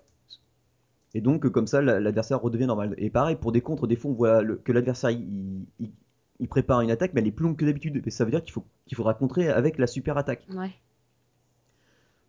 Et 1.13 1.21
donc 1.21 1.45
euh, 1.45 1.49
comme 1.49 1.67
ça 1.67 1.81
la- 1.81 1.99
l'adversaire 1.99 2.41
redevient 2.41 2.67
normal. 2.67 2.93
Et 2.97 3.09
pareil 3.09 3.35
pour 3.35 3.51
des 3.51 3.61
contres, 3.61 3.87
des 3.87 3.95
fois 3.95 4.11
on 4.11 4.13
voit 4.13 4.43
que 4.45 4.71
l'adversaire 4.71 5.09
il 5.09 6.47
prépare 6.49 6.81
une 6.81 6.91
attaque, 6.91 7.13
mais 7.13 7.21
elle 7.21 7.27
est 7.27 7.31
plus 7.31 7.45
longue 7.45 7.57
que 7.57 7.65
d'habitude. 7.65 8.01
Et 8.05 8.09
ça 8.11 8.23
veut 8.23 8.31
dire 8.31 8.43
qu'il 8.43 8.53
faut 8.53 8.63
qu'il 8.85 8.95
faudra 8.95 9.13
contrer 9.15 9.49
avec 9.49 9.77
la 9.79 9.87
super 9.87 10.17
attaque. 10.17 10.45
Ouais. 10.55 10.71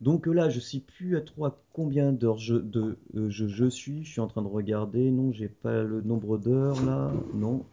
Donc 0.01 0.29
là, 0.29 0.49
je 0.49 0.61
sais 0.61 0.79
plus 0.79 1.17
à 1.17 1.21
trop 1.21 1.47
à 1.47 1.59
combien 1.73 2.13
d'heures 2.13 2.39
je, 2.39 2.55
de, 2.55 2.99
euh, 3.17 3.29
je, 3.31 3.49
je 3.49 3.69
suis. 3.69 4.05
Je 4.05 4.13
suis 4.13 4.21
en 4.21 4.29
train 4.29 4.43
de 4.43 4.47
regarder. 4.47 5.11
Non, 5.11 5.33
j'ai 5.33 5.49
pas 5.49 5.83
le 5.83 6.03
nombre 6.03 6.39
d'heures 6.39 6.81
là. 6.85 7.11
Non. 7.35 7.65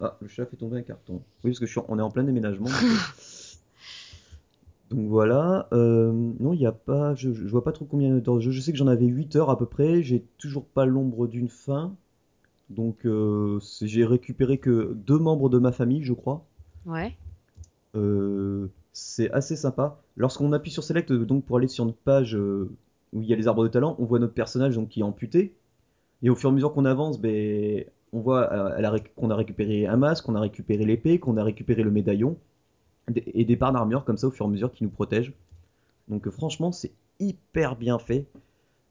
Ah, 0.00 0.18
le 0.20 0.28
chat 0.28 0.44
fait 0.44 0.56
tomber 0.56 0.78
un 0.78 0.82
carton. 0.82 1.22
Oui, 1.44 1.50
parce 1.50 1.60
que 1.60 1.66
je 1.66 1.70
suis 1.70 1.80
en- 1.80 1.86
on 1.88 1.98
est 1.98 2.02
en 2.02 2.10
plein 2.10 2.24
déménagement. 2.24 2.68
donc, 4.90 5.08
voilà. 5.08 5.68
Euh, 5.72 6.12
non, 6.12 6.52
il 6.52 6.58
n'y 6.58 6.66
a 6.66 6.72
pas. 6.72 7.14
Je, 7.14 7.32
je 7.32 7.48
vois 7.48 7.64
pas 7.64 7.72
trop 7.72 7.86
combien 7.86 8.14
d'heures 8.18 8.36
de 8.36 8.40
jeu. 8.40 8.50
Je 8.50 8.60
sais 8.60 8.72
que 8.72 8.78
j'en 8.78 8.86
avais 8.86 9.06
8 9.06 9.34
heures 9.36 9.48
à 9.50 9.58
peu 9.58 9.66
près. 9.66 10.02
J'ai 10.02 10.24
toujours 10.36 10.66
pas 10.66 10.84
l'ombre 10.84 11.26
d'une 11.26 11.48
fin. 11.48 11.94
Donc 12.68 13.06
euh, 13.06 13.58
j'ai 13.80 14.04
récupéré 14.04 14.58
que 14.58 14.92
deux 14.94 15.18
membres 15.18 15.48
de 15.48 15.58
ma 15.58 15.72
famille, 15.72 16.02
je 16.02 16.12
crois. 16.12 16.44
Ouais. 16.86 17.16
Euh, 17.94 18.68
c'est 18.92 19.30
assez 19.32 19.56
sympa. 19.56 19.98
Lorsqu'on 20.16 20.52
appuie 20.52 20.70
sur 20.70 20.84
Select, 20.84 21.10
euh, 21.10 21.24
donc 21.24 21.44
pour 21.44 21.56
aller 21.56 21.68
sur 21.68 21.84
notre 21.84 21.98
page 21.98 22.36
euh, 22.36 22.70
où 23.12 23.22
il 23.22 23.28
y 23.28 23.32
a 23.32 23.36
les 23.36 23.48
arbres 23.48 23.64
de 23.64 23.68
talent, 23.68 23.96
on 23.98 24.04
voit 24.04 24.18
notre 24.18 24.34
personnage 24.34 24.74
donc 24.76 24.90
qui 24.90 25.00
est 25.00 25.04
amputé. 25.04 25.54
Et 26.22 26.30
au 26.30 26.34
fur 26.34 26.50
et 26.50 26.52
à 26.52 26.54
mesure 26.54 26.72
qu'on 26.72 26.84
avance, 26.84 27.20
ben, 27.20 27.84
on 28.12 28.20
voit 28.20 28.52
euh, 28.52 28.98
qu'on 29.16 29.30
a 29.30 29.34
récupéré 29.34 29.86
un 29.86 29.96
masque, 29.96 30.26
qu'on 30.26 30.34
a 30.34 30.40
récupéré 30.40 30.84
l'épée, 30.84 31.18
qu'on 31.18 31.36
a 31.36 31.44
récupéré 31.44 31.82
le 31.82 31.90
médaillon 31.90 32.36
et 33.26 33.44
des 33.44 33.56
barres 33.56 33.72
d'armure 33.72 34.04
comme 34.04 34.16
ça 34.16 34.28
au 34.28 34.30
fur 34.30 34.46
et 34.46 34.48
à 34.48 34.50
mesure 34.50 34.70
qui 34.70 34.84
nous 34.84 34.90
protègent. 34.90 35.32
Donc 36.08 36.28
franchement, 36.30 36.70
c'est 36.70 36.92
hyper 37.18 37.74
bien 37.74 37.98
fait. 37.98 38.26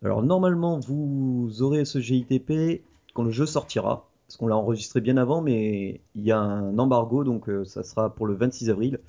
Alors 0.04 0.22
normalement, 0.22 0.80
vous 0.80 1.62
aurez 1.62 1.86
ce 1.86 2.00
GITP 2.00 2.84
quand 3.14 3.24
le 3.24 3.32
jeu 3.32 3.46
sortira. 3.46 4.08
Parce 4.28 4.38
qu'on 4.38 4.48
l'a 4.48 4.58
enregistré 4.58 5.02
bien 5.02 5.18
avant, 5.18 5.42
mais 5.42 6.02
il 6.16 6.24
y 6.24 6.32
a 6.32 6.40
un 6.40 6.78
embargo, 6.78 7.24
donc 7.24 7.50
ça 7.66 7.84
sera 7.84 8.14
pour 8.14 8.28
le 8.28 8.34
26 8.34 8.70
avril. 8.70 9.00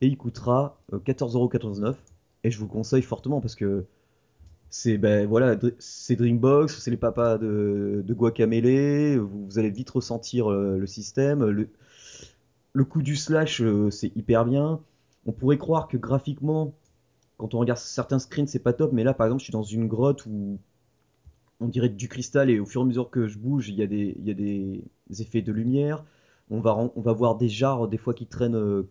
Et 0.00 0.06
il 0.06 0.16
coûtera 0.16 0.80
euh, 0.92 0.98
14,99€. 0.98 1.94
Et 2.44 2.50
je 2.50 2.58
vous 2.58 2.66
le 2.66 2.70
conseille 2.70 3.02
fortement 3.02 3.40
parce 3.40 3.54
que 3.54 3.86
c'est 4.70 4.98
ben 4.98 5.26
voilà, 5.26 5.56
c'est 5.78 6.14
Dreambox, 6.14 6.78
c'est 6.78 6.90
les 6.90 6.96
papas 6.96 7.38
de, 7.38 8.04
Guacamele. 8.08 9.18
Vous, 9.18 9.58
allez 9.58 9.70
vite 9.70 9.90
ressentir 9.90 10.50
euh, 10.50 10.78
le 10.78 10.86
système. 10.86 11.44
Le, 11.44 11.68
le 12.72 12.84
coup 12.84 13.02
du 13.02 13.16
slash, 13.16 13.60
euh, 13.60 13.90
c'est 13.90 14.14
hyper 14.16 14.44
bien. 14.44 14.80
On 15.26 15.32
pourrait 15.32 15.58
croire 15.58 15.88
que 15.88 15.96
graphiquement, 15.96 16.74
quand 17.36 17.54
on 17.54 17.58
regarde 17.58 17.78
certains 17.78 18.18
screens, 18.18 18.46
c'est 18.46 18.58
pas 18.58 18.72
top, 18.72 18.92
mais 18.92 19.04
là, 19.04 19.14
par 19.14 19.26
exemple, 19.26 19.40
je 19.40 19.44
suis 19.44 19.52
dans 19.52 19.62
une 19.62 19.88
grotte 19.88 20.26
où 20.26 20.58
on 21.60 21.68
dirait 21.68 21.88
du 21.88 22.08
cristal 22.08 22.50
et 22.50 22.60
au 22.60 22.66
fur 22.66 22.82
et 22.82 22.84
à 22.84 22.86
mesure 22.86 23.10
que 23.10 23.26
je 23.26 23.38
bouge, 23.38 23.68
il 23.68 23.74
y 23.74 23.82
a 23.82 23.86
des, 23.86 24.84
effets 25.18 25.42
de 25.42 25.52
lumière. 25.52 26.04
On 26.50 26.60
va, 26.60 26.76
on 26.76 27.00
va 27.00 27.12
voir 27.12 27.36
des 27.36 27.48
jarres 27.48 27.88
des 27.88 27.98
fois 27.98 28.14
qui 28.14 28.26
traînent 28.26 28.56
euh, 28.56 28.88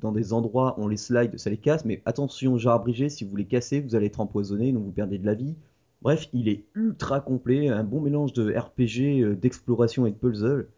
dans 0.00 0.12
des 0.12 0.32
endroits, 0.32 0.74
on 0.78 0.88
les 0.88 0.96
slide, 0.96 1.38
ça 1.38 1.50
les 1.50 1.56
casse, 1.56 1.84
mais 1.84 2.02
attention, 2.04 2.58
jarre 2.58 2.74
abrégé, 2.74 3.08
si 3.08 3.24
vous 3.24 3.36
les 3.36 3.46
cassez, 3.46 3.80
vous 3.80 3.94
allez 3.94 4.06
être 4.06 4.20
empoisonné, 4.20 4.72
donc 4.72 4.84
vous 4.84 4.92
perdez 4.92 5.18
de 5.18 5.26
la 5.26 5.34
vie. 5.34 5.54
Bref, 6.02 6.28
il 6.32 6.48
est 6.48 6.64
ultra 6.74 7.20
complet, 7.20 7.68
un 7.68 7.84
bon 7.84 8.00
mélange 8.00 8.32
de 8.32 8.52
RPG, 8.52 9.22
euh, 9.22 9.34
d'exploration 9.34 10.06
et 10.06 10.10
de 10.10 10.16
puzzle. 10.16 10.68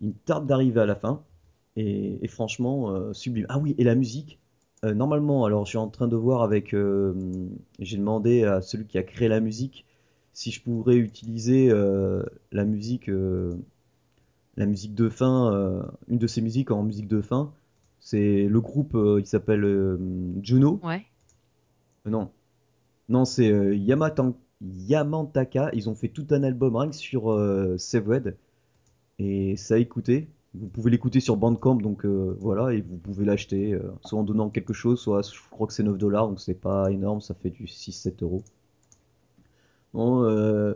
Il 0.00 0.14
tarde 0.14 0.46
d'arriver 0.46 0.80
à 0.80 0.86
la 0.86 0.94
fin, 0.96 1.22
et, 1.76 2.26
franchement, 2.28 2.90
euh, 2.90 3.12
sublime. 3.12 3.46
Ah 3.48 3.58
oui, 3.58 3.74
et 3.78 3.84
la 3.84 3.94
musique, 3.94 4.38
euh, 4.84 4.94
normalement, 4.94 5.44
alors 5.44 5.64
je 5.64 5.70
suis 5.70 5.78
en 5.78 5.88
train 5.88 6.08
de 6.08 6.16
voir 6.16 6.42
avec. 6.42 6.74
J'ai 7.78 7.96
demandé 7.96 8.44
à 8.44 8.62
celui 8.62 8.86
qui 8.86 8.98
a 8.98 9.02
créé 9.02 9.28
la 9.28 9.40
musique 9.40 9.86
si 10.32 10.50
je 10.50 10.62
pourrais 10.62 10.96
utiliser 10.96 11.68
la 12.50 12.64
musique. 12.64 13.10
la 14.56 14.66
musique 14.66 14.94
de 14.94 15.08
fin, 15.08 15.86
une 16.08 16.18
de 16.18 16.26
ses 16.26 16.40
musiques 16.40 16.70
en 16.70 16.82
musique 16.82 17.08
de 17.08 17.20
fin. 17.20 17.52
C'est 18.02 18.44
le 18.48 18.60
groupe, 18.60 18.94
euh, 18.96 19.20
il 19.20 19.26
s'appelle 19.26 19.64
euh, 19.64 19.96
Juno. 20.42 20.80
Ouais. 20.82 21.06
Euh, 22.06 22.10
non, 22.10 22.30
non, 23.08 23.24
c'est 23.24 23.50
euh, 23.50 23.74
Yamatan- 23.76 24.34
Yamantaka. 24.60 25.70
Ils 25.74 25.88
ont 25.88 25.94
fait 25.94 26.08
tout 26.08 26.26
un 26.30 26.42
album 26.42 26.76
rien 26.76 26.90
que 26.90 26.96
sur 26.96 27.30
euh, 27.32 27.78
Severed. 27.78 28.36
Et 29.18 29.56
ça 29.56 29.74
a 29.74 29.78
écouté. 29.78 30.28
Vous 30.54 30.68
pouvez 30.68 30.90
l'écouter 30.90 31.20
sur 31.20 31.36
Bandcamp, 31.36 31.76
donc 31.76 32.04
euh, 32.04 32.36
voilà, 32.40 32.74
et 32.74 32.82
vous 32.82 32.98
pouvez 32.98 33.24
l'acheter, 33.24 33.72
euh, 33.74 33.92
soit 34.04 34.18
en 34.18 34.24
donnant 34.24 34.50
quelque 34.50 34.74
chose, 34.74 35.00
soit 35.00 35.22
je 35.22 35.40
crois 35.50 35.66
que 35.66 35.72
c'est 35.72 35.82
9 35.82 35.96
dollars, 35.98 36.28
donc 36.28 36.40
c'est 36.40 36.54
pas 36.60 36.90
énorme, 36.92 37.22
ça 37.22 37.34
fait 37.34 37.50
du 37.50 37.66
6-7 37.66 38.22
euros. 38.22 38.42
Bon, 39.94 40.24
euh, 40.24 40.74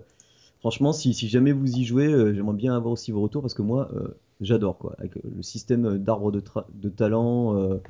franchement, 0.61 0.93
si, 0.93 1.15
si 1.15 1.29
jamais 1.29 1.53
vous 1.53 1.77
y 1.77 1.85
jouez, 1.85 2.07
euh, 2.07 2.35
j'aimerais 2.35 2.57
bien 2.57 2.75
avoir 2.77 2.93
aussi 2.93 3.13
vos 3.13 3.23
retours 3.23 3.43
parce 3.43 3.55
que 3.55 3.63
moi, 3.63 3.91
euh, 3.95 4.09
j'adore 4.41 4.79
quoi. 4.79 4.95
Avec 4.99 5.17
euh, 5.17 5.21
le 5.37 5.43
système 5.43 5.99
d'arbre 5.99 6.33
de, 6.33 6.89
talent, 6.89 7.57
euh, 7.57 7.81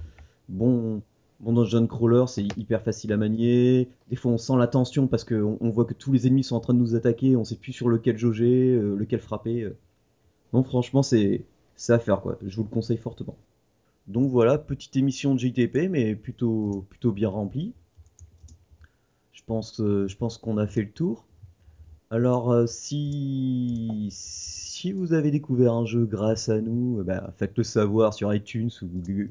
bon, 0.48 1.02
bon 1.40 1.52
dungeon 1.52 1.87
crawler, 1.87 2.24
c'est 2.28 2.44
hyper 2.56 2.82
facile 2.82 3.12
à 3.12 3.16
manier. 3.16 3.88
Des 4.11 4.16
fois, 4.16 4.32
on 4.32 4.38
sent 4.38 4.56
la 4.59 4.66
tension 4.66 5.06
parce 5.06 5.24
qu'on 5.24 5.59
on 5.61 5.70
voit 5.70 5.85
que 5.85 5.94
tous 5.94 6.12
les 6.12 6.26
ennemis 6.26 6.44
sont 6.44 6.56
en 6.56 6.61
train 6.61 6.74
de 6.74 6.78
nous 6.78 6.94
attaquer, 6.94 7.37
on 7.37 7.44
sait 7.44 7.56
plus 7.56 7.72
sur 7.72 7.88
lequel 7.88 8.16
jauger, 8.18 8.74
euh, 8.74 8.96
lequel 8.96 9.20
frapper. 9.20 9.62
euh. 9.62 9.76
Non, 10.52 10.62
franchement, 10.62 11.02
c'est 11.02 11.44
à 11.88 11.98
faire 11.98 12.20
quoi. 12.20 12.38
Je 12.44 12.56
vous 12.56 12.62
le 12.64 12.68
conseille 12.70 12.96
fortement. 12.98 13.37
Donc 14.09 14.30
voilà, 14.30 14.59
petite 14.59 14.96
émission 14.96 15.35
de 15.35 15.40
JTP, 15.40 15.88
mais 15.90 16.14
plutôt 16.14 16.87
plutôt 16.88 17.12
bien 17.12 17.28
remplie. 17.28 17.72
Je 19.32 19.42
pense, 19.46 19.80
euh, 19.80 20.09
pense 20.18 20.38
qu'on 20.38 20.59
a 20.59 20.66
fait 20.66 20.82
le 20.82 20.90
tour. 20.90 21.24
Alors, 22.11 22.50
euh, 22.52 22.66
si, 22.66 24.09
si 24.87 24.92
vous 24.92 25.14
avez 25.14 25.33
découvert 25.33 25.72
un 25.72 25.85
jeu 25.85 26.07
grâce 26.07 26.49
à 26.49 26.61
nous, 26.61 26.99
eh 27.01 27.03
ben, 27.03 27.33
faites-le 27.38 27.64
savoir 27.64 28.14
sur 28.14 28.33
iTunes 28.33 28.70
ou 28.83 28.87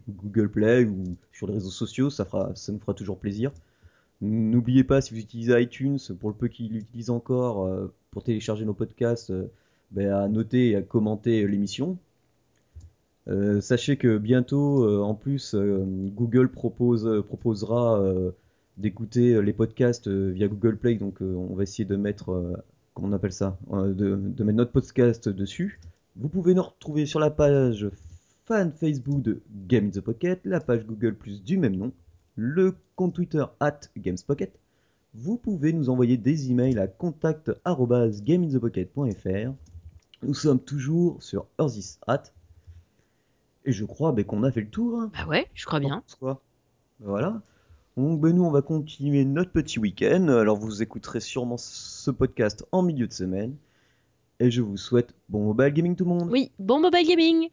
Google- 0.10 0.50
Play 0.50 0.84
ou 0.84 1.16
sur 1.32 1.48
les 1.48 1.54
réseaux 1.54 1.70
sociaux, 1.70 2.10
ça, 2.10 2.28
nous 2.68 2.80
fera 2.80 2.94
toujours 2.94 3.18
plaisir. 3.18 3.54
N'oubliez 4.20 4.84
pas, 4.84 5.00
si 5.00 5.14
vous 5.14 5.22
utilisez 5.22 5.62
iTunes, 5.62 5.98
pour 6.20 6.30
le 6.30 6.36
peu 6.36 6.50
qui 6.50 6.68
l'utilisent 6.68 7.10
encore, 7.10 7.68
euh, 7.68 7.88
pour 8.12 8.22
télécharger 8.22 8.66
nos 8.66 8.74
podcasts, 8.74 9.30
euh, 9.30 9.46
ben, 9.92 10.12
à 10.12 10.28
noter 10.28 10.72
et 10.72 10.76
à 10.76 10.82
commenter 10.82 11.48
l'émission. 11.48 11.98
Euh, 13.30 13.62
sachez 13.62 13.96
que 13.96 14.18
bientôt, 14.18 15.02
en 15.06 15.14
plus, 15.14 15.56
Google 15.56 16.50
propose, 16.50 17.24
proposera 17.28 18.04
d'écouter 18.76 19.42
les 19.42 19.54
podcasts 19.54 20.10
via 20.10 20.50
Google 20.50 20.76
Play. 20.76 20.96
Donc, 20.96 21.22
on 21.22 21.56
va 21.56 21.64
essayer 21.64 21.86
de 21.86 21.96
mettre, 21.96 22.44
comment 22.96 23.10
on 23.10 23.14
appelle 23.14 23.34
ça, 23.34 23.58
Euh, 23.72 23.94
de, 23.94 24.16
de 24.16 24.44
mettre 24.44 24.58
notre 24.58 24.72
podcast 24.72 25.30
dessus. 25.30 25.80
Vous 26.16 26.30
pouvez 26.30 26.54
nous 26.56 26.64
retrouver 26.64 27.06
sur 27.06 27.20
la 27.20 27.30
page 27.30 27.88
fan 28.46 28.72
Facebook 28.72 29.22
de 29.22 29.42
Game 29.68 29.88
in 29.88 29.90
the 29.90 30.00
Pocket, 30.02 30.40
la 30.46 30.60
page 30.60 30.86
Google 30.86 31.16
Plus 31.16 31.44
du 31.44 31.58
même 31.58 31.76
nom, 31.76 31.92
le 32.36 32.76
compte 32.96 33.14
Twitter 33.16 33.44
at 33.60 33.80
GamesPocket. 33.98 34.52
Vous 35.14 35.38
pouvez 35.38 35.74
nous 35.74 35.90
envoyer 35.90 36.18
des 36.18 36.50
emails 36.52 36.78
à 36.80 36.88
contact@gameinthepocket.fr. 36.88 39.54
Nous 40.24 40.34
sommes 40.34 40.60
toujours 40.60 41.22
sur 41.22 41.46
Earthis 41.60 41.98
Hat. 42.08 42.24
Et 43.66 43.72
je 43.72 43.86
crois 43.86 44.12
ben, 44.12 44.26
qu'on 44.26 44.44
a 44.44 44.52
fait 44.52 44.62
le 44.62 44.70
tour. 44.70 45.00
hein. 45.02 45.12
Bah 45.14 45.26
ouais, 45.28 45.48
je 45.54 45.66
crois 45.66 45.80
bien. 45.80 46.04
Ben 46.22 46.38
Voilà. 47.00 47.42
Donc 47.98 48.20
ben, 48.20 48.36
nous 48.36 48.44
on 48.44 48.52
va 48.52 48.62
continuer 48.62 49.24
notre 49.24 49.52
petit 49.52 49.80
week-end. 49.80 50.28
Alors 50.28 50.58
vous 50.58 50.82
écouterez 50.82 51.22
sûrement 51.22 51.58
ce 51.58 52.12
podcast 52.12 52.66
en 52.72 52.82
milieu 52.82 53.08
de 53.08 53.14
semaine. 53.14 53.56
Et 54.40 54.52
je 54.52 54.62
vous 54.62 54.78
souhaite 54.78 55.14
bon 55.30 55.46
mobile 55.46 55.74
gaming 55.74 55.96
tout 55.96 56.04
le 56.04 56.10
monde. 56.10 56.30
Oui, 56.30 56.52
bon 56.60 56.82
mobile 56.82 57.08
gaming 57.08 57.50